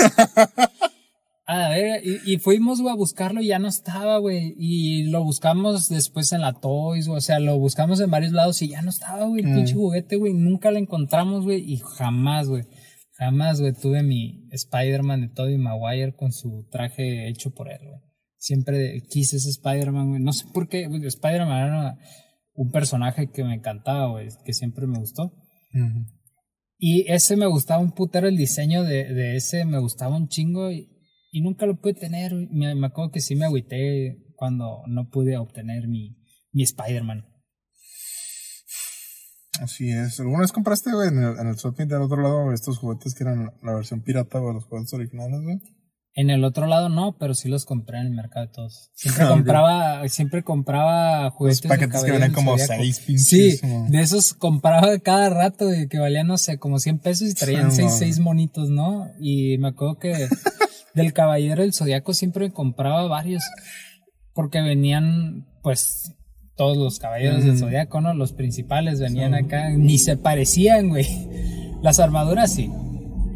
A 1.46 1.68
ver, 1.70 2.03
y, 2.05 2.38
fuimos, 2.38 2.81
güey, 2.81 2.92
a 2.92 2.96
buscarlo 2.96 3.40
y 3.40 3.48
ya 3.48 3.59
no 3.59 3.66
estaba, 3.66 4.18
güey. 4.18 4.55
Y 4.57 5.05
lo 5.11 5.24
buscamos 5.24 5.88
después 5.88 6.31
en 6.31 6.42
la 6.42 6.53
Toys, 6.53 7.09
o 7.09 7.20
sea, 7.20 7.41
lo 7.41 7.59
buscamos 7.59 7.99
en 7.99 8.11
varios 8.11 8.30
lados 8.30 8.62
y 8.62 8.68
ya 8.68 8.82
no 8.82 8.91
estaba, 8.91 9.24
güey, 9.24 9.43
el 9.43 9.51
mm. 9.51 9.55
pinche 9.57 9.74
juguete, 9.74 10.14
güey. 10.14 10.32
Nunca 10.32 10.70
lo 10.70 10.78
encontramos, 10.78 11.43
güey, 11.43 11.59
y 11.61 11.78
jamás, 11.78 12.47
güey. 12.47 12.66
Jamás, 13.14 13.61
güey, 13.61 13.72
tuve 13.72 14.05
mi 14.05 14.47
Spider-Man 14.53 15.22
de 15.22 15.28
Tobey 15.28 15.59
Maguire 15.59 16.14
con 16.14 16.32
su 16.32 16.68
traje 16.70 17.28
hecho 17.28 17.51
por 17.51 17.68
él, 17.68 17.80
güey 17.82 18.10
siempre 18.41 19.03
quise 19.09 19.36
ese 19.36 19.51
Spider-Man, 19.51 20.09
güey. 20.09 20.22
No 20.22 20.32
sé 20.32 20.47
por 20.53 20.68
qué, 20.68 20.84
Spider-Man 20.84 21.66
era 21.68 21.99
un 22.55 22.70
personaje 22.72 23.30
que 23.30 23.45
me 23.45 23.55
encantaba, 23.55 24.11
güey, 24.11 24.28
que 24.45 24.53
siempre 24.53 24.86
me 24.86 24.99
gustó. 24.99 25.32
Y 26.78 27.05
ese 27.12 27.36
me 27.36 27.47
gustaba 27.47 27.82
un 27.82 27.93
putero, 27.93 28.26
el 28.26 28.36
diseño 28.36 28.82
de, 28.82 29.05
de 29.12 29.36
ese 29.36 29.64
me 29.66 29.78
gustaba 29.78 30.16
un 30.16 30.28
chingo 30.28 30.70
y, 30.72 30.88
y 31.30 31.43
nunca 31.43 31.66
lo 31.66 31.78
pude 31.78 31.95
tener. 31.95 32.32
Me, 32.51 32.74
me, 32.74 32.86
acuerdo 32.86 33.12
que 33.12 33.20
sí 33.20 33.36
me 33.36 33.45
agüité 33.45 34.16
cuando 34.34 34.82
no 34.88 35.09
pude 35.11 35.36
obtener 35.36 35.86
mi, 35.86 36.16
mi 36.53 36.62
Spider-Man. 36.62 37.26
Así 39.61 39.91
es. 39.91 40.18
¿Alguna 40.18 40.41
vez 40.41 40.53
compraste, 40.53 40.91
güey, 40.93 41.09
en 41.09 41.18
el, 41.18 41.38
en 41.38 41.49
el 41.49 41.57
shopping 41.57 41.86
del 41.86 42.01
otro 42.01 42.22
lado 42.22 42.51
estos 42.55 42.78
juguetes 42.78 43.14
que 43.14 43.24
eran 43.24 43.51
la 43.62 43.74
versión 43.74 44.01
pirata, 44.01 44.41
o 44.41 44.53
los 44.55 44.64
juguetes 44.64 44.95
originales, 44.95 45.43
güey? 45.43 45.61
En 46.15 46.29
el 46.29 46.43
otro 46.43 46.67
lado 46.67 46.89
no, 46.89 47.17
pero 47.19 47.35
sí 47.35 47.49
los 47.49 47.65
compré 47.65 47.99
en 48.01 48.07
el 48.09 48.13
mercado 48.13 48.47
de 48.47 48.53
todos. 48.53 48.91
Siempre 48.95 49.27
compraba, 49.29 50.09
siempre 50.09 50.43
compraba 50.43 51.31
juguetes. 51.31 51.63
Los 51.65 51.69
paquetes 51.69 52.03
de 52.03 52.07
que 52.07 52.13
venían 52.13 52.33
como 52.33 52.59
seis 52.59 53.01
pinches. 53.01 53.27
Sí, 53.61 53.61
de 53.89 54.01
esos 54.01 54.35
compraba 54.35 54.99
cada 54.99 55.31
rato, 55.31 55.67
güey, 55.67 55.89
que 55.89 55.99
valían, 55.99 56.27
no 56.27 56.37
sé, 56.37 56.59
como 56.59 56.79
100 56.81 56.99
pesos 56.99 57.29
y 57.29 57.35
traían 57.35 57.71
Sí, 57.71 57.77
seis, 57.83 57.95
seis 57.97 58.19
monitos, 58.19 58.71
¿no? 58.71 59.07
Y 59.21 59.59
me 59.59 59.69
acuerdo 59.69 59.99
que 59.99 60.13
del 60.95 61.13
Caballero 61.13 61.63
del 61.63 61.73
Zodiaco 61.73 62.13
siempre 62.13 62.51
compraba 62.51 63.07
varios, 63.07 63.45
porque 64.35 64.61
venían, 64.61 65.47
pues, 65.63 66.17
todos 66.57 66.77
los 66.77 66.99
Caballeros 66.99 67.45
del 67.45 67.55
Ujú. 67.55 67.61
Zodiaco, 67.67 68.01
¿no? 68.01 68.13
Los 68.15 68.33
principales 68.33 69.01
venían 69.01 69.35
acá, 69.35 69.71
ni 69.71 69.97
se 69.99 70.17
parecían, 70.17 70.89
güey. 70.89 71.07
Las 71.83 72.01
armaduras 72.01 72.53
sí. 72.53 72.71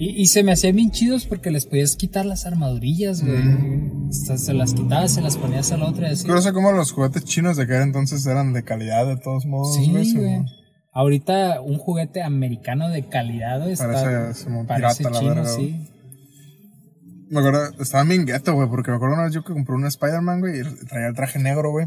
Y, 0.05 0.21
y 0.21 0.27
se 0.27 0.43
me 0.43 0.53
hacían 0.53 0.77
bien 0.77 0.91
chidos 0.91 1.25
porque 1.25 1.51
les 1.51 1.65
podías 1.65 1.97
quitar 1.97 2.27
las 2.27 2.45
armadurillas, 2.45 3.25
güey. 3.25 3.43
Se 4.11 4.53
las 4.53 4.75
quitabas, 4.75 5.15
se 5.15 5.23
las 5.23 5.39
ponías 5.39 5.73
a 5.73 5.79
la 5.79 5.87
otra 5.87 6.11
así. 6.11 6.27
Curioso 6.27 6.53
como 6.53 6.73
los 6.73 6.93
juguetes 6.93 7.25
chinos 7.25 7.57
de 7.57 7.63
aquel 7.63 7.81
entonces 7.81 8.27
eran 8.27 8.53
de 8.53 8.65
calidad 8.65 9.07
de 9.07 9.17
todos 9.17 9.47
modos. 9.47 9.75
Sí, 9.75 9.91
güey, 9.91 10.13
güey. 10.13 10.45
Ahorita 10.93 11.63
un 11.63 11.79
juguete 11.79 12.23
americano 12.23 12.91
de 12.91 13.09
calidad 13.09 13.61
güey, 13.61 13.73
está, 13.73 13.87
Parece 13.87 14.47
parece 14.67 15.05
pirata 15.05 15.23
la 15.23 15.35
verga, 15.35 15.47
sí. 15.47 15.89
Me 17.31 17.39
acuerdo, 17.41 17.71
estaba 17.81 18.05
bien 18.05 18.27
gueto, 18.27 18.53
güey, 18.53 18.69
porque 18.69 18.91
me 18.91 18.99
acuerdo 18.99 19.15
una 19.15 19.25
vez 19.25 19.33
yo 19.33 19.43
que 19.43 19.55
compré 19.55 19.75
un 19.75 19.87
Spider-Man, 19.87 20.41
güey, 20.41 20.61
y 20.61 20.85
traía 20.85 21.09
el 21.09 21.15
traje 21.15 21.39
negro, 21.39 21.71
güey. 21.71 21.87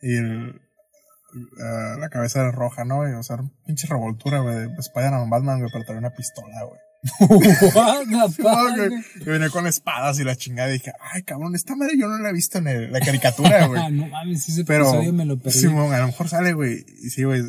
Y 0.00 0.16
el, 0.16 0.48
eh, 0.48 1.98
la 2.00 2.08
cabeza 2.08 2.40
era 2.40 2.52
roja, 2.52 2.86
¿no? 2.86 3.06
Y, 3.06 3.12
o 3.12 3.22
sea, 3.22 3.36
pinche 3.66 3.86
revoltura, 3.86 4.40
güey, 4.40 4.56
de 4.56 4.74
Spider-Man 4.78 5.28
Batman, 5.28 5.58
güey, 5.58 5.70
pero 5.70 5.84
traía 5.84 6.00
una 6.00 6.14
pistola, 6.14 6.64
güey. 6.66 6.87
What 7.20 8.04
the 8.08 8.32
Sí, 8.32 8.42
fuck? 8.42 9.20
Y 9.20 9.24
venía 9.24 9.50
con 9.50 9.66
espadas 9.66 10.18
y 10.20 10.24
la 10.24 10.36
chingada. 10.36 10.68
Y 10.70 10.74
dije, 10.74 10.92
ay, 11.12 11.22
cabrón, 11.22 11.54
esta 11.54 11.76
madre 11.76 11.96
yo 11.98 12.08
no 12.08 12.18
la 12.18 12.30
he 12.30 12.32
visto 12.32 12.58
en 12.58 12.68
el- 12.68 12.92
la 12.92 13.00
caricatura, 13.00 13.66
güey. 13.68 13.92
No 13.92 14.06
mames, 14.08 14.48
ese 14.48 14.64
Pero, 14.64 14.88
episodio 14.88 15.12
me 15.12 15.24
lo 15.24 15.38
perdí. 15.38 15.58
sí, 15.58 15.66
güey, 15.66 15.92
a 15.92 15.98
lo 16.00 16.06
mejor 16.06 16.28
sale, 16.28 16.52
güey. 16.52 16.84
Y 17.02 17.10
sí, 17.10 17.24
güey. 17.24 17.42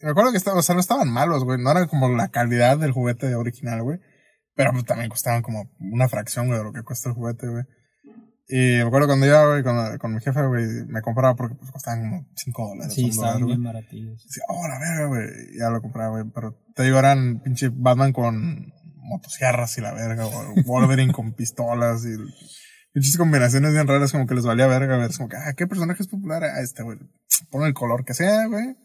Me 0.00 0.10
acuerdo 0.10 0.30
que 0.32 0.38
estaba, 0.38 0.58
o 0.58 0.62
sea, 0.62 0.74
no 0.74 0.80
estaban 0.80 1.10
malos, 1.10 1.44
güey. 1.44 1.58
No 1.60 1.70
era 1.70 1.86
como 1.86 2.08
la 2.10 2.28
calidad 2.28 2.78
del 2.78 2.92
juguete 2.92 3.34
original, 3.34 3.82
güey. 3.82 3.98
Pero 4.54 4.72
pues, 4.72 4.84
también 4.84 5.08
costaban 5.10 5.42
como 5.42 5.70
una 5.80 6.08
fracción, 6.08 6.46
güey, 6.46 6.58
de 6.58 6.64
lo 6.64 6.72
que 6.72 6.82
cuesta 6.82 7.08
el 7.08 7.14
juguete, 7.14 7.48
güey. 7.48 7.64
Y 8.48 8.76
me 8.76 8.82
acuerdo 8.82 9.06
cuando 9.06 9.24
iba, 9.26 9.46
güey, 9.46 9.62
con, 9.62 9.96
con 9.98 10.14
mi 10.14 10.20
jefe, 10.20 10.44
güey, 10.46 10.66
me 10.88 11.00
compraba 11.00 11.34
porque 11.36 11.54
pues 11.54 11.70
costaban 11.70 12.00
como 12.02 12.26
5 12.36 12.68
dólares. 12.68 12.92
sí, 12.94 13.08
estaban 13.08 13.46
bien 13.46 13.62
baratillos. 13.62 14.22
Decía, 14.26 14.42
oh, 14.48 14.68
la 14.68 14.78
verga, 14.78 15.06
güey. 15.06 15.26
Ya 15.58 15.70
lo 15.70 15.80
compraba, 15.80 16.20
güey. 16.20 16.30
Pero 16.34 16.58
te 16.74 16.82
digo, 16.82 16.98
eran 16.98 17.40
pinche 17.40 17.70
Batman 17.72 18.12
con 18.12 18.72
motosierras 19.12 19.76
y 19.78 19.80
la 19.80 19.92
verga, 19.92 20.26
o 20.26 20.54
Wolverine 20.64 21.12
con 21.12 21.32
pistolas 21.34 22.04
y 22.04 22.16
pinches 22.92 23.16
combinaciones 23.16 23.72
bien 23.72 23.86
raras, 23.86 24.12
como 24.12 24.26
que 24.26 24.34
les 24.34 24.44
valía 24.44 24.66
verga, 24.66 24.96
ver. 24.96 25.10
Es 25.10 25.16
como 25.18 25.28
que, 25.28 25.36
ah, 25.36 25.54
¿qué 25.56 25.66
personaje 25.66 26.02
es 26.02 26.08
popular? 26.08 26.42
Ah, 26.44 26.60
este, 26.60 26.82
güey. 26.82 26.98
Pon 27.50 27.64
el 27.66 27.74
color 27.74 28.04
que 28.04 28.14
sea, 28.14 28.46
güey. 28.46 28.76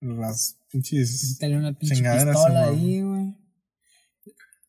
Las 0.00 0.58
pinches. 0.70 1.36
Tenía 1.38 1.58
una 1.58 1.72
pinche 1.72 2.02
pistola 2.02 2.64
ahí, 2.68 3.00
güey. 3.02 3.34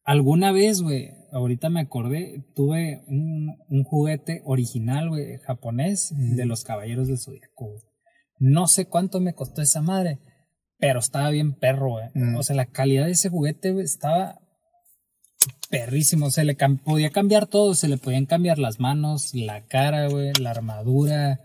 Alguna 0.04 0.52
vez, 0.52 0.82
güey, 0.82 1.10
ahorita 1.32 1.70
me 1.70 1.82
acordé, 1.82 2.46
tuve 2.56 3.04
un, 3.08 3.58
un 3.70 3.84
juguete 3.84 4.42
original, 4.46 5.10
güey, 5.10 5.40
japonés, 5.40 6.12
Mm. 6.16 6.36
de 6.36 6.46
los 6.46 6.64
Caballeros 6.64 7.08
del 7.08 7.18
Zodiaco. 7.18 7.82
No 8.38 8.68
sé 8.68 8.86
cuánto 8.86 9.20
me 9.20 9.34
costó 9.34 9.64
esa 9.64 9.82
madre, 9.82 10.20
pero 10.78 11.00
estaba 11.00 11.32
bien 11.32 11.56
perro, 11.56 11.94
güey. 11.94 12.10
Mm. 12.14 12.36
O 12.36 12.44
sea, 12.44 12.56
la 12.56 12.68
calidad 12.68 13.06
de 13.06 13.14
ese 13.14 13.30
juguete, 13.30 13.72
güey, 13.72 13.84
estaba 13.86 14.40
perrísimo. 15.70 16.30
Se 16.32 16.44
le 16.46 16.58
cam- 16.58 16.82
podía 16.84 17.10
cambiar 17.10 17.48
todo, 17.48 17.74
se 17.76 17.88
le 17.88 17.98
podían 17.98 18.26
cambiar 18.26 18.60
las 18.60 18.80
manos, 18.80 19.34
la 19.34 19.66
cara, 19.66 20.10
güey, 20.10 20.32
la 20.40 20.52
armadura. 20.52 21.40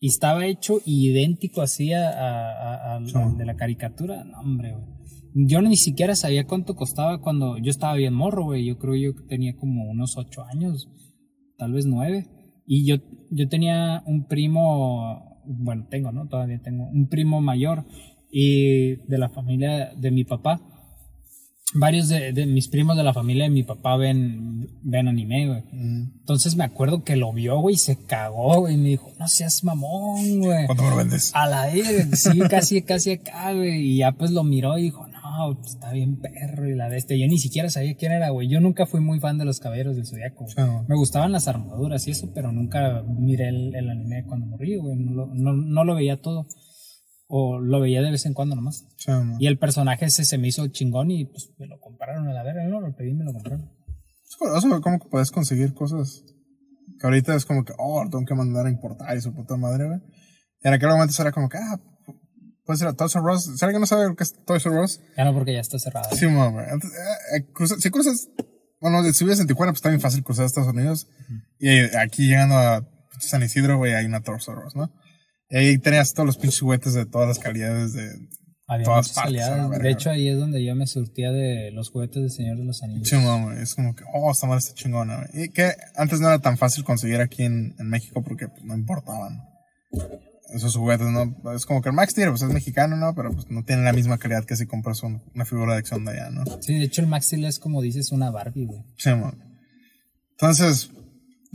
Y 0.00 0.08
estaba 0.08 0.46
hecho 0.46 0.78
idéntico 0.84 1.60
así 1.60 1.92
a, 1.92 2.08
a- 2.08 2.74
a- 2.74 2.96
al- 2.96 3.36
de 3.36 3.44
la 3.44 3.56
caricatura. 3.56 4.24
No, 4.24 4.40
hombre, 4.40 4.72
güey. 4.72 4.84
Yo 5.34 5.60
ni 5.60 5.76
siquiera 5.76 6.16
sabía 6.16 6.46
cuánto 6.46 6.74
costaba 6.74 7.20
cuando 7.20 7.58
yo 7.58 7.70
estaba 7.70 7.94
bien 7.94 8.14
morro, 8.14 8.44
güey. 8.44 8.64
Yo 8.66 8.78
creo 8.78 8.96
yo 8.96 9.14
que 9.14 9.24
tenía 9.28 9.54
como 9.56 9.84
unos 9.90 10.16
ocho 10.16 10.42
años, 10.44 10.88
tal 11.58 11.72
vez 11.72 11.86
nueve. 11.86 12.26
Y 12.66 12.86
yo, 12.86 12.96
yo 13.30 13.48
tenía 13.48 14.02
un 14.06 14.26
primo, 14.26 15.40
bueno, 15.46 15.86
tengo, 15.90 16.12
¿no? 16.12 16.26
Todavía 16.28 16.60
tengo 16.62 16.88
un 16.88 17.08
primo 17.08 17.40
mayor 17.40 17.84
y 18.30 18.96
de 19.08 19.18
la 19.18 19.28
familia 19.30 19.92
de 19.96 20.10
mi 20.10 20.24
papá. 20.24 20.60
Varios 21.74 22.08
de, 22.08 22.32
de 22.32 22.46
mis 22.46 22.68
primos 22.68 22.96
de 22.96 23.02
la 23.02 23.12
familia 23.12 23.44
de 23.44 23.50
mi 23.50 23.62
papá 23.62 23.96
ven, 23.96 24.68
ven 24.82 25.06
anime, 25.06 25.46
güey. 25.48 25.62
Mm. 25.72 26.12
Entonces 26.20 26.56
me 26.56 26.64
acuerdo 26.64 27.04
que 27.04 27.16
lo 27.16 27.32
vio, 27.32 27.58
güey, 27.60 27.74
y 27.74 27.78
se 27.78 27.96
cagó, 28.06 28.60
güey. 28.60 28.74
Y 28.74 28.78
me 28.78 28.88
dijo, 28.88 29.12
no 29.18 29.28
seas 29.28 29.62
mamón, 29.64 30.40
güey. 30.40 30.64
¿Cuánto 30.66 30.84
me 30.84 30.90
lo 30.90 30.96
vendes? 30.96 31.30
A 31.34 31.46
la 31.46 31.66
verga, 31.66 32.16
sí, 32.16 32.38
casi, 32.50 32.82
casi 32.82 33.12
acá, 33.12 33.52
güey. 33.52 33.80
Y 33.82 33.96
ya 33.98 34.12
pues 34.12 34.30
lo 34.30 34.44
miró 34.44 34.78
y 34.78 34.84
dijo, 34.84 35.06
no, 35.08 35.56
pues, 35.60 35.74
está 35.74 35.92
bien 35.92 36.16
perro 36.16 36.66
y 36.68 36.74
la 36.74 36.88
de 36.88 36.96
este. 36.96 37.18
Yo 37.18 37.26
ni 37.26 37.38
siquiera 37.38 37.68
sabía 37.68 37.94
quién 37.96 38.12
era, 38.12 38.30
güey. 38.30 38.48
Yo 38.48 38.60
nunca 38.60 38.86
fui 38.86 39.00
muy 39.00 39.20
fan 39.20 39.36
de 39.36 39.44
los 39.44 39.60
caballeros 39.60 39.94
del 39.96 40.06
zodiaco. 40.06 40.46
Me 40.88 40.96
gustaban 40.96 41.32
las 41.32 41.48
armaduras 41.48 42.08
y 42.08 42.12
eso, 42.12 42.30
pero 42.34 42.50
nunca 42.50 43.02
miré 43.06 43.48
el, 43.50 43.74
el 43.74 43.90
anime 43.90 44.24
cuando 44.26 44.46
morí, 44.46 44.76
güey. 44.76 44.96
No, 44.96 45.12
lo- 45.12 45.34
no, 45.34 45.52
no 45.52 45.84
lo 45.84 45.94
veía 45.94 46.16
todo. 46.20 46.46
O 47.30 47.60
lo 47.60 47.80
veía 47.80 48.00
de 48.00 48.10
vez 48.10 48.24
en 48.26 48.32
cuando 48.32 48.56
nomás. 48.56 48.86
Sí. 48.96 49.12
Y 49.38 49.46
el 49.46 49.58
personaje 49.58 50.06
ese 50.06 50.24
se 50.24 50.38
me 50.38 50.48
hizo 50.48 50.66
chingón 50.68 51.10
y 51.10 51.26
pues 51.26 51.50
me 51.58 51.66
lo 51.66 51.78
compraron 51.78 52.26
a 52.26 52.32
la 52.32 52.42
verga, 52.42 52.64
no 52.66 52.80
lo 52.80 52.94
pedí 52.96 53.10
y 53.10 53.14
me 53.14 53.24
lo 53.24 53.32
compraron. 53.34 53.70
Es 54.26 54.36
curioso, 54.36 54.80
cómo 54.80 54.98
puedes 54.98 55.30
conseguir 55.30 55.74
cosas 55.74 56.22
que 56.98 57.06
ahorita 57.06 57.34
es 57.34 57.44
como 57.44 57.64
que, 57.64 57.72
oh, 57.78 58.02
tengo 58.10 58.24
que 58.24 58.34
mandar 58.34 58.66
a 58.66 58.70
importar 58.70 59.16
y 59.16 59.20
su 59.20 59.34
puta 59.34 59.56
madre, 59.56 59.86
güey. 59.86 60.00
Y 60.64 60.68
en 60.68 60.74
aquel 60.74 60.88
momento 60.88 61.14
era 61.20 61.30
como 61.30 61.48
que, 61.48 61.58
ah, 61.58 61.78
puedes 62.64 62.80
ir 62.80 62.88
a 62.88 62.92
Toys 62.94 63.14
R 63.14 63.24
Us. 63.32 63.58
Si 63.58 63.64
alguien 63.64 63.80
no 63.80 63.86
sabe 63.86 64.08
lo 64.08 64.16
que 64.16 64.24
es 64.24 64.34
Toys 64.46 64.64
R 64.66 64.80
Us, 64.80 65.00
Ya 65.16 65.24
no, 65.24 65.32
porque 65.34 65.52
ya 65.52 65.60
está 65.60 65.78
cerrado. 65.78 66.08
Sí, 66.16 66.26
mamá, 66.26 66.48
güey. 66.50 66.64
Eh, 66.66 67.36
eh, 67.36 67.46
cruza- 67.52 67.78
si 67.78 67.90
cruzas, 67.90 68.28
bueno, 68.80 69.02
si 69.12 69.24
vives 69.24 69.38
en 69.40 69.46
Tijuana, 69.46 69.72
pues 69.72 69.78
está 69.78 69.90
bien 69.90 70.00
fácil 70.00 70.24
cruzar 70.24 70.44
a 70.44 70.46
Estados 70.46 70.72
Unidos. 70.72 71.06
Y 71.58 71.68
eh, 71.68 71.90
aquí 71.98 72.26
llegando 72.26 72.56
a 72.56 72.88
San 73.20 73.42
Isidro, 73.42 73.76
güey, 73.76 73.94
hay 73.94 74.06
una 74.06 74.22
Toys 74.22 74.48
R 74.48 74.58
Us, 74.66 74.74
¿no? 74.74 74.90
Y 75.50 75.56
ahí 75.56 75.78
tenías 75.78 76.12
todos 76.12 76.26
los 76.26 76.36
pinches 76.36 76.60
juguetes 76.60 76.94
de 76.94 77.06
todas 77.06 77.28
las 77.28 77.38
calidades 77.38 77.92
de... 77.94 78.10
Había 78.70 78.84
todas 78.84 79.08
partes, 79.14 79.40
calidades. 79.46 79.80
De 79.82 79.90
hecho, 79.90 80.10
ahí 80.10 80.28
es 80.28 80.36
donde 80.38 80.62
yo 80.62 80.74
me 80.74 80.86
surtía 80.86 81.32
de 81.32 81.70
los 81.72 81.88
juguetes 81.90 82.22
de 82.22 82.28
Señor 82.28 82.58
de 82.58 82.64
los 82.66 82.82
Anillos. 82.82 83.10
Mamá, 83.14 83.44
güey. 83.44 83.62
Es 83.62 83.74
como 83.74 83.94
que, 83.94 84.04
oh, 84.12 84.30
esta 84.30 84.46
madre 84.46 84.58
está 84.58 84.74
chingona, 84.74 85.16
güey. 85.32 85.44
Y 85.46 85.48
que 85.48 85.72
antes 85.96 86.20
no 86.20 86.28
era 86.28 86.38
tan 86.38 86.58
fácil 86.58 86.84
conseguir 86.84 87.20
aquí 87.22 87.44
en, 87.44 87.74
en 87.78 87.88
México 87.88 88.22
porque 88.22 88.48
pues, 88.48 88.62
no 88.64 88.74
importaban 88.74 89.40
esos 90.54 90.76
juguetes, 90.76 91.06
¿no? 91.06 91.34
Es 91.54 91.64
como 91.64 91.80
que 91.80 91.88
el 91.88 91.94
Max 91.94 92.12
Steel, 92.12 92.28
pues 92.28 92.42
es 92.42 92.52
mexicano, 92.52 92.96
¿no? 92.96 93.14
Pero 93.14 93.32
pues 93.32 93.50
no 93.50 93.64
tiene 93.64 93.84
la 93.84 93.92
misma 93.94 94.18
calidad 94.18 94.44
que 94.44 94.56
si 94.56 94.66
compras 94.66 95.02
un- 95.02 95.22
una 95.34 95.46
figura 95.46 95.72
de 95.72 95.78
acción 95.78 96.04
de 96.04 96.10
allá, 96.12 96.28
¿no? 96.30 96.44
Sí, 96.60 96.74
de 96.74 96.84
hecho 96.84 97.00
el 97.00 97.06
Max 97.06 97.24
Steel 97.26 97.46
es 97.46 97.58
como 97.58 97.80
dices 97.80 98.12
una 98.12 98.30
Barbie, 98.30 98.66
güey. 98.66 98.82
Sí, 98.98 99.08
man. 99.10 99.38
Entonces, 100.32 100.90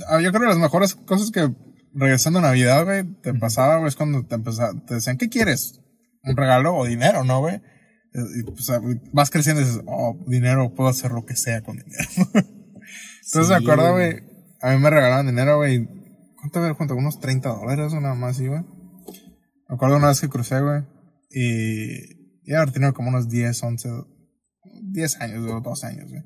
ah, 0.08 0.20
yo 0.20 0.30
creo 0.32 0.42
que 0.42 0.48
las 0.48 0.58
mejores 0.58 0.96
cosas 0.96 1.30
que 1.30 1.48
regresando 1.94 2.40
a 2.40 2.44
Navidad, 2.44 2.86
güey, 2.86 3.04
te 3.22 3.34
pasaba, 3.34 3.78
güey, 3.78 3.90
es 3.90 3.96
cuando 3.96 4.26
te 4.26 4.36
empezaba, 4.36 4.74
te 4.86 4.96
decían, 4.96 5.18
¿qué 5.18 5.30
quieres? 5.30 5.80
¿Un 6.24 6.36
regalo 6.36 6.76
o 6.76 6.86
dinero, 6.86 7.24
no, 7.24 7.40
güey? 7.40 7.56
Eh, 7.56 8.22
Y 8.40 8.44
pues, 8.44 8.68
vas 9.12 9.30
creciendo 9.30 9.62
y 9.62 9.66
dices, 9.66 9.82
oh, 9.86 10.18
dinero, 10.28 10.74
puedo 10.74 10.90
hacer 10.90 11.12
lo 11.12 11.26
que 11.26 11.36
sea 11.36 11.62
con 11.62 11.78
dinero. 11.78 12.10
Entonces 13.26 13.50
me 13.50 13.56
acuerdo, 13.56 13.94
güey. 13.94 14.24
a 14.62 14.72
mí 14.72 14.80
me 14.80 14.90
regalaban 14.90 15.28
dinero, 15.28 15.58
güey. 15.58 15.88
¿Cuánto 16.36 16.60
había 16.60 16.74
junto? 16.74 16.96
Unos 16.96 17.20
30 17.20 17.50
dólares 17.50 17.94
o 17.94 18.02
nada 18.02 18.16
más, 18.16 18.38
sí, 18.38 18.48
güey. 18.48 18.62
Me 19.70 19.76
acuerdo 19.76 19.98
una 19.98 20.10
vez 20.10 20.20
que 20.22 20.30
crucé, 20.30 20.60
güey, 20.60 20.84
y 21.32 22.42
iba 22.44 22.60
a 22.60 22.62
haber 22.62 22.74
tenido 22.74 22.94
como 22.94 23.10
unos 23.10 23.30
10, 23.30 23.64
11, 23.64 23.90
10 24.84 25.22
años, 25.22 25.50
o 25.50 25.62
12 25.62 25.88
años, 25.88 26.10
güey. 26.10 26.22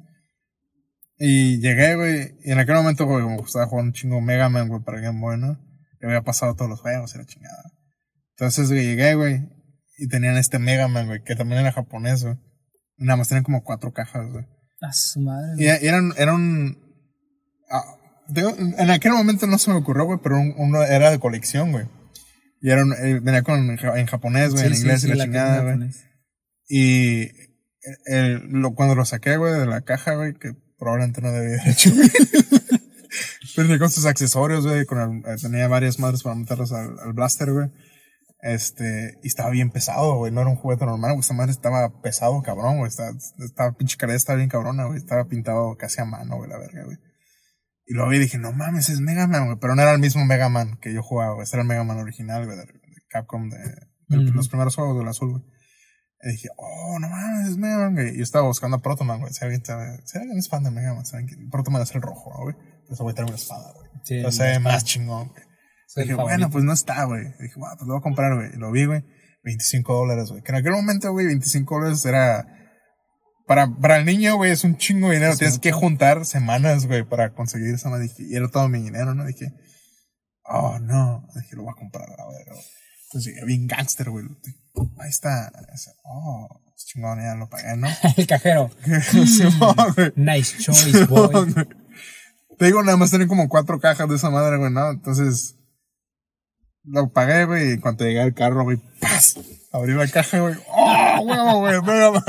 Y 1.19 1.59
llegué, 1.61 1.95
güey, 1.95 2.35
y 2.43 2.51
en 2.51 2.59
aquel 2.59 2.75
momento, 2.75 3.05
güey, 3.05 3.23
como 3.23 3.43
estaba 3.45 3.65
jugando 3.67 3.89
un 3.89 3.93
chingo 3.93 4.21
Mega 4.21 4.49
Man, 4.49 4.67
güey, 4.69 4.81
para 4.83 4.99
Game 5.01 5.19
Boy, 5.19 5.37
¿no? 5.37 5.57
Y 6.01 6.05
había 6.05 6.21
pasado 6.21 6.55
todos 6.55 6.69
los 6.69 6.79
juegos 6.81 7.15
y 7.15 7.17
la 7.17 7.25
chingada. 7.25 7.71
Entonces, 8.35 8.69
güey, 8.69 8.85
llegué, 8.85 9.15
güey, 9.15 9.49
y 9.97 10.07
tenían 10.07 10.37
este 10.37 10.59
Mega 10.59 10.87
Man, 10.87 11.07
güey, 11.07 11.23
que 11.23 11.35
también 11.35 11.61
era 11.61 11.71
japonés, 11.71 12.23
güey. 12.23 12.35
Y 12.97 13.05
nada 13.05 13.17
más 13.17 13.29
tenían 13.29 13.43
como 13.43 13.63
cuatro 13.63 13.91
cajas, 13.93 14.27
güey. 14.31 14.45
A 14.81 14.93
su 14.93 15.19
madre. 15.21 15.55
Y 15.57 15.63
y 15.63 15.87
eran, 15.87 16.13
era 16.17 16.33
un... 16.35 16.77
ah, 17.71 17.83
digo, 18.27 18.53
en 18.57 18.89
aquel 18.91 19.13
momento 19.13 19.47
no 19.47 19.57
se 19.57 19.71
me 19.71 19.77
ocurrió, 19.77 20.05
güey, 20.05 20.19
pero 20.21 20.37
un- 20.39 20.53
uno 20.57 20.83
era 20.83 21.09
de 21.09 21.19
colección, 21.19 21.71
güey. 21.71 21.85
Y 22.61 22.69
era 22.69 22.83
un- 22.83 22.93
eh, 22.93 23.19
venía 23.21 23.41
con, 23.41 23.69
en 23.71 23.77
ja- 23.77 23.97
en 23.99 24.05
japonés, 24.05 24.51
güey, 24.51 24.61
Sí, 24.65 24.67
en 24.67 24.75
sí, 24.75 24.81
inglés 24.81 25.01
sí, 25.01 25.07
y 25.07 25.09
la, 25.13 25.15
que 25.15 25.31
chingada, 25.31 25.61
güey. 25.75 25.89
Y 26.69 27.31
el- 28.05 28.47
lo, 28.51 28.75
cuando 28.75 28.93
lo 28.93 29.03
saqué, 29.05 29.37
güey, 29.37 29.59
de 29.59 29.65
la 29.65 29.81
caja, 29.81 30.13
güey, 30.15 30.33
que 30.35 30.51
probablemente 30.77 31.21
no 31.21 31.31
debía 31.31 31.61
haber 31.61 31.69
hecho, 31.73 31.91
güey. 31.93 32.09
Pero 33.55 33.79
con 33.79 33.89
sus 33.89 34.05
accesorios, 34.05 34.65
güey, 34.65 34.85
con 34.85 34.99
el- 34.99 35.31
eh, 35.31 35.35
tenía 35.41 35.67
varias 35.67 35.99
madres 35.99 36.23
para 36.23 36.35
meterlos 36.35 36.71
al, 36.71 36.99
al 36.99 37.13
blaster, 37.13 37.51
güey. 37.51 37.69
Este, 38.39 39.17
y 39.23 39.27
estaba 39.27 39.49
bien 39.49 39.71
pesado, 39.71 40.15
güey, 40.17 40.31
no 40.31 40.41
era 40.41 40.49
un 40.49 40.57
juguete 40.57 40.85
normal, 40.85 41.11
güey, 41.13 41.21
esta 41.21 41.33
madre 41.33 41.51
estaba 41.51 42.01
pesado, 42.01 42.39
cabrón, 42.43 42.77
güey, 42.77 42.87
estaba, 42.87 43.09
estaba 43.39 43.71
pinche 43.75 43.97
calidad, 43.97 44.15
estaba 44.15 44.37
bien 44.37 44.49
cabrona, 44.49 44.85
güey, 44.85 44.99
estaba 44.99 45.25
pintado 45.27 45.75
casi 45.75 46.01
a 46.01 46.05
mano, 46.05 46.37
güey, 46.37 46.49
la 46.49 46.59
verga, 46.59 46.83
güey. 46.85 46.97
Y 47.87 47.93
luego 47.93 48.09
vi 48.09 48.17
y 48.17 48.19
dije, 48.19 48.37
no 48.37 48.51
mames, 48.51 48.89
es 48.89 48.99
Mega 48.99 49.27
Man, 49.27 49.45
güey. 49.45 49.57
Pero 49.59 49.73
no 49.73 49.81
era 49.81 49.93
el 49.93 49.99
mismo 49.99 50.25
Mega 50.25 50.49
Man 50.49 50.77
que 50.81 50.93
yo 50.93 51.01
jugaba, 51.01 51.33
güey. 51.35 51.45
Este 51.45 51.55
era 51.55 51.61
el 51.61 51.69
Mega 51.69 51.85
Man 51.85 51.97
original, 51.97 52.45
güey, 52.45 52.57
de, 52.57 52.65
Capcom, 53.09 53.49
de, 53.49 53.57
los 54.09 54.49
primeros 54.49 54.75
juegos 54.75 54.97
del 54.99 55.07
azul, 55.07 55.31
güey. 55.31 55.43
Y 56.23 56.29
dije, 56.31 56.47
oh, 56.57 56.97
no 56.99 57.07
mames, 57.09 57.49
es 57.49 57.57
Mega 57.57 57.77
Man, 57.77 57.93
güey. 57.93 58.09
Y 58.15 58.17
yo 58.17 58.23
estaba 58.23 58.47
buscando 58.47 58.77
a 58.77 58.81
Protoman, 58.81 59.19
güey. 59.19 59.31
Si 59.33 59.43
alguien, 59.45 59.63
sabe- 59.63 59.99
si 60.05 60.17
alguien 60.17 60.37
es 60.37 60.49
fan 60.49 60.63
de 60.63 60.71
Mega 60.71 60.93
Man, 60.93 61.05
saben 61.05 61.27
que 61.27 61.35
Protoman 61.51 61.81
es 61.83 61.93
el 61.93 62.01
rojo, 62.01 62.31
¿no, 62.35 62.43
güey. 62.43 62.55
Pero 62.55 62.93
ese 62.93 63.03
güey 63.03 63.15
trae 63.15 63.27
una 63.27 63.35
espada, 63.35 63.71
güey. 63.73 63.89
Sí, 64.03 64.15
Entonces 64.15 64.37
se 64.37 64.43
ve 64.51 64.59
más 64.59 64.83
chingón, 64.83 65.27
güey. 65.29 65.43
Soy 65.87 66.03
Dije, 66.03 66.15
bueno, 66.15 66.49
pues 66.49 66.63
no 66.63 66.73
está, 66.73 67.03
güey. 67.05 67.23
Dije, 67.39 67.53
bueno, 67.57 67.75
pues 67.77 67.87
lo 67.87 67.93
voy 67.93 67.99
a 67.99 68.03
comprar, 68.03 68.35
güey. 68.35 68.49
Y 68.53 68.57
lo 68.57 68.71
vi, 68.71 68.85
güey. 68.85 69.03
25 69.43 69.93
dólares, 69.93 70.29
güey. 70.31 70.41
Que 70.41 70.51
en 70.51 70.57
aquel 70.57 70.71
momento, 70.73 71.11
güey, 71.11 71.25
25 71.27 71.75
dólares 71.75 72.03
era. 72.05 72.45
Para, 73.45 73.67
para 73.79 73.95
el 73.97 74.05
niño, 74.05 74.35
güey, 74.35 74.51
es 74.51 74.63
un 74.65 74.75
chingo 74.77 75.07
de 75.07 75.15
dinero. 75.15 75.31
Es 75.33 75.37
Tienes 75.39 75.55
mucho. 75.55 75.61
que 75.61 75.71
juntar 75.71 76.25
semanas, 76.25 76.85
güey, 76.87 77.03
para 77.07 77.33
conseguir 77.33 77.73
esa 77.73 77.89
madre. 77.89 78.03
Dije, 78.09 78.23
Y 78.29 78.35
era 78.35 78.49
todo 78.49 78.67
mi 78.67 78.81
dinero, 78.81 79.13
¿no? 79.13 79.23
Dije, 79.25 79.53
oh, 80.45 80.79
no. 80.79 81.25
Dije, 81.35 81.55
lo 81.55 81.63
voy 81.63 81.71
a 81.71 81.79
comprar, 81.79 82.03
a 82.09 82.27
ver. 82.29 82.45
güey. 82.51 82.63
Entonces 83.07 83.33
llegué 83.33 83.45
bien 83.45 83.67
gangster, 83.67 84.09
güey. 84.09 84.25
Ahí 84.99 85.09
está. 85.09 85.51
Oh, 86.03 86.61
chingón, 86.75 87.19
ya 87.19 87.35
lo 87.35 87.49
pagué, 87.49 87.77
¿no? 87.77 87.87
el 88.17 88.27
cajero. 88.27 88.69
Güey. 89.95 90.13
Nice 90.15 90.57
choice, 90.59 91.05
boy. 91.05 91.53
Te 92.57 92.65
digo, 92.65 92.83
nada 92.83 92.97
más 92.97 93.09
tienen 93.09 93.27
como 93.27 93.47
cuatro 93.47 93.79
cajas 93.79 94.09
de 94.09 94.15
esa 94.15 94.29
madre, 94.29 94.57
güey, 94.57 94.71
¿no? 94.71 94.89
Entonces, 94.89 95.55
lo 96.83 97.09
pagué, 97.11 97.45
güey, 97.45 97.69
y 97.69 97.71
en 97.73 97.81
cuanto 97.81 98.03
llegué 98.03 98.21
al 98.21 98.33
carro, 98.33 98.63
güey, 98.63 98.77
¡paz! 98.99 99.35
Abrí 99.71 99.93
la 99.93 100.07
caja, 100.07 100.39
güey, 100.39 100.55
¡oh, 100.67 101.21
huevo, 101.21 101.59
güey! 101.59 101.81
Mega 101.83 102.11
Man! 102.11 102.23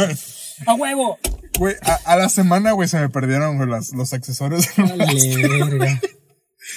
¡A 0.67 0.75
huevo! 0.75 1.19
Güey, 1.59 1.77
a, 1.83 2.13
a 2.13 2.17
la 2.17 2.29
semana, 2.29 2.73
güey, 2.73 2.89
se 2.89 3.01
me 3.01 3.09
perdieron, 3.09 3.57
güey, 3.57 3.69
los 3.69 4.13
accesorios. 4.13 4.67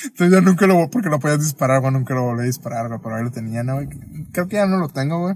Entonces 0.05 0.31
ya 0.31 0.41
nunca 0.41 0.67
lo, 0.67 0.89
porque 0.89 1.09
lo 1.09 1.19
podías 1.19 1.39
disparar, 1.39 1.81
güey, 1.81 1.93
nunca 1.93 2.13
lo 2.13 2.23
volví 2.23 2.41
a 2.43 2.45
disparar, 2.45 2.87
güey, 2.87 2.99
pero 3.03 3.15
ahí 3.15 3.23
lo 3.23 3.31
tenía, 3.31 3.63
¿no, 3.63 3.75
güey? 3.75 3.87
Creo 4.31 4.47
que 4.47 4.55
ya 4.57 4.65
no 4.65 4.77
lo 4.77 4.87
tengo, 4.89 5.19
güey. 5.19 5.35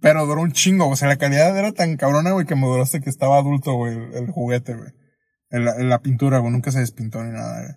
Pero 0.00 0.24
duró 0.26 0.40
un 0.42 0.52
chingo, 0.52 0.88
o 0.88 0.96
sea, 0.96 1.08
la 1.08 1.16
calidad 1.16 1.56
era 1.58 1.72
tan 1.72 1.96
cabrona, 1.96 2.30
güey, 2.32 2.46
que 2.46 2.54
me 2.56 2.66
duró 2.66 2.82
hasta 2.82 3.00
que 3.00 3.10
estaba 3.10 3.36
adulto, 3.38 3.74
güey, 3.74 3.94
el, 3.96 4.14
el 4.14 4.30
juguete, 4.30 4.74
güey. 4.74 4.90
La, 5.50 5.76
la 5.78 6.00
pintura, 6.00 6.38
güey, 6.38 6.52
nunca 6.52 6.70
se 6.72 6.78
despintó 6.80 7.22
ni 7.22 7.32
nada, 7.32 7.60
güey. 7.62 7.74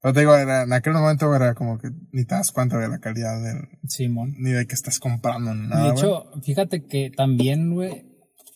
Pero 0.00 0.14
te 0.14 0.20
digo, 0.20 0.36
era- 0.36 0.62
en 0.62 0.72
aquel 0.72 0.92
momento 0.92 1.34
era 1.34 1.54
como 1.54 1.78
que 1.78 1.88
ni 2.12 2.24
te 2.24 2.36
das 2.36 2.52
cuenta 2.52 2.78
de 2.78 2.88
la 2.88 3.00
calidad 3.00 3.42
del, 3.42 3.62
Simón. 3.88 4.34
ni 4.38 4.52
de 4.52 4.66
que 4.66 4.74
estás 4.74 5.00
comprando 5.00 5.52
nada, 5.54 5.86
de 5.86 5.90
hecho, 5.90 6.24
fíjate 6.44 6.86
que 6.86 7.10
también, 7.16 7.74
güey, 7.74 8.04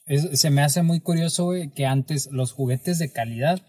es- 0.06 0.40
se 0.40 0.50
me 0.50 0.62
hace 0.62 0.82
muy 0.84 1.00
curioso, 1.00 1.46
güey, 1.46 1.70
que 1.72 1.86
antes 1.86 2.28
los 2.30 2.52
juguetes 2.52 3.00
de 3.00 3.10
calidad, 3.10 3.60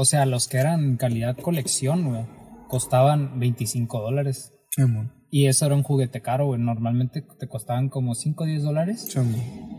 o 0.00 0.04
sea, 0.04 0.26
los 0.26 0.46
que 0.46 0.58
eran 0.58 0.96
calidad 0.96 1.36
colección, 1.36 2.04
güey, 2.08 2.24
costaban 2.68 3.40
25 3.40 4.00
dólares. 4.00 4.52
Sí. 4.70 4.82
Y 5.30 5.46
eso 5.46 5.66
era 5.66 5.74
un 5.74 5.82
juguete 5.82 6.22
caro, 6.22 6.46
güey. 6.46 6.60
Normalmente 6.60 7.22
te 7.38 7.48
costaban 7.48 7.88
como 7.88 8.14
5 8.14 8.44
o 8.44 8.46
10 8.46 8.62
dólares. 8.62 9.08
Sí. 9.10 9.18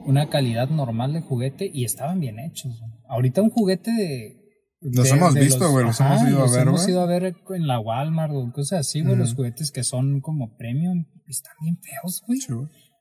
Una 0.05 0.29
calidad 0.29 0.69
normal 0.69 1.13
de 1.13 1.21
juguete 1.21 1.71
y 1.73 1.85
estaban 1.85 2.19
bien 2.19 2.37
hechos. 2.39 2.77
güey. 2.79 2.91
Ahorita 3.07 3.41
un 3.41 3.49
juguete 3.49 3.91
de... 3.91 4.35
Los 4.81 5.05
de- 5.09 5.15
hemos 5.15 5.33
de 5.33 5.39
visto, 5.41 5.71
güey, 5.71 5.85
los 5.85 5.99
hemos 6.01 6.21
ido 6.23 6.37
a 6.37 6.41
los 6.41 6.51
ver, 6.51 6.61
hemos 6.67 6.81
güey. 6.81 6.91
ido 6.91 7.01
a 7.01 7.05
ver 7.05 7.35
en 7.55 7.67
la 7.67 7.79
Walmart 7.79 8.33
o 8.33 8.51
cosas 8.51 8.79
así, 8.81 9.01
güey. 9.01 9.15
Los 9.15 9.35
juguetes 9.35 9.71
que 9.71 9.83
son 9.85 10.19
como 10.21 10.55
premium 10.57 11.05
están 11.27 11.53
bien 11.61 11.77
feos, 11.81 12.21
güey. 12.27 12.39
Sí. 12.41 12.53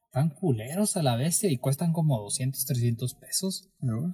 Están 0.07 0.31
culeros 0.31 0.97
a 0.97 1.03
la 1.03 1.17
bestia 1.17 1.51
y 1.51 1.59
cuestan 1.59 1.93
como 1.93 2.19
200, 2.21 2.65
300 2.65 3.15
pesos. 3.15 3.69
Sí, 3.81 3.87
güey. 3.89 4.13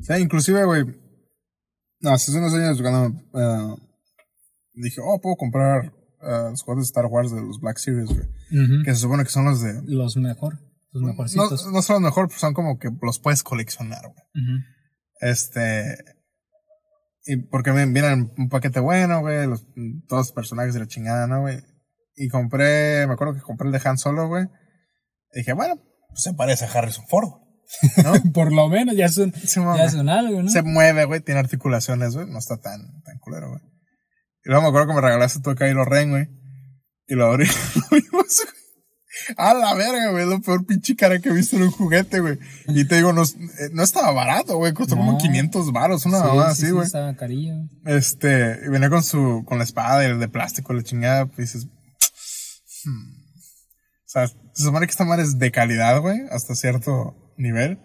O 0.00 0.02
sea, 0.02 0.18
inclusive, 0.18 0.64
güey, 0.64 0.84
hace 2.02 2.36
unos 2.38 2.52
años 2.54 2.80
cuando 2.80 3.18
eh, 3.34 3.76
dije, 4.74 5.00
oh, 5.04 5.20
puedo 5.20 5.36
comprar 5.36 5.86
eh, 6.22 6.48
los 6.50 6.62
juegos 6.62 6.84
de 6.84 6.86
Star 6.88 7.06
Wars 7.06 7.30
de 7.32 7.40
los 7.42 7.60
Black 7.60 7.78
Series, 7.78 8.06
güey. 8.08 8.82
Que 8.84 8.94
se 8.94 9.00
supone 9.00 9.24
que 9.24 9.30
son 9.30 9.44
los 9.46 9.60
de... 9.62 9.80
Los 9.84 10.16
mejor, 10.16 10.58
los 10.92 11.02
No, 11.02 11.08
mejorcitos. 11.08 11.66
no 11.72 11.82
son 11.82 11.94
los 11.94 12.02
mejores, 12.02 12.28
pues 12.30 12.40
son 12.40 12.54
como 12.54 12.78
que 12.78 12.90
los 13.02 13.18
puedes 13.18 13.42
coleccionar, 13.42 14.02
güey. 14.02 14.44
Este... 15.20 15.96
Y 17.28 17.36
porque 17.38 17.72
ven- 17.72 17.92
vienen 17.92 18.32
un 18.38 18.48
paquete 18.48 18.78
bueno, 18.78 19.20
güey, 19.20 19.48
los, 19.48 19.66
todos 20.06 20.26
los 20.28 20.32
personajes 20.32 20.74
de 20.74 20.80
la 20.80 20.86
chingada, 20.86 21.26
¿no, 21.26 21.40
güey? 21.40 21.58
Y 22.14 22.28
compré, 22.28 23.04
me 23.06 23.14
acuerdo 23.14 23.34
que 23.34 23.40
compré 23.40 23.66
el 23.66 23.72
de 23.72 23.80
Han 23.84 23.98
Solo, 23.98 24.28
güey. 24.28 24.44
Y 25.34 25.38
dije, 25.40 25.52
bueno, 25.52 25.74
pues 26.08 26.22
se 26.22 26.34
parece 26.34 26.66
a 26.66 26.70
Harrison 26.70 27.04
Ford, 27.08 27.28
güey. 27.30 27.42
¿No? 28.04 28.12
Por 28.32 28.52
lo 28.52 28.68
menos 28.68 28.96
ya 28.96 29.08
son, 29.08 29.32
Sí, 29.32 29.60
ya 29.76 29.90
son 29.90 30.08
algo, 30.08 30.42
¿no? 30.42 30.48
Se 30.48 30.62
mueve, 30.62 31.04
güey, 31.04 31.20
tiene 31.20 31.40
articulaciones, 31.40 32.14
güey. 32.14 32.26
No 32.28 32.38
está 32.38 32.56
tan, 32.58 33.02
tan 33.02 33.18
culero, 33.18 33.50
güey. 33.50 33.62
Y 34.44 34.48
luego 34.48 34.62
me 34.62 34.68
acuerdo 34.68 34.88
que 34.88 34.94
me 34.94 35.00
regalaste 35.00 35.40
tu 35.40 35.54
Kylo 35.54 35.84
Ren, 35.84 36.10
güey. 36.10 36.28
Y 37.08 37.14
lo 37.14 37.26
abrí. 37.26 37.46
A 39.36 39.54
la 39.54 39.74
verga, 39.74 40.10
güey. 40.10 40.26
Lo 40.26 40.40
peor 40.40 40.66
pinche 40.66 40.94
cara 40.94 41.18
que 41.18 41.30
he 41.30 41.32
visto 41.32 41.56
en 41.56 41.62
un 41.62 41.70
juguete, 41.70 42.20
güey. 42.20 42.38
Y 42.68 42.84
te 42.84 42.96
digo, 42.96 43.12
no, 43.12 43.22
eh, 43.22 43.70
no 43.72 43.82
estaba 43.82 44.12
barato, 44.12 44.56
güey. 44.56 44.72
Costó 44.72 44.96
como 44.96 45.12
No. 45.12 45.18
500 45.18 45.72
baros, 45.72 46.04
una 46.06 46.18
Sí, 46.18 46.24
mamada 46.24 46.46
sí, 46.46 46.52
así, 46.52 46.66
sí, 46.66 46.72
güey. 46.72 46.86
estaba 46.86 47.16
carillo. 47.16 47.54
Este, 47.86 48.60
y 48.64 48.68
venía 48.68 48.90
con 48.90 49.02
su, 49.02 49.42
con 49.46 49.58
la 49.58 49.64
espada 49.64 50.04
y 50.04 50.10
el 50.10 50.20
de 50.20 50.28
plástico, 50.28 50.72
la 50.74 50.82
chingada. 50.82 51.26
Pues 51.26 51.52
dices, 51.52 51.66
hmm. 52.84 53.08
O 53.08 54.08
sea, 54.08 54.28
se 54.28 54.62
supone 54.64 54.86
que 54.86 54.90
esta 54.92 55.04
madre 55.04 55.24
es 55.24 55.38
de 55.38 55.50
calidad, 55.50 56.00
güey, 56.00 56.20
hasta 56.30 56.54
cierto 56.54 57.16
nivel. 57.38 57.78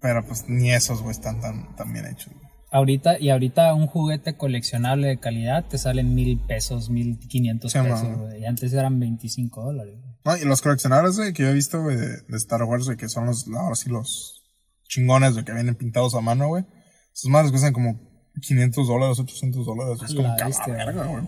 Pero 0.00 0.24
pues 0.26 0.44
ni 0.48 0.70
esos, 0.72 1.00
güey, 1.02 1.12
están 1.12 1.40
tan, 1.40 1.74
tan 1.76 1.92
bien 1.92 2.06
hechos. 2.06 2.32
Ahorita, 2.70 3.18
y 3.18 3.30
ahorita 3.30 3.72
un 3.74 3.86
juguete 3.86 4.36
coleccionable 4.36 5.06
de 5.08 5.18
calidad 5.18 5.64
te 5.66 5.78
sale 5.78 6.02
mil 6.02 6.38
pesos, 6.46 6.90
mil 6.90 7.18
quinientos 7.18 7.72
pesos, 7.72 8.18
güey. 8.18 8.40
Y 8.42 8.44
antes 8.44 8.72
eran 8.72 8.98
25 9.00 9.62
dólares. 9.62 9.98
No, 10.24 10.36
y 10.36 10.44
los 10.44 10.60
coleccionables, 10.62 11.16
güey, 11.16 11.32
que 11.32 11.44
yo 11.44 11.48
he 11.50 11.54
visto, 11.54 11.80
güey, 11.82 11.96
de, 11.96 12.08
de 12.08 12.36
Star 12.36 12.62
Wars, 12.64 12.84
güey, 12.86 12.96
que 12.96 13.08
son 13.08 13.26
los, 13.26 13.46
ahora 13.48 13.74
sí, 13.76 13.88
los 13.88 14.42
chingones, 14.88 15.32
güey, 15.32 15.44
que 15.44 15.52
vienen 15.52 15.76
pintados 15.76 16.14
a 16.14 16.20
mano, 16.20 16.48
güey. 16.48 16.64
Sus 17.12 17.30
madres 17.30 17.50
cuestan 17.52 17.72
como 17.72 17.98
500 18.42 18.86
dólares, 18.88 19.18
800 19.20 19.64
dólares. 19.64 19.98
Es 20.04 20.14
como 20.14 20.34
bestia, 20.36 20.74
verga, 20.74 21.04
güey. 21.06 21.24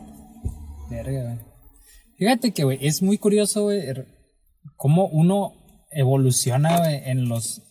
Verga, 0.90 1.22
güey. 1.22 1.38
Fíjate 2.18 2.52
que, 2.52 2.64
güey, 2.64 2.78
es 2.86 3.00
muy 3.00 3.16
curioso, 3.16 3.62
güey, 3.62 3.80
er- 3.88 4.06
cómo 4.76 5.06
uno 5.06 5.52
evoluciona, 5.90 6.92
en 6.94 7.28
los 7.28 7.62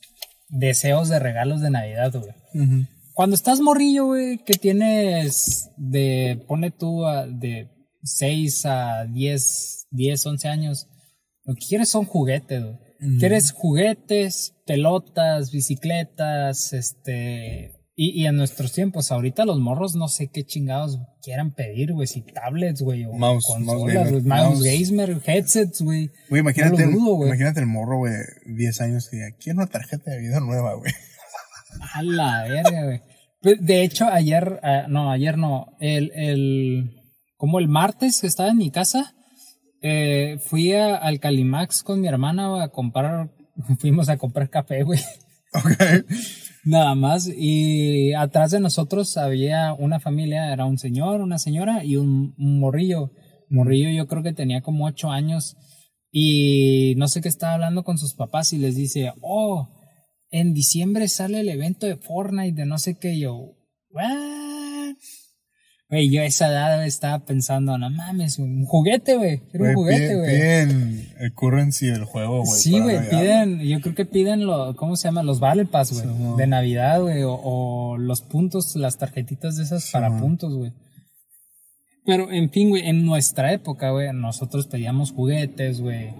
deseos 0.49 1.09
de 1.09 1.20
regalos 1.20 1.61
de 1.61 1.70
Navidad, 1.70 2.13
güey. 2.13 2.34
Cuando 3.13 3.36
estás 3.36 3.59
morrillo, 3.59 4.05
güey, 4.07 4.38
que 4.43 4.53
tienes 4.53 5.70
de, 5.78 6.43
pone 6.47 6.72
tú, 6.72 7.05
a- 7.05 7.26
de 7.28 7.70
6 8.03 8.65
a 8.65 9.05
10, 9.05 9.88
10, 9.91 10.26
11 10.26 10.47
años, 10.47 10.88
lo 11.43 11.55
que 11.55 11.65
quieres 11.68 11.89
son 11.89 12.05
juguetes, 12.05 12.63
güey. 12.63 12.76
Quieres 13.20 13.51
juguetes, 13.51 14.53
pelotas, 14.65 15.51
bicicletas, 15.51 16.74
este... 16.74 17.74
Y, 18.00 18.12
y 18.22 18.28
en 18.28 18.36
nuestros 18.36 18.74
tiempos, 18.74 19.12
ahorita 19.12 19.43
los 19.43 19.58
morros 19.60 19.95
no 19.95 20.08
sé 20.08 20.28
qué 20.28 20.43
chingados 20.45 21.00
quieran 21.24 21.52
pedir, 21.56 21.93
güey, 21.93 22.06
si 22.06 22.22
tablets, 22.22 22.84
güey, 22.84 23.06
o 23.06 23.14
Mouse, 23.14 23.43
consolas, 23.48 24.12
mouse 24.12 24.24
mouse 24.24 24.60
mouse. 24.60 24.64
gamer, 24.64 25.20
headsets, 25.26 25.82
güey. 25.82 26.12
Güey, 26.30 26.41
imagínate, 26.41 26.86
No 26.86 26.91
lo 26.91 27.00
dudo, 27.00 27.14
güey. 27.16 27.30
imagínate 27.30 27.60
el 27.60 27.66
morro, 27.66 27.98
güey, 27.98 28.14
10 28.45 28.82
años 28.82 29.10
que 29.10 29.16
diga, 29.18 29.30
quiero 29.39 29.58
una 29.58 29.68
tarjeta 29.68 30.12
de 30.12 30.20
vida 30.20 30.39
nueva, 30.39 30.76
güey. 30.76 30.91
A 31.95 32.04
la 32.04 32.43
verga, 32.43 32.86
güey. 32.86 33.02
Pues, 33.41 33.58
De 33.66 33.82
hecho, 33.84 34.06
ayer, 34.06 34.60
ah, 34.62 34.86
no, 34.88 35.12
ayer 35.12 35.36
no, 35.39 35.66
el, 35.80 36.12
el, 36.14 36.91
como 37.36 37.58
el 37.58 37.68
martes 37.68 38.22
que 38.22 38.28
estaba 38.28 38.50
en 38.50 38.58
mi 38.58 38.70
casa, 38.70 39.16
eh, 39.82 40.38
fui 40.45 40.72
a, 40.74 40.98
al 40.98 41.20
Calimax 41.20 41.82
con 41.82 42.00
mi 42.02 42.08
hermana 42.08 42.62
a 42.64 42.70
comprar, 42.70 43.32
fuimos 43.80 44.08
a 44.10 44.18
comprar 44.18 44.52
café, 44.52 44.84
güey. 44.84 45.00
Ok. 45.56 46.06
Nada 46.68 46.95
más. 46.95 47.32
Y 47.34 48.13
atrás 48.13 48.51
de 48.51 48.59
nosotros 48.59 49.15
había 49.15 49.74
una 49.74 50.01
familia, 50.01 50.51
era 50.51 50.65
un 50.65 50.78
señor, 50.78 51.22
una 51.22 51.39
señora 51.39 51.86
y 51.86 51.95
un, 51.95 52.34
morrillo. 52.38 53.11
Morrillo 53.49 53.89
yo 53.89 54.05
creo 54.07 54.22
que 54.22 54.34
tenía 54.34 54.61
como 54.61 54.86
ocho 54.86 55.09
años. 55.09 55.55
Y 56.11 56.95
no 56.97 57.07
sé 57.07 57.22
qué 57.22 57.30
estaba 57.30 57.53
hablando 57.53 57.86
con 57.86 57.97
sus 57.97 58.15
papás 58.15 58.51
y 58.51 58.57
les 58.57 58.76
dice, 58.76 59.13
oh, 59.22 59.70
en 60.30 60.53
diciembre 60.53 61.07
sale 61.07 61.39
el 61.39 61.47
evento 61.47 61.86
de 61.86 61.95
Fortnite 61.95 62.59
de 62.59 62.65
no 62.65 62.80
sé 62.80 62.99
qué. 62.99 63.13
Y 63.13 63.22
yo, 63.22 63.55
what? 63.89 64.37
Güey, 65.90 66.12
yo 66.12 66.22
a 66.22 66.26
esa 66.26 66.50
edad 66.50 66.86
estaba 66.86 67.20
pensando, 67.20 67.78
no 67.78 67.90
mames, 67.90 68.40
un 68.40 68.66
juguete, 68.66 69.16
güey. 69.16 69.42
Era 69.54 69.70
un 69.70 69.74
juguete, 69.76 70.16
güey. 70.18 70.36
piden 70.36 71.08
el 71.18 71.34
currency 71.34 71.88
del 71.88 72.04
juego, 72.04 72.44
güey. 72.44 72.60
Sí, 72.60 72.78
güey, 72.78 73.10
piden, 73.10 73.62
yo 73.62 73.80
creo 73.80 73.96
que 73.96 74.06
piden 74.06 74.46
lo, 74.46 74.76
¿cómo 74.76 74.98
se 74.98 75.08
llama? 75.08 75.24
Los 75.24 75.40
Battle 75.40 75.66
Pass, 75.66 75.94
güey, 75.94 76.06
Sí, 76.06 76.38
de 76.38 76.48
Navidad, 76.48 77.02
güey, 77.02 77.24
o, 77.24 77.40
o 77.42 77.98
los 77.98 78.22
puntos, 78.22 78.76
las 78.76 78.98
tarjetitas 78.98 79.56
de 79.56 79.64
esas 79.64 79.90
para 79.92 80.18
puntos, 80.20 80.54
güey. 80.54 80.74
Pero, 82.06 82.32
en 82.32 82.50
fin, 82.50 82.70
güey, 82.70 82.88
en 82.88 83.06
nuestra 83.06 83.54
época, 83.54 83.92
güey, 83.92 84.12
nosotros 84.14 84.68
pedíamos 84.68 85.14
juguetes, 85.14 85.80
güey. 85.80 86.14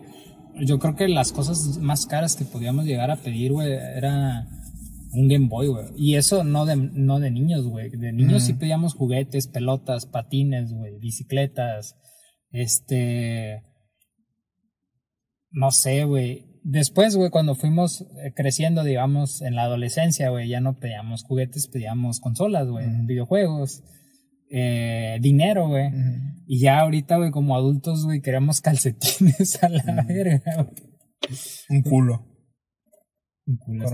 Yo 0.56 0.80
creo 0.80 0.96
que 0.96 1.10
las 1.10 1.34
cosas 1.34 1.78
más 1.78 2.06
caras 2.06 2.38
que 2.38 2.46
podíamos 2.46 2.86
llegar 2.86 3.12
a 3.12 3.18
pedir, 3.18 3.52
güey, 3.52 3.74
era 3.74 4.48
Un 5.18 5.28
Game 5.28 5.48
Boy, 5.48 5.68
güey. 5.68 5.86
Y 5.96 6.16
eso 6.16 6.44
no 6.44 6.66
de, 6.66 6.76
no 6.76 7.20
de 7.20 7.32
niños, 7.32 7.66
güey. 7.68 7.90
De 7.90 8.14
niños 8.14 8.44
sí 8.44 8.54
pedíamos 8.54 8.94
juguetes, 8.94 9.48
pelotas, 9.48 10.06
patines, 10.06 10.72
güey, 10.72 11.00
bicicletas. 11.00 11.96
Este. 12.52 13.64
No 15.50 15.72
sé, 15.72 16.04
güey. 16.04 16.46
Después, 16.64 17.16
güey, 17.16 17.32
cuando 17.32 17.56
fuimos 17.56 18.02
eh, 18.02 18.34
creciendo, 18.36 18.84
digamos, 18.84 19.42
en 19.42 19.56
la 19.56 19.64
adolescencia, 19.64 20.30
güey, 20.30 20.50
ya 20.50 20.60
no 20.62 20.78
pedíamos 20.78 21.24
juguetes, 21.24 21.68
pedíamos 21.68 22.20
consolas, 22.20 22.68
güey, 22.68 22.86
videojuegos, 23.06 23.84
eh, 24.52 25.18
dinero, 25.22 25.68
güey. 25.68 25.90
Y 26.46 26.60
ya 26.60 26.82
ahorita, 26.82 27.18
güey, 27.18 27.32
como 27.32 27.56
adultos, 27.56 28.06
güey, 28.06 28.22
queremos 28.22 28.62
calcetines 28.62 29.64
a 29.64 29.70
la 29.70 30.06
verga, 30.08 30.64
güey. 30.64 30.92
Un 31.70 31.82
culo. 31.82 32.24
Un 33.48 33.58
culo 33.58 33.88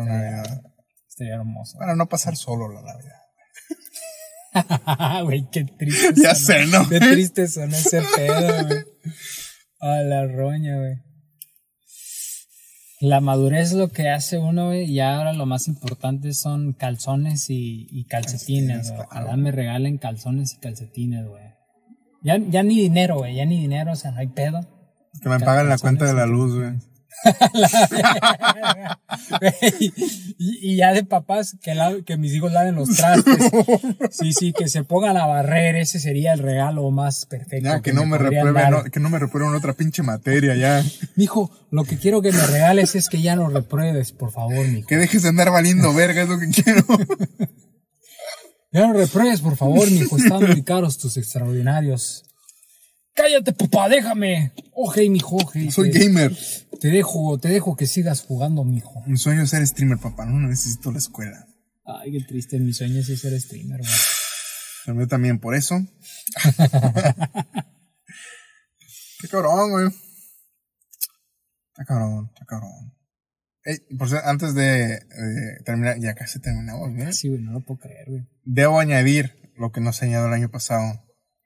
estaría, 1.13 1.35
hermoso. 1.35 1.77
Para 1.77 1.95
no 1.95 2.07
pasar 2.07 2.35
solo 2.35 2.69
la 2.69 2.81
Navidad. 2.81 3.23
Güey, 5.23 5.47
qué 5.51 5.65
triste. 5.65 6.13
Ya 6.21 6.35
sé, 6.35 6.67
¿no? 6.67 6.87
Qué 6.87 6.99
triste 6.99 7.47
son 7.47 7.73
ese 7.73 8.03
pedo, 8.15 8.67
güey. 8.67 8.83
A 9.79 10.03
la 10.03 10.27
roña, 10.27 10.77
güey. 10.77 10.95
La 12.99 13.19
madurez 13.19 13.69
es 13.69 13.73
lo 13.73 13.89
que 13.89 14.09
hace 14.09 14.37
uno, 14.37 14.67
güey, 14.67 14.83
y 14.89 14.99
ahora 14.99 15.33
lo 15.33 15.45
más 15.45 15.67
importante 15.67 16.33
son 16.33 16.73
calzones 16.73 17.49
y, 17.49 17.87
y 17.89 18.05
calcetines, 18.05 18.91
güey. 18.91 19.07
claro. 19.07 19.09
Ojalá 19.09 19.37
me 19.37 19.51
regalen 19.51 19.97
calzones 19.97 20.53
y 20.53 20.59
calcetines, 20.59 21.27
güey. 21.27 21.43
Ya, 22.21 22.37
ya 22.37 22.63
ni 22.63 22.75
dinero, 22.79 23.17
güey, 23.17 23.35
ya 23.35 23.45
ni 23.45 23.59
dinero, 23.59 23.91
o 23.91 23.95
sea, 23.95 24.11
no 24.11 24.19
hay 24.19 24.27
pedo. 24.27 24.61
Que 25.21 25.29
me 25.29 25.39
pagan 25.39 25.67
la 25.67 25.77
cuenta 25.77 26.05
de 26.05 26.13
la 26.13 26.25
luz, 26.25 26.55
güey. 26.55 26.73
Y, 30.37 30.73
y 30.73 30.75
ya 30.77 30.93
de 30.93 31.03
papás 31.05 31.55
que, 31.61 31.73
la- 31.75 32.01
que 32.05 32.17
mis 32.17 32.33
hijos 32.33 32.51
laven 32.51 32.75
los 32.75 32.89
trastes. 32.89 33.37
Sí, 34.11 34.33
sí, 34.33 34.53
que 34.53 34.67
se 34.67 34.83
pongan 34.83 35.17
a 35.17 35.25
barrer, 35.25 35.75
ese 35.75 35.99
sería 35.99 36.33
el 36.33 36.39
regalo 36.39 36.89
más 36.91 37.25
perfecto. 37.25 37.65
Ya, 37.69 37.81
que 37.81 37.93
no 37.93 38.05
me 38.05 38.17
reprueben, 38.17 38.71
no- 38.71 38.83
que 38.83 38.99
no 38.99 39.09
me 39.09 39.19
reprueben 39.19 39.55
otra 39.55 39.73
pinche 39.73 40.03
materia, 40.03 40.55
ya. 40.55 40.83
Mijo, 41.15 41.51
lo 41.71 41.83
que 41.83 41.97
quiero 41.97 42.21
que 42.21 42.31
me 42.31 42.45
regales 42.45 42.95
es 42.95 43.09
que 43.09 43.21
ya 43.21 43.35
no 43.35 43.49
repruebes, 43.49 44.11
por 44.11 44.31
favor, 44.31 44.67
mijo. 44.67 44.87
Que 44.87 44.97
dejes 44.97 45.23
de 45.23 45.29
andar 45.29 45.51
valiendo 45.51 45.93
verga, 45.93 46.23
es 46.23 46.29
lo 46.29 46.39
que 46.39 46.49
quiero. 46.49 46.83
Ya 48.75 48.87
no 48.87 48.93
repruebes, 48.93 49.39
por 49.41 49.55
favor, 49.55 49.89
mijo. 49.91 50.17
Están 50.17 50.47
muy 50.47 50.63
caros 50.63 50.97
tus 50.97 51.15
extraordinarios. 51.17 52.23
Cállate, 53.13 53.53
papá, 53.53 53.89
déjame. 53.89 54.53
Oje, 54.73 55.09
mijo, 55.09 55.37
oje. 55.37 55.69
Soy 55.71 55.91
te, 55.91 55.99
gamer. 55.99 56.35
te 56.79 56.87
dejo, 56.87 57.37
te 57.39 57.49
dejo 57.49 57.75
que 57.75 57.85
sigas 57.85 58.21
jugando, 58.21 58.63
mijo. 58.63 59.03
Mi 59.05 59.17
sueño 59.17 59.43
es 59.43 59.51
ser 59.51 59.65
streamer, 59.67 59.99
papá. 59.99 60.25
No 60.25 60.39
necesito 60.47 60.91
la 60.91 60.97
escuela. 60.97 61.47
Ay, 61.85 62.11
qué 62.11 62.21
triste. 62.25 62.59
Mi 62.59 62.73
sueño 62.73 62.99
es 62.99 63.05
ser 63.19 63.39
streamer, 63.39 63.79
güey. 63.79 64.97
Mío 64.97 65.07
también, 65.07 65.39
por 65.39 65.55
eso. 65.55 65.75
Qué 69.21 69.27
cabrón, 69.29 69.71
güey. 69.71 69.87
Está 71.69 71.85
cabrón, 71.85 72.29
está 72.33 72.45
cabrón. 72.45 72.93
Ey, 73.63 73.77
por 73.97 74.09
cierto, 74.09 74.27
antes 74.27 74.53
de 74.53 74.95
eh, 74.95 75.63
terminar, 75.63 75.97
ya 75.99 76.13
casi 76.13 76.41
terminamos, 76.41 76.93
¿bien? 76.93 77.13
Sí, 77.13 77.29
güey, 77.29 77.41
no 77.41 77.53
lo 77.53 77.61
puedo 77.61 77.79
creer, 77.79 78.09
güey. 78.09 78.27
Debo 78.43 78.79
añadir 78.79 79.53
lo 79.55 79.71
que 79.71 79.79
nos 79.79 80.03
añadió 80.03 80.27
el 80.27 80.33
año 80.33 80.51
pasado, 80.51 81.01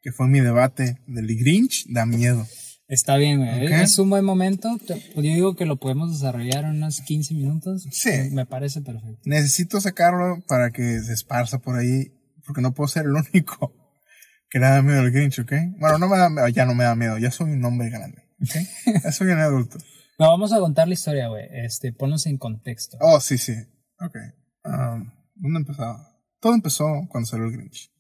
que 0.08 0.14
fue 0.14 0.30
mi 0.30 0.40
debate 0.40 1.02
del 1.06 1.28
Grinch 1.38 1.86
da 1.90 2.06
miedo. 2.06 2.48
Está 2.88 3.18
bien, 3.18 3.40
güey. 3.40 3.66
Ok. 3.66 3.72
Es 3.74 4.00
un 4.00 4.10
buen 4.10 4.24
momento. 4.24 4.78
Te- 4.88 5.02
Yo 5.16 5.22
digo 5.22 5.56
que 5.58 5.66
lo 5.66 5.76
podemos 5.82 6.14
desarrollar 6.14 6.64
en 6.64 6.78
unos 6.78 7.02
15 7.02 7.34
minutos. 7.34 7.86
Sí. 7.92 8.12
Me 8.32 8.46
parece 8.46 8.80
perfecto. 8.82 9.20
Necesito 9.26 9.82
sacarlo 9.82 10.42
para 10.48 10.72
que 10.72 11.02
se 11.02 11.12
esparza 11.12 11.60
por 11.60 11.76
ahí, 11.78 12.14
porque 12.46 12.62
no 12.62 12.74
puedo 12.74 12.88
ser 12.88 13.04
el 13.04 13.12
único 13.12 13.74
que 14.50 14.60
le 14.60 14.68
da 14.68 14.82
miedo 14.82 15.02
al 15.02 15.12
Grinch, 15.12 15.40
¿ok? 15.40 15.52
Bueno, 15.78 15.98
no 15.98 16.08
me 16.08 16.18
da 16.18 16.30
miedo, 16.30 16.48
ya 16.48 16.66
no 16.66 16.74
me 16.74 16.86
da 16.86 16.96
miedo, 16.96 17.18
ya 17.18 17.32
soy 17.32 17.52
un 17.52 17.66
hombre 17.66 17.90
grande, 17.90 18.22
¿ok? 18.42 19.02
Ya 19.04 19.12
soy 19.12 19.28
un 19.28 19.40
adulto. 19.40 19.78
No, 20.20 20.30
vamos 20.30 20.54
a 20.54 20.60
contar 20.60 20.88
la 20.88 20.94
historia, 20.94 21.28
güey. 21.28 21.44
Este, 21.52 21.92
ponnos 21.92 22.26
en 22.28 22.38
contexto. 22.38 22.98
Oh, 23.02 23.20
sí, 23.20 23.38
sí. 23.38 23.56
Ok. 24.00 24.16
Um, 24.64 25.12
¿Dónde 25.36 25.60
empezaba? 25.60 26.14
Todo 26.40 26.54
empezó 26.54 26.86
cuando 27.10 27.28
salió 27.28 27.48
el 27.48 27.52
Grinch. 27.52 27.92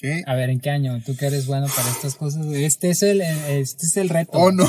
¿Qué? 0.00 0.22
A 0.26 0.34
ver, 0.34 0.48
¿en 0.48 0.60
qué 0.60 0.70
año? 0.70 0.98
Tú 1.04 1.14
que 1.14 1.26
eres 1.26 1.46
bueno 1.46 1.66
para 1.76 1.90
estas 1.90 2.14
cosas. 2.14 2.46
Este 2.46 2.88
es 2.88 3.02
el, 3.02 3.20
este 3.20 3.84
es 3.84 3.96
el 3.98 4.08
reto. 4.08 4.30
Oh, 4.32 4.50
no. 4.50 4.64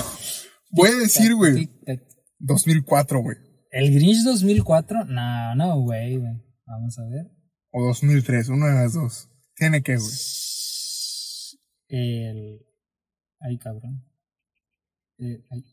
Voy 0.71 0.89
a 0.89 0.95
decir, 0.95 1.33
güey. 1.35 1.67
Tic-tac. 1.67 2.01
2004, 2.39 3.21
güey. 3.21 3.37
¿El 3.71 3.93
Grinch 3.93 4.23
2004? 4.25 5.05
No, 5.05 5.55
no, 5.55 5.79
güey, 5.79 6.17
güey. 6.17 6.33
Vamos 6.65 6.99
a 6.99 7.03
ver. 7.03 7.31
O 7.71 7.85
2003, 7.87 8.49
una 8.49 8.67
de 8.67 8.75
las 8.83 8.93
dos. 8.93 9.29
Tiene 9.55 9.81
que, 9.81 9.95
güey. 9.95 10.11
El. 11.87 12.65
Ay, 13.39 13.57
cabrón. 13.57 14.05
Eh, 15.17 15.45
ay, 15.49 15.63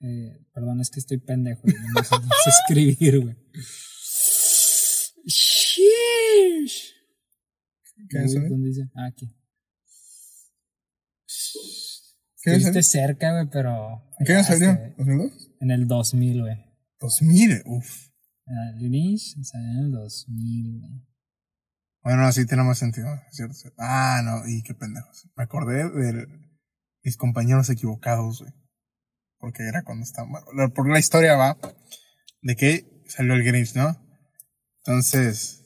eh, 0.00 0.46
perdón, 0.54 0.80
es 0.80 0.88
que 0.90 1.00
estoy 1.00 1.18
pendejo. 1.18 1.60
güey, 1.62 1.74
no 1.94 2.02
sé 2.02 2.16
escribir, 2.48 3.20
güey. 3.20 3.36
Sheesh. 5.26 6.94
¿Qué 8.08 8.18
Uy, 8.18 8.24
es 8.24 8.34
eso? 8.34 8.48
¿Dónde 8.48 8.68
dice? 8.68 8.90
Ah, 8.94 9.06
aquí. 9.06 9.34
¿Qué 12.42 12.56
Estuviste 12.56 12.82
cerca, 12.82 13.32
güey, 13.32 13.48
pero. 13.50 14.02
¿En 14.18 14.26
qué 14.26 14.34
año 14.34 14.44
salió? 14.44 14.76
güey. 14.76 14.96
¿2002? 14.96 15.56
En 15.60 15.70
el 15.70 15.86
2000, 15.86 16.40
güey. 16.40 16.56
2000, 16.98 17.62
uff. 17.66 18.08
El 18.46 18.88
Grinch 18.88 19.36
salió 19.44 19.68
en 19.70 19.78
el 19.78 19.92
2000, 19.92 20.80
güey. 20.80 21.06
Bueno, 22.02 22.22
así 22.22 22.44
tiene 22.46 22.64
más 22.64 22.78
sentido, 22.78 23.06
¿cierto? 23.30 23.54
Ah, 23.78 24.22
no, 24.24 24.48
y 24.48 24.62
qué 24.64 24.74
pendejos. 24.74 25.28
Me 25.36 25.44
acordé 25.44 25.88
de 25.88 26.26
mis 27.04 27.16
compañeros 27.16 27.70
equivocados, 27.70 28.40
güey. 28.40 28.52
Porque 29.38 29.62
era 29.62 29.82
cuando 29.84 30.02
estaban. 30.02 30.32
Porque 30.74 30.92
la 30.92 30.98
historia 30.98 31.36
va 31.36 31.56
de 32.42 32.56
que 32.56 33.04
salió 33.06 33.34
el 33.34 33.44
Grinch, 33.44 33.76
¿no? 33.76 33.96
Entonces, 34.78 35.61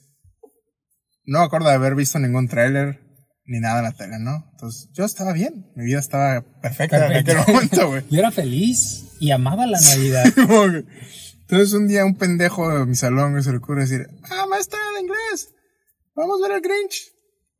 no 1.26 1.40
me 1.40 1.44
acuerdo 1.44 1.68
de 1.68 1.74
haber 1.74 1.94
visto 1.94 2.18
ningún 2.18 2.48
tráiler 2.48 3.00
ni 3.44 3.60
nada 3.60 3.78
en 3.78 3.84
la 3.84 3.92
tele, 3.92 4.18
¿no? 4.18 4.48
Entonces, 4.52 4.90
yo 4.92 5.04
estaba 5.04 5.32
bien. 5.32 5.70
Mi 5.76 5.84
vida 5.84 6.00
estaba 6.00 6.42
perfecta 6.60 7.06
en 7.06 7.16
aquel 7.16 7.38
momento, 7.46 7.88
güey. 7.88 8.04
Yo 8.10 8.18
era 8.18 8.30
feliz 8.30 9.04
y 9.20 9.30
amaba 9.30 9.66
la 9.66 9.80
Navidad. 9.80 10.24
Entonces 11.48 11.74
un 11.74 11.86
día 11.86 12.04
un 12.04 12.16
pendejo 12.16 12.76
de 12.76 12.86
mi 12.86 12.96
salón 12.96 13.40
se 13.40 13.52
le 13.52 13.58
ocurre 13.58 13.82
decir, 13.82 14.08
ah, 14.24 14.46
maestra 14.50 14.80
de 14.96 15.02
inglés, 15.02 15.54
vamos 16.16 16.40
a 16.42 16.48
ver 16.48 16.56
el 16.56 16.62
Grinch 16.62 17.12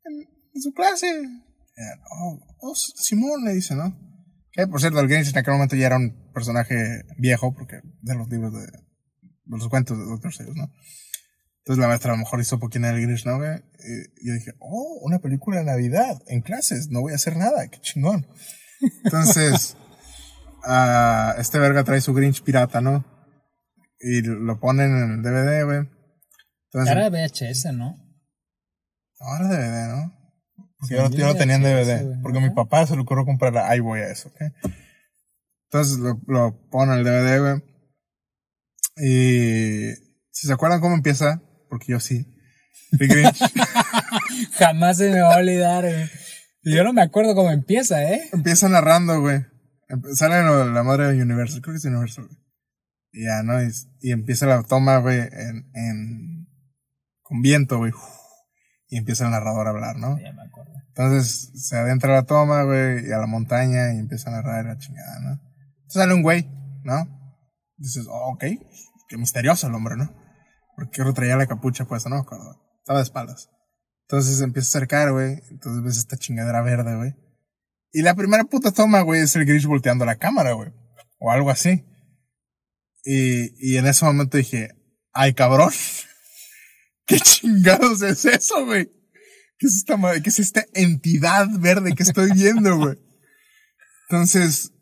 en, 0.05 0.29
en 0.55 0.61
su 0.61 0.73
clase. 0.73 1.07
Oh, 2.11 2.41
oh, 2.63 2.75
Simón 2.75 3.45
le 3.45 3.53
dice, 3.53 3.77
¿no? 3.77 3.97
Que 4.51 4.67
por 4.67 4.81
cierto, 4.81 4.99
el 4.99 5.07
Grinch 5.07 5.29
en 5.29 5.39
aquel 5.39 5.55
momento 5.55 5.77
ya 5.77 5.87
era 5.87 5.99
un 5.99 6.33
personaje 6.33 7.05
viejo, 7.17 7.55
porque 7.55 7.81
de 8.03 8.15
los 8.17 8.29
libros 8.29 8.53
de, 8.55 8.61
de 8.61 9.57
los 9.57 9.69
cuentos 9.69 9.97
de 9.97 10.05
Dr. 10.05 10.35
Seuss, 10.35 10.57
¿no? 10.57 10.69
Entonces 11.67 11.83
la 11.83 11.89
maestra 11.89 12.13
a 12.13 12.15
lo 12.15 12.21
mejor 12.21 12.41
hizo 12.41 12.61
quién 12.61 12.85
era 12.85 12.97
el 12.97 13.03
Grinch, 13.03 13.27
¿no? 13.27 13.39
güey? 13.39 13.59
Y 14.21 14.29
yo 14.29 14.35
dije, 14.35 14.53
oh, 14.61 15.01
una 15.03 15.19
película 15.19 15.59
de 15.59 15.65
Navidad 15.65 16.23
en 16.29 16.41
clases, 16.41 16.91
no 16.91 17.01
voy 17.01 17.11
a 17.11 17.17
hacer 17.17 17.37
nada, 17.37 17.67
qué 17.67 17.81
chingón. 17.81 18.25
Entonces, 19.03 19.77
ah, 20.65 21.35
este 21.39 21.59
verga 21.59 21.83
trae 21.83 22.01
su 22.01 22.15
Grinch 22.15 22.45
pirata, 22.45 22.81
¿no? 22.81 23.05
Y 23.99 24.23
lo 24.23 24.61
ponen 24.61 24.97
en 24.97 25.11
el 25.15 25.23
DVD, 25.23 25.65
güey. 25.65 25.79
Entonces, 26.67 26.93
Era 26.93 27.11
VHS, 27.11 27.75
¿no? 27.75 27.97
ahora 29.19 29.49
DVD, 29.49 29.89
¿no? 29.89 30.13
Porque 30.79 30.95
Sí, 30.95 31.03
yo, 31.03 31.11
yo 31.11 31.33
VHS, 31.33 31.39
tenía 31.39 31.57
en 31.57 31.63
DVD. 31.63 32.23
Porque 32.23 32.39
mi 32.39 32.51
papá 32.51 32.87
se 32.87 32.95
le 32.95 33.03
ocurrió 33.03 33.25
comprar, 33.25 33.59
ahí 33.59 33.81
voy 33.81 33.99
a 33.99 34.13
eso, 34.13 34.29
¿ok? 34.29 34.71
Entonces 35.65 35.99
lo, 35.99 36.21
lo 36.29 36.69
ponen 36.71 37.01
en 37.01 37.01
el 37.01 37.05
DVD, 37.05 37.41
güey. 37.41 37.63
Y 38.99 39.95
si 40.31 40.47
se 40.47 40.53
acuerdan 40.53 40.81
cómo 40.81 40.95
empieza, 40.95 41.43
porque 41.69 41.93
yo 41.93 42.01
sí. 42.01 42.27
The 42.99 43.07
Grinch 43.07 43.39
Jamás 44.59 44.99
se 44.99 45.11
me 45.11 45.21
va 45.21 45.35
a 45.35 45.39
olvidar, 45.39 45.85
güey. 45.85 46.11
Yo 46.63 46.83
no 46.85 46.93
me 46.93 47.03
acuerdo 47.03 47.35
cómo 47.35 47.51
empieza, 47.51 48.03
¿eh? 48.03 48.29
empieza 48.33 48.69
narrando, 48.69 49.21
güey. 49.21 49.45
Sale 50.15 50.43
la 50.43 50.83
madre 50.83 51.13
de 51.13 51.23
Universal, 51.23 51.63
creo 51.63 51.75
que 51.75 51.79
es 51.79 51.85
Universal, 51.85 52.27
güey. 52.27 52.39
Y 53.13 53.25
ya, 53.25 53.43
¿no? 53.43 53.63
Y, 53.63 53.71
y 54.01 54.13
empieza 54.13 54.47
la 54.47 54.63
toma, 54.63 54.99
güey, 54.99 55.21
en, 55.21 55.71
en, 55.75 56.49
con 57.23 57.41
viento, 57.41 57.79
güey. 57.79 57.93
Y 58.89 58.99
empieza 58.99 59.25
el 59.25 59.31
narrador 59.31 59.69
a 59.69 59.71
hablar, 59.71 59.97
¿no? 59.97 60.19
Ya 60.19 60.33
me 60.33 60.43
acuerdo. 60.43 60.73
Entonces 60.89 61.53
se 61.55 61.77
adentra 61.77 62.13
a 62.13 62.17
la 62.17 62.27
toma, 62.27 62.63
güey, 62.65 63.07
y 63.09 63.13
a 63.13 63.19
la 63.19 63.27
montaña 63.27 63.95
y 63.95 63.99
empieza 63.99 64.31
a 64.31 64.33
narrar 64.33 64.65
la 64.65 64.79
chingada, 64.79 65.21
¿no? 65.21 65.31
Entonces 65.33 66.03
sale 66.03 66.15
un 66.15 66.23
güey, 66.23 66.49
¿no? 66.83 67.07
Dices, 67.77 68.07
oh, 68.09 68.33
ok, 68.33 68.45
qué 69.09 69.17
misterioso 69.19 69.67
el 69.67 69.75
hombre, 69.75 69.97
¿no? 69.97 70.11
Porque 70.77 71.03
lo 71.03 71.13
traía 71.13 71.37
la 71.37 71.47
capucha 71.47 71.87
puesta, 71.87 72.09
no 72.09 72.17
me 72.17 72.23
acuerdo. 72.23 72.63
Estaba 72.79 73.01
de 73.01 73.05
espaldas. 73.05 73.51
Entonces 74.03 74.41
empieza 74.41 74.69
a 74.69 74.71
acercar, 74.71 75.13
güey. 75.13 75.41
Entonces 75.51 75.83
ves 75.83 75.99
esta 75.99 76.17
chingadera 76.17 76.63
verde, 76.63 76.97
güey. 76.97 77.15
Y 77.93 78.03
la 78.03 78.15
primera 78.15 78.45
puta 78.45 78.71
toma, 78.71 79.01
güey, 79.01 79.23
es 79.23 79.35
el 79.37 79.47
Grinch 79.47 79.67
volteando 79.67 80.05
la 80.05 80.17
cámara, 80.17 80.53
güey. 80.53 80.71
O 81.19 81.33
algo 81.33 81.51
así. 81.51 81.85
Y, 83.05 83.73
y 83.73 83.79
en 83.79 83.87
ese 83.87 84.05
momento 84.05 84.37
dije, 84.37 84.71
ay, 85.13 85.33
cabrón. 85.35 85.73
¿qué 87.07 87.19
chingados 87.21 88.03
es 88.03 88.25
eso, 88.25 88.67
güey? 88.67 88.91
¿Qué 89.59 89.69
es 89.69 89.77
esta, 89.77 89.97
qué 90.23 90.29
es 90.29 90.39
esta 90.39 90.67
entidad 90.75 91.49
verde 91.59 91.95
que 91.95 92.03
estoy 92.03 92.33
viendo, 92.33 92.77
güey? 92.77 92.99
Entonces, 94.09 94.73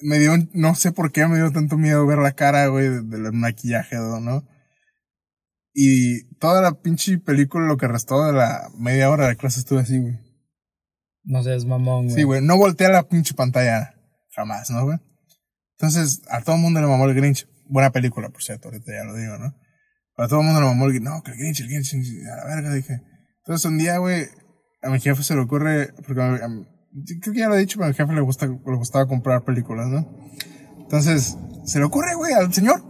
me 0.00 0.18
dio, 0.18 0.32
no 0.52 0.74
sé 0.74 0.90
por 0.92 1.12
qué 1.12 1.26
me 1.26 1.36
dio 1.36 1.52
tanto 1.52 1.76
miedo 1.76 2.04
ver 2.06 2.18
la 2.18 2.32
cara, 2.32 2.66
güey, 2.66 2.88
del 2.88 3.32
maquillaje, 3.32 3.96
¿no? 3.96 4.48
Y 5.78 6.24
toda 6.38 6.62
la 6.62 6.80
pinche 6.80 7.18
película, 7.18 7.66
lo 7.66 7.76
que 7.76 7.86
restó 7.86 8.24
de 8.24 8.32
la 8.32 8.70
media 8.78 9.10
hora 9.10 9.28
de 9.28 9.36
clase 9.36 9.60
estuve 9.60 9.80
así, 9.80 9.98
güey. 9.98 10.18
No 11.22 11.42
seas 11.42 11.66
mamón, 11.66 12.06
güey. 12.06 12.16
Sí, 12.16 12.22
güey, 12.22 12.40
no 12.40 12.56
volteé 12.56 12.86
a 12.86 12.92
la 12.92 13.06
pinche 13.06 13.34
pantalla 13.34 13.94
jamás, 14.30 14.70
¿no, 14.70 14.86
güey? 14.86 14.98
Entonces, 15.72 16.22
a 16.30 16.40
todo 16.40 16.56
el 16.56 16.62
mundo 16.62 16.80
le 16.80 16.86
mamó 16.86 17.04
el 17.04 17.14
Grinch. 17.14 17.46
Buena 17.68 17.90
película, 17.90 18.30
por 18.30 18.42
cierto, 18.42 18.68
ahorita 18.68 18.90
ya 18.90 19.04
lo 19.04 19.14
digo, 19.16 19.36
¿no? 19.36 19.54
A 20.16 20.28
todo 20.28 20.40
el 20.40 20.46
mundo 20.46 20.62
le 20.62 20.66
mamó 20.66 20.86
el 20.86 20.92
Grinch. 20.92 21.04
No, 21.04 21.22
que 21.22 21.32
el 21.32 21.36
Grinch, 21.36 21.60
el 21.60 21.68
Grinch, 21.68 21.92
a 21.92 22.36
la 22.36 22.54
verga, 22.54 22.72
dije. 22.72 23.02
Entonces, 23.40 23.66
un 23.66 23.76
día, 23.76 23.98
güey, 23.98 24.28
a 24.82 24.88
mi 24.88 24.98
jefe 24.98 25.22
se 25.22 25.34
le 25.34 25.42
ocurre, 25.42 25.92
porque 26.06 26.22
a, 26.22 26.38
creo 27.20 27.34
que 27.34 27.38
ya 27.38 27.48
lo 27.50 27.56
he 27.56 27.60
dicho, 27.60 27.76
pero 27.76 27.84
a 27.84 27.88
mi 27.88 27.94
jefe 27.94 28.14
le, 28.14 28.22
gusta, 28.22 28.46
le 28.46 28.76
gustaba 28.76 29.06
comprar 29.06 29.44
películas, 29.44 29.88
¿no? 29.88 30.08
Entonces, 30.78 31.36
se 31.66 31.78
le 31.78 31.84
ocurre, 31.84 32.14
güey, 32.14 32.32
al 32.32 32.50
señor 32.54 32.82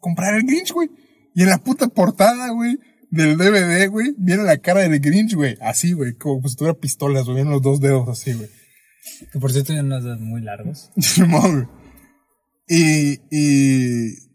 comprar 0.00 0.34
el 0.34 0.42
Grinch, 0.42 0.72
güey. 0.72 0.90
Y 1.34 1.42
en 1.42 1.48
la 1.48 1.58
puta 1.58 1.88
portada, 1.88 2.50
güey, 2.50 2.78
del 3.10 3.36
DVD, 3.36 3.88
güey, 3.88 4.14
viene 4.18 4.44
la 4.44 4.58
cara 4.58 4.80
del 4.80 5.00
Grinch, 5.00 5.34
güey. 5.34 5.56
Así, 5.60 5.92
güey, 5.92 6.14
como 6.14 6.48
si 6.48 6.56
tuviera 6.56 6.78
pistolas, 6.78 7.24
güey, 7.24 7.36
vienen 7.36 7.52
los 7.52 7.62
dos 7.62 7.80
dedos 7.80 8.08
así, 8.08 8.32
güey. 8.32 8.48
Que 9.32 9.38
por 9.38 9.52
cierto 9.52 9.68
tienen 9.68 9.86
unos 9.86 10.04
dedos 10.04 10.20
muy 10.20 10.40
largos. 10.40 10.90
y, 12.68 13.20
y 13.30 14.30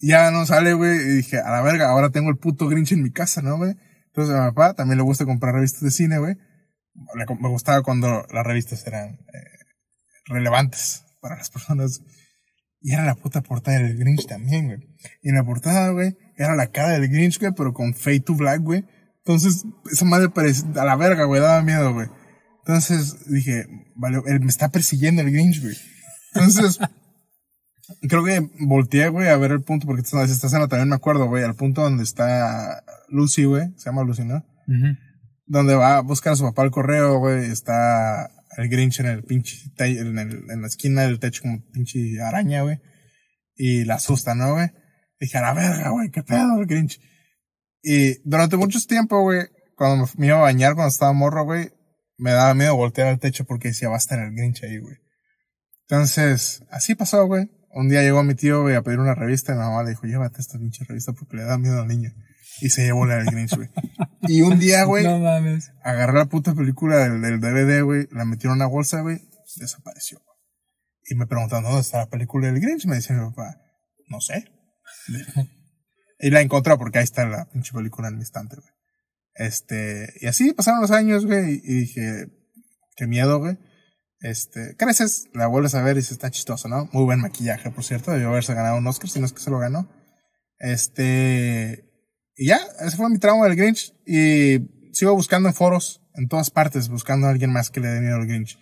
ya 0.00 0.30
no 0.30 0.46
sale, 0.46 0.74
güey, 0.74 0.96
y 0.96 1.16
dije, 1.16 1.38
a 1.38 1.50
la 1.50 1.62
verga, 1.62 1.90
ahora 1.90 2.10
tengo 2.10 2.30
el 2.30 2.38
puto 2.38 2.68
Grinch 2.68 2.92
en 2.92 3.02
mi 3.02 3.10
casa, 3.10 3.42
¿no, 3.42 3.56
güey? 3.56 3.74
Entonces 4.06 4.34
a 4.34 4.44
mi 4.44 4.50
papá 4.50 4.74
también 4.74 4.98
le 4.98 5.04
gusta 5.04 5.24
comprar 5.24 5.54
revistas 5.54 5.82
de 5.82 5.90
cine, 5.90 6.18
güey. 6.18 6.36
Me 7.16 7.48
gustaba 7.48 7.82
cuando 7.82 8.26
las 8.32 8.46
revistas 8.46 8.86
eran 8.86 9.10
eh, 9.32 9.60
relevantes 10.26 11.04
para 11.20 11.36
las 11.36 11.50
personas. 11.50 12.02
Y 12.82 12.92
era 12.92 13.04
la 13.04 13.14
puta 13.14 13.42
portada 13.42 13.78
del 13.78 13.98
Grinch 13.98 14.26
también, 14.26 14.66
güey. 14.66 14.78
Y 15.22 15.28
en 15.28 15.34
la 15.34 15.44
portada, 15.44 15.90
güey, 15.90 16.16
era 16.36 16.54
la 16.56 16.68
cara 16.68 16.98
del 16.98 17.08
Grinch, 17.08 17.38
güey, 17.38 17.52
pero 17.54 17.74
con 17.74 17.94
fade 17.94 18.20
to 18.20 18.34
black, 18.34 18.62
güey. 18.62 18.84
Entonces, 19.18 19.64
esa 19.92 20.04
madre 20.06 20.30
parecía 20.30 20.66
a 20.76 20.84
la 20.84 20.96
verga, 20.96 21.24
güey, 21.24 21.40
daba 21.40 21.62
miedo, 21.62 21.92
güey. 21.92 22.08
Entonces 22.60 23.16
dije, 23.28 23.66
vale, 23.96 24.20
él 24.26 24.40
me 24.40 24.46
está 24.46 24.70
persiguiendo 24.70 25.22
el 25.22 25.30
Grinch, 25.30 25.60
güey. 25.62 25.76
Entonces, 26.34 26.78
creo 28.08 28.24
que 28.24 28.48
volteé, 28.60 29.08
güey, 29.08 29.28
a 29.28 29.36
ver 29.36 29.52
el 29.52 29.62
punto, 29.62 29.86
porque 29.86 30.02
esta, 30.02 30.24
escena 30.24 30.68
también 30.68 30.88
me 30.88 30.96
acuerdo, 30.96 31.26
güey, 31.26 31.44
al 31.44 31.56
punto 31.56 31.82
donde 31.82 32.02
está 32.02 32.82
Lucy, 33.08 33.44
güey, 33.44 33.68
se 33.76 33.86
llama 33.86 34.04
Lucy, 34.04 34.24
¿no? 34.24 34.44
Donde 35.46 35.74
va 35.74 35.96
a 35.96 36.00
buscar 36.00 36.32
a 36.32 36.36
su 36.36 36.44
papá 36.44 36.62
el 36.62 36.70
correo, 36.70 37.18
güey, 37.18 37.50
está 37.50 38.30
el 38.56 38.68
Grinch 38.68 39.00
en 39.00 39.06
el 39.06 39.22
pinche, 39.22 39.70
en, 39.78 40.18
el, 40.18 40.50
en 40.50 40.60
la 40.60 40.66
esquina 40.66 41.02
del 41.02 41.18
techo 41.18 41.42
como 41.42 41.62
pinche 41.70 42.20
araña, 42.20 42.62
güey. 42.62 42.80
Y 43.54 43.84
la 43.84 43.94
asusta, 43.94 44.34
¿no, 44.34 44.54
güey? 44.54 44.70
Dije, 45.18 45.38
a 45.38 45.42
la 45.42 45.52
verga, 45.52 45.90
güey, 45.90 46.10
qué 46.10 46.22
pedo 46.22 46.60
el 46.60 46.66
Grinch. 46.66 47.00
Y 47.82 48.20
durante 48.28 48.56
mucho 48.56 48.78
tiempo, 48.86 49.20
güey, 49.22 49.46
cuando 49.76 50.08
me, 50.16 50.26
iba 50.26 50.38
a 50.38 50.42
bañar, 50.42 50.74
cuando 50.74 50.88
estaba 50.88 51.12
morro, 51.12 51.44
güey, 51.44 51.70
me 52.16 52.32
daba 52.32 52.54
miedo 52.54 52.76
voltear 52.76 53.08
al 53.08 53.18
techo 53.18 53.44
porque 53.44 53.68
decía, 53.68 53.88
va 53.88 53.96
a 53.96 53.98
estar 53.98 54.18
el 54.18 54.34
Grinch 54.34 54.62
ahí, 54.64 54.78
güey. 54.78 54.96
Entonces, 55.82 56.62
así 56.70 56.94
pasó, 56.94 57.26
güey. 57.26 57.50
Un 57.72 57.88
día 57.88 58.02
llegó 58.02 58.22
mi 58.24 58.34
tío, 58.34 58.62
güey, 58.62 58.74
a 58.74 58.82
pedir 58.82 58.98
una 58.98 59.14
revista 59.14 59.52
y 59.52 59.56
mi 59.56 59.62
mamá 59.62 59.82
le 59.82 59.90
dijo, 59.90 60.06
llévate 60.06 60.40
esta 60.40 60.58
pinche 60.58 60.84
revista 60.84 61.12
porque 61.12 61.36
le 61.36 61.44
da 61.44 61.56
miedo 61.56 61.80
al 61.80 61.88
niño. 61.88 62.12
Y 62.60 62.70
se 62.70 62.84
llevó 62.84 63.06
la 63.06 63.16
del 63.16 63.26
Grinch, 63.26 63.56
güey. 63.56 63.68
Y 64.22 64.42
un 64.42 64.58
día, 64.58 64.84
güey, 64.86 65.04
no 65.04 65.18
mames. 65.18 65.72
agarré 65.82 66.18
la 66.18 66.26
puta 66.26 66.54
película 66.54 66.96
del, 66.96 67.20
del 67.20 67.40
DVD, 67.40 67.82
güey, 67.82 68.06
la 68.10 68.24
metí 68.24 68.46
en 68.46 68.52
una 68.52 68.66
bolsa, 68.66 69.00
güey, 69.00 69.20
desapareció. 69.56 70.20
Y 71.04 71.14
me 71.14 71.26
preguntaron, 71.26 71.64
¿dónde 71.64 71.80
está 71.80 71.98
la 71.98 72.10
película 72.10 72.46
del 72.46 72.60
Grinch? 72.60 72.86
Me 72.86 72.96
dice 72.96 73.14
mi 73.14 73.28
papá, 73.30 73.60
no 74.08 74.20
sé. 74.20 74.44
y 76.18 76.30
la 76.30 76.40
encontré 76.40 76.76
porque 76.76 76.98
ahí 76.98 77.04
está 77.04 77.26
la 77.26 77.48
pinche 77.50 77.72
película 77.72 78.08
en 78.08 78.14
mi 78.14 78.20
instante, 78.20 78.56
güey. 78.56 78.72
Este, 79.34 80.12
y 80.20 80.26
así 80.26 80.52
pasaron 80.52 80.80
los 80.80 80.90
años, 80.90 81.24
güey, 81.24 81.60
y 81.64 81.74
dije, 81.80 82.26
qué 82.96 83.06
miedo, 83.06 83.38
güey. 83.38 83.58
Este, 84.20 84.76
creces, 84.76 85.28
la 85.32 85.46
vuelves 85.46 85.74
a 85.74 85.82
ver 85.82 85.96
y 85.96 86.02
se 86.02 86.12
está 86.12 86.30
chistoso, 86.30 86.68
¿no? 86.68 86.90
Muy 86.92 87.04
buen 87.04 87.20
maquillaje, 87.20 87.70
por 87.70 87.84
cierto, 87.84 88.10
debió 88.10 88.28
haberse 88.28 88.52
ganado 88.52 88.76
un 88.76 88.86
Oscar, 88.86 89.08
si 89.08 89.18
no 89.18 89.26
es 89.26 89.32
que 89.32 89.40
se 89.40 89.50
lo 89.50 89.58
ganó. 89.58 89.88
Este, 90.58 91.89
y 92.40 92.46
ya, 92.46 92.58
ese 92.80 92.96
fue 92.96 93.10
mi 93.10 93.18
trauma 93.18 93.44
del 93.44 93.54
Grinch. 93.54 93.92
Y 94.06 94.94
sigo 94.94 95.14
buscando 95.14 95.50
en 95.50 95.54
foros, 95.54 96.00
en 96.14 96.26
todas 96.26 96.50
partes, 96.50 96.88
buscando 96.88 97.26
a 97.26 97.30
alguien 97.30 97.52
más 97.52 97.68
que 97.68 97.80
le 97.80 97.88
dé 97.88 98.00
miedo 98.00 98.16
al 98.16 98.26
Grinch. 98.26 98.58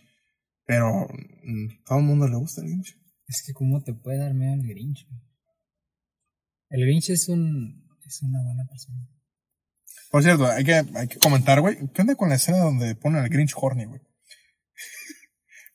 Pero 0.67 1.07
mm, 1.45 1.85
todo 1.87 1.99
el 1.99 2.05
mundo 2.05 2.27
le 2.27 2.35
gusta 2.35 2.61
el 2.61 2.67
Grinch. 2.67 2.99
Es 3.29 3.45
que 3.47 3.53
cómo 3.53 3.81
te 3.85 3.95
puede 3.95 4.19
dar 4.19 4.35
miedo 4.35 4.55
el 4.55 4.67
Grinch. 4.67 5.07
El 6.71 6.81
Grinch 6.81 7.11
es 7.11 7.29
un 7.29 7.87
es 8.05 8.21
una 8.23 8.43
buena 8.43 8.65
persona. 8.69 8.99
Por 10.11 10.25
cierto, 10.25 10.47
hay 10.47 10.65
que, 10.65 10.75
hay 10.75 11.07
que 11.07 11.19
comentar, 11.21 11.61
güey. 11.61 11.77
¿Qué 11.95 12.03
onda 12.03 12.17
con 12.17 12.31
la 12.31 12.35
escena 12.35 12.59
donde 12.59 12.97
ponen 12.97 13.23
al 13.23 13.29
Grinch 13.29 13.53
horny, 13.55 13.85
güey? 13.85 14.01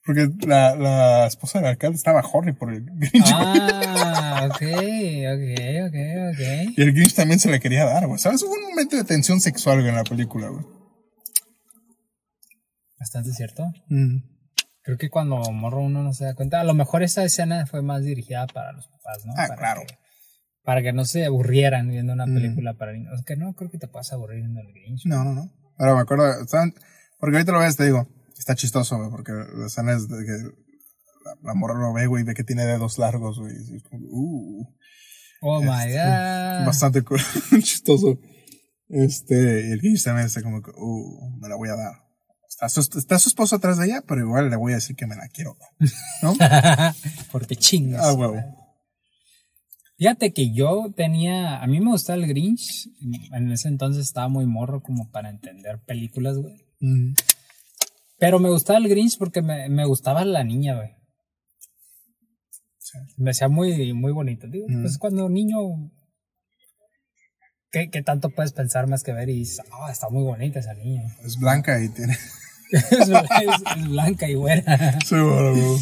Porque 0.06 0.30
la, 0.46 0.76
la 0.76 1.28
esposa 1.28 1.60
del 1.60 1.70
alcalde 1.70 1.96
estaba 1.96 2.22
horny 2.22 2.52
por 2.52 2.74
el 2.74 2.84
Grinch. 2.84 3.32
Ah, 3.34 4.50
ok, 4.50 4.62
ok, 4.62 5.48
ok, 5.88 5.98
ok. 6.34 6.78
Y 6.78 6.82
el 6.82 6.94
Grinch 6.94 7.16
también 7.16 7.40
se 7.40 7.50
le 7.50 7.62
quería 7.62 7.86
dar, 7.86 8.08
güey. 8.08 8.20
¿Sabes? 8.20 8.44
Hubo 8.44 8.54
un 8.54 8.64
momento 8.64 8.98
de 8.98 9.06
tensión 9.06 9.40
sexual 9.40 9.78
güey, 9.78 9.90
en 9.90 9.96
la 9.96 10.04
película, 10.04 10.50
güey. 10.50 10.66
Bastante 13.00 13.32
cierto. 13.32 13.72
Creo 14.82 14.98
que 14.98 15.10
cuando 15.10 15.38
morro 15.52 15.82
uno 15.82 16.04
no 16.04 16.14
se 16.14 16.26
da 16.26 16.36
cuenta. 16.36 16.60
A 16.60 16.66
lo 16.66 16.74
mejor 16.74 17.02
esa 17.02 17.24
escena 17.24 17.66
fue 17.66 17.82
más 17.82 18.04
dirigida 18.04 18.46
para 18.48 18.74
los 18.74 18.88
papás, 18.88 19.26
¿no? 19.26 19.34
Ah, 19.38 19.48
para 19.48 19.56
claro. 19.56 19.82
Que, 19.88 19.98
para 20.64 20.82
que 20.82 20.92
no 20.92 21.06
se 21.06 21.26
aburrieran 21.26 21.88
viendo 21.88 22.12
una 22.12 22.26
película 22.26 22.74
para 22.74 22.92
niños. 22.92 23.24
Que 23.26 23.38
no 23.38 23.54
creo 23.54 23.72
que 23.72 23.78
te 23.78 23.88
puedas 23.88 24.12
aburrir 24.12 24.42
viendo 24.42 24.60
el 24.60 24.74
Grinch. 24.74 25.06
No, 25.06 25.24
no, 25.24 25.34
no. 25.34 25.50
Pero 25.78 25.96
me 25.96 26.02
acuerdo. 26.02 26.26
Porque 27.20 27.38
ahorita 27.38 27.54
lo 27.54 27.60
ves, 27.60 27.78
te 27.78 27.86
digo 27.86 28.06
Está 28.44 28.56
chistoso, 28.56 28.98
güey, 28.98 29.10
porque 29.10 29.32
la 29.32 29.68
escena 29.68 29.94
es 29.94 30.10
de 30.10 30.26
que 30.26 30.34
la, 30.34 31.38
la 31.44 31.54
morra 31.54 31.80
lo 31.80 31.94
ve, 31.94 32.08
güey, 32.08 32.26
ve 32.26 32.34
que 32.34 32.44
tiene 32.44 32.66
dedos 32.66 32.98
largos, 32.98 33.40
güey. 33.40 33.56
uh, 33.90 34.68
oh 35.44 35.62
my 35.62 35.70
este, 35.86 35.94
god. 35.94 36.66
Bastante 36.66 37.04
chistoso. 37.64 38.20
Este, 38.90 39.70
y 39.70 39.72
el 39.72 39.80
Grinch 39.80 40.04
también 40.04 40.28
está 40.28 40.44
como 40.44 40.62
que, 40.62 40.72
uh, 40.76 41.40
me 41.40 41.48
la 41.48 41.56
voy 41.56 41.70
a 41.70 41.78
dar. 41.78 41.94
Está 42.50 42.68
su, 42.68 42.82
está 42.82 43.18
su 43.18 43.30
esposo 43.30 43.56
atrás 43.56 43.78
de 43.78 43.86
ella, 43.86 44.04
pero 44.06 44.20
igual 44.20 44.50
le 44.50 44.58
voy 44.58 44.74
a 44.74 44.76
decir 44.76 44.98
que 44.98 45.08
me 45.08 45.16
la 45.16 45.30
quiero, 45.30 45.56
¿no? 46.22 46.36
porque 47.32 47.56
chingas. 47.56 48.04
Ah, 48.04 48.12
huevo. 48.12 48.44
Fíjate 49.96 50.34
que 50.34 50.54
yo 50.54 50.92
tenía, 50.98 51.64
a 51.64 51.68
mí 51.68 51.80
me 51.80 51.92
gustaba 51.92 52.20
el 52.20 52.28
Grinch, 52.28 52.90
en 53.32 53.54
ese 53.54 53.70
entonces 53.70 54.06
estaba 54.06 54.28
muy 54.28 54.46
morro 54.46 54.82
como 54.82 55.10
para 55.12 55.30
entender 55.30 55.80
películas, 55.86 56.36
güey. 56.38 56.68
Mm. 56.82 57.14
Pero 58.18 58.40
me 58.40 58.50
gustaba 58.50 58.80
el 58.80 58.88
Grinch 58.88 59.18
porque 59.18 59.42
me, 59.42 59.70
me 59.70 59.86
gustaba 59.86 60.24
la 60.26 60.44
niña, 60.44 60.76
güey. 60.76 60.90
Sí. 62.80 62.98
Me 63.18 63.32
hacía 63.32 63.48
muy, 63.48 63.94
muy 63.94 64.12
bonito. 64.12 64.48
Digo, 64.48 64.66
Mm. 64.70 64.82
pues 64.82 64.98
cuando 64.98 65.28
niño, 65.30 65.58
¿qué, 67.72 67.90
¿qué 67.90 68.02
tanto 68.04 68.30
puedes 68.30 68.54
pensar 68.54 68.88
más 68.88 69.04
que 69.04 69.14
ver 69.14 69.30
y 69.30 69.40
dices, 69.40 69.62
ah, 69.72 69.92
está 69.92 70.10
muy 70.10 70.24
bonita 70.24 70.60
esa 70.60 70.74
niña? 70.74 71.04
Es 71.26 71.38
blanca 71.38 71.82
y 71.84 71.90
tiene. 71.90 72.14
es, 72.72 72.92
es- 72.92 73.90
blanca 73.90 74.28
y 74.30 74.36
güera. 74.36 75.00
Sí, 75.06 75.16
bueno. 75.16 75.78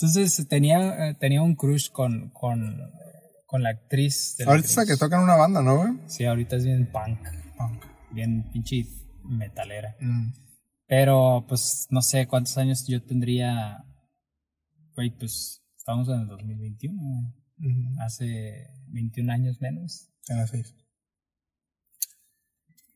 Entonces 0.00 0.46
tenía, 0.48 1.08
eh, 1.08 1.14
tenía 1.18 1.42
un 1.42 1.56
crush 1.56 1.90
con, 1.90 2.30
con, 2.30 2.78
con 3.46 3.62
la 3.64 3.70
actriz. 3.70 4.36
del 4.38 4.48
Ahorita 4.48 4.68
está 4.68 4.86
que 4.86 4.96
tocan 4.96 5.22
una 5.22 5.34
banda, 5.36 5.60
¿no, 5.60 5.76
güey? 5.76 5.92
Sí, 6.06 6.24
ahorita 6.24 6.54
es 6.56 6.64
bien 6.64 6.88
punk, 6.92 7.18
Punk. 7.56 7.84
bien 8.12 8.48
pinche 8.52 8.84
metalera. 9.24 9.96
Mm. 10.00 10.30
Pero, 10.88 11.44
pues, 11.46 11.86
no 11.90 12.00
sé 12.00 12.26
cuántos 12.26 12.56
años 12.56 12.86
yo 12.86 13.02
tendría. 13.02 13.84
Güey, 14.96 15.10
pues, 15.10 15.62
estamos 15.76 16.08
en 16.08 16.20
el 16.20 16.26
2021. 16.26 17.00
güey. 17.58 17.72
Mm. 17.74 18.00
Hace 18.00 18.70
21 18.88 19.32
años 19.32 19.60
menos. 19.60 20.08
Tiene 20.24 20.46
seis. 20.46 20.74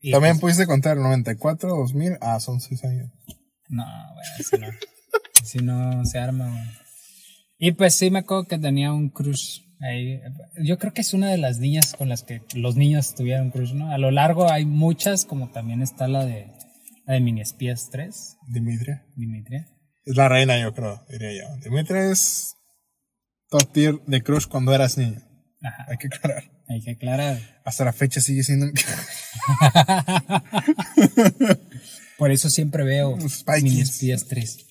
Y, 0.01 0.11
También 0.11 0.33
pues, 0.33 0.41
pudiste 0.41 0.65
contar 0.65 0.97
94, 0.97 1.69
2000. 1.69 2.17
Ah, 2.19 2.39
son 2.39 2.59
seis 2.59 2.83
años. 2.83 3.11
no, 3.69 3.85
güey, 3.85 4.25
así 4.39 4.57
no. 4.57 4.67
así 5.41 5.57
no 5.59 6.05
se 6.05 6.19
arma, 6.19 6.49
güey. 6.49 6.83
Y 7.59 7.71
pues 7.73 7.95
sí 7.95 8.09
me 8.09 8.19
acuerdo 8.19 8.45
que 8.45 8.57
tenía 8.57 8.91
un 8.91 9.09
crush 9.09 9.61
ahí. 9.79 10.19
Yo 10.61 10.77
creo 10.79 10.93
que 10.93 11.01
es 11.01 11.13
una 11.13 11.29
de 11.29 11.37
las 11.37 11.59
niñas 11.59 11.93
con 11.93 12.09
las 12.09 12.23
que 12.23 12.41
los 12.55 12.75
niños 12.75 13.15
tuvieron 13.15 13.51
crush, 13.51 13.73
¿no? 13.73 13.91
A 13.91 13.97
lo 13.97 14.11
largo 14.11 14.51
hay 14.51 14.65
muchas, 14.65 15.23
como 15.25 15.49
también 15.49 15.81
está 15.81 16.07
la 16.07 16.25
de 16.25 16.51
la 17.05 17.15
de 17.15 17.21
Mini 17.21 17.41
Espías 17.41 17.89
3, 17.91 18.37
Dimitria. 18.47 19.05
Dimitria. 19.15 19.67
Es 20.05 20.15
la 20.15 20.29
reina, 20.29 20.59
yo 20.59 20.73
creo, 20.73 21.05
diría 21.09 21.31
yo. 21.33 21.57
Dimitria 21.63 22.11
es 22.11 22.55
top 23.49 23.71
tier 23.71 23.99
de 24.05 24.21
crush 24.21 24.47
cuando 24.47 24.73
eras 24.73 24.97
niño. 24.97 25.21
Ajá. 25.61 25.85
Hay 25.89 25.97
que 25.97 26.07
aclarar. 26.07 26.43
Hay 26.67 26.81
que 26.81 26.91
aclarar. 26.91 27.61
Hasta 27.65 27.85
la 27.85 27.93
fecha 27.93 28.21
sigue 28.21 28.43
siendo 28.43 28.65
Por 32.17 32.31
eso 32.31 32.49
siempre 32.49 32.83
veo 32.83 33.17
Spy 33.29 33.61
Mini. 33.61 33.81
Espías 33.81 34.27
3. 34.27 34.65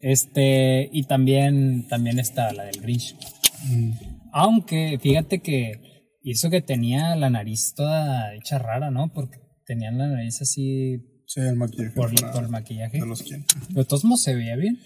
Este, 0.00 0.88
y 0.92 1.04
también, 1.04 1.86
también 1.88 2.18
está 2.18 2.52
la 2.52 2.64
del 2.64 2.80
Grinch. 2.80 3.16
Mm. 3.64 3.92
Aunque, 4.32 4.98
fíjate 5.00 5.40
que 5.40 5.90
hizo 6.22 6.50
que 6.50 6.62
tenía 6.62 7.14
la 7.16 7.30
nariz 7.30 7.74
toda 7.74 8.34
hecha 8.34 8.58
rara, 8.58 8.90
¿no? 8.90 9.12
Porque 9.12 9.38
tenía 9.66 9.90
la 9.90 10.06
nariz 10.06 10.40
así 10.40 10.98
Sí, 11.32 11.38
el 11.38 11.54
maquillaje. 11.54 11.92
por, 11.92 12.10
el 12.10 12.48
maquillaje. 12.48 12.98
de 12.98 13.06
los 13.06 13.22
quién. 13.22 13.46
Pero 13.72 13.86
modos 14.02 14.20
se 14.20 14.34
veía 14.34 14.56
bien. 14.56 14.80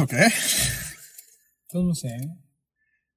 Ok. 0.00 0.12
Modos 1.72 2.00
se 2.00 2.08
veía 2.08 2.18
bien. 2.18 2.44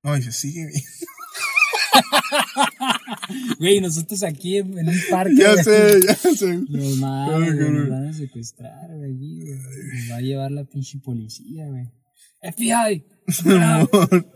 No, 0.04 0.16
y 0.16 0.22
se 0.22 0.32
sigue 0.32 0.68
bien. 0.68 0.84
Güey, 3.58 3.82
nosotros 3.82 4.22
aquí 4.22 4.58
en, 4.58 4.88
un 4.88 5.02
parque. 5.10 5.36
Ya 5.36 5.56
sé, 5.64 6.00
ya 6.06 6.16
sé. 6.16 6.58
Güey, 6.58 7.00
cabrón. 7.00 7.76
nos 7.76 7.90
van 7.90 8.08
a 8.08 8.14
secuestrar, 8.14 8.96
güey. 8.96 9.14
Nos 9.14 10.12
va 10.12 10.18
a 10.18 10.22
llevar 10.22 10.52
la 10.52 10.66
pinche 10.66 11.00
policía, 11.00 11.66
güey. 11.68 11.90
FBI. 12.42 13.04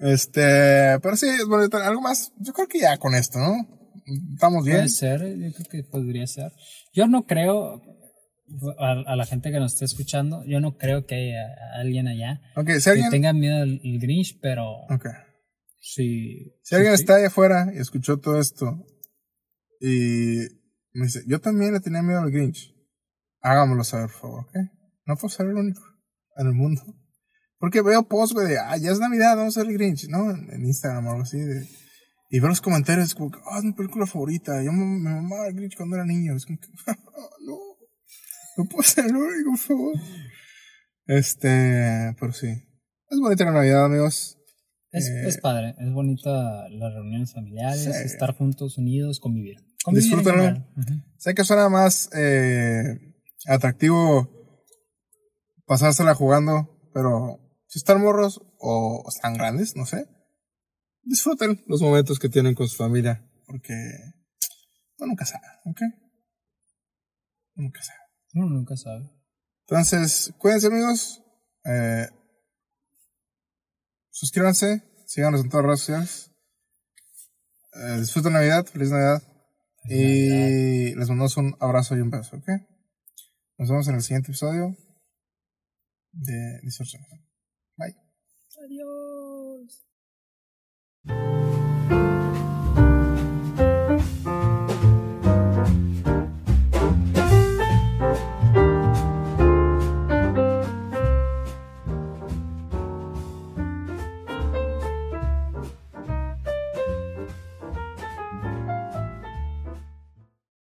Este, 0.00 1.00
pero 1.02 1.16
sí, 1.16 1.26
bonito. 1.48 1.76
Algo 1.76 2.00
más, 2.00 2.32
yo 2.38 2.52
creo 2.52 2.68
que 2.68 2.78
ya 2.78 2.98
con 2.98 3.16
esto, 3.16 3.40
¿no? 3.40 3.77
Estamos 4.34 4.64
bien. 4.64 4.78
Puede 4.78 4.88
ser, 4.88 5.20
yo 5.20 5.52
creo 5.52 5.66
que 5.70 5.82
podría 5.84 6.26
ser. 6.26 6.52
Yo 6.94 7.06
no 7.06 7.26
creo, 7.26 7.82
a, 8.78 8.92
a 9.06 9.16
la 9.16 9.26
gente 9.26 9.50
que 9.50 9.58
nos 9.58 9.74
esté 9.74 9.84
escuchando, 9.84 10.42
yo 10.46 10.60
no 10.60 10.76
creo 10.76 11.06
que 11.06 11.14
haya 11.14 11.46
alguien 11.80 12.08
allá 12.08 12.40
Ok, 12.56 12.70
si 12.78 12.84
que 12.84 12.90
alguien, 12.90 13.10
tenga 13.10 13.32
miedo 13.32 13.62
al 13.62 13.80
Grinch, 14.00 14.38
pero 14.40 14.64
ok. 14.90 15.06
sí. 15.80 16.54
Si 16.62 16.74
alguien 16.74 16.96
sí, 16.96 17.02
está 17.02 17.16
allá 17.16 17.26
afuera 17.28 17.70
y 17.74 17.78
escuchó 17.78 18.18
todo 18.18 18.38
esto 18.40 18.84
y 19.80 20.38
me 20.92 21.04
dice, 21.06 21.22
yo 21.26 21.40
también 21.40 21.72
le 21.74 21.80
tenía 21.80 22.02
miedo 22.02 22.20
al 22.20 22.30
Grinch, 22.30 22.74
hágamelo 23.40 23.84
saber, 23.84 24.08
por 24.10 24.20
favor, 24.20 24.40
¿ok? 24.46 24.56
No 25.06 25.16
puedo 25.16 25.28
ser 25.28 25.46
el 25.46 25.54
único 25.54 25.80
en 26.36 26.46
el 26.46 26.54
mundo. 26.54 26.82
Porque 27.58 27.82
veo 27.82 28.06
posts, 28.08 28.34
güey, 28.34 28.48
de, 28.48 28.58
ah, 28.58 28.76
ya 28.76 28.92
es 28.92 29.00
Navidad, 29.00 29.36
vamos 29.36 29.56
a 29.56 29.60
ver 29.60 29.70
el 29.70 29.78
Grinch, 29.78 30.08
¿no? 30.08 30.30
En 30.30 30.64
Instagram 30.64 31.06
o 31.06 31.10
algo 31.10 31.22
así. 31.22 31.38
De, 31.38 31.66
y 32.30 32.40
veo 32.40 32.48
los 32.48 32.60
comentarios 32.60 33.14
como 33.14 33.30
que, 33.30 33.38
ah, 33.50 33.58
es 33.58 33.64
mi 33.64 33.72
película 33.72 34.06
favorita. 34.06 34.62
Yo 34.62 34.72
me, 34.72 34.84
me 34.84 35.10
mamaba 35.10 35.48
el 35.48 35.54
Grinch 35.54 35.76
cuando 35.76 35.96
era 35.96 36.04
niño. 36.04 36.36
Es 36.36 36.44
como 36.46 36.58
que, 36.58 36.68
no, 37.46 37.56
no 38.56 38.64
puedo 38.68 38.82
ser 38.82 39.06
el 39.06 39.16
único, 39.16 39.50
por 39.50 39.58
favor. 39.58 39.94
Este, 41.06 42.14
pero 42.20 42.32
sí. 42.32 42.48
Es 43.10 43.18
bonita 43.20 43.44
la 43.46 43.52
Navidad, 43.52 43.86
amigos. 43.86 44.38
Es, 44.90 45.08
Eh, 45.08 45.28
es 45.28 45.38
padre, 45.38 45.74
es 45.78 45.92
bonita 45.92 46.68
las 46.70 46.94
reuniones 46.94 47.32
familiares, 47.32 47.82
Sí. 47.84 47.90
estar 48.04 48.34
juntos, 48.36 48.78
unidos, 48.78 49.20
convivir. 49.20 49.56
Convivir 49.84 50.08
Disfrútalo. 50.10 50.66
Sé 51.18 51.34
que 51.34 51.44
suena 51.44 51.68
más 51.68 52.10
eh, 52.14 52.98
atractivo 53.46 54.30
pasársela 55.66 56.14
jugando, 56.14 56.78
pero 56.94 57.38
si 57.66 57.78
están 57.78 58.00
morros 58.00 58.40
o 58.58 59.04
están 59.08 59.34
grandes, 59.34 59.76
no 59.76 59.84
sé, 59.86 60.06
disfruten 61.08 61.64
los 61.66 61.80
momentos 61.80 62.18
que 62.18 62.28
tienen 62.28 62.54
con 62.54 62.68
su 62.68 62.76
familia, 62.76 63.26
porque 63.46 63.72
uno 64.98 65.08
nunca 65.08 65.24
sabe, 65.24 65.46
¿ok? 65.64 65.80
Uno 67.56 67.66
nunca 67.66 67.82
sabe. 67.82 67.98
Uno 68.34 68.48
nunca 68.50 68.76
sabe. 68.76 69.10
Entonces, 69.66 70.32
cuídense 70.38 70.66
amigos, 70.68 71.22
eh, 71.64 72.08
suscríbanse, 74.10 74.82
síganos 75.06 75.42
en 75.42 75.48
todas 75.48 75.64
las 75.64 75.68
redes 75.68 75.80
sociales, 75.80 76.30
eh, 77.74 78.00
disfruten 78.00 78.32
Navidad, 78.32 78.66
feliz 78.66 78.90
Navidad. 78.90 79.22
Y 79.90 80.94
les 80.94 81.08
mandamos 81.08 81.36
un 81.38 81.56
abrazo 81.60 81.96
y 81.96 82.00
un 82.00 82.10
beso, 82.10 82.36
¿ok? 82.36 82.48
Nos 83.56 83.70
vemos 83.70 83.88
en 83.88 83.94
el 83.94 84.02
siguiente 84.02 84.30
episodio 84.30 84.76
de 86.12 86.60
Distorsión. 86.62 87.02
Bye. 87.76 87.96
Adiós. 88.64 89.87
Thank 91.08 91.92
you. 91.92 92.17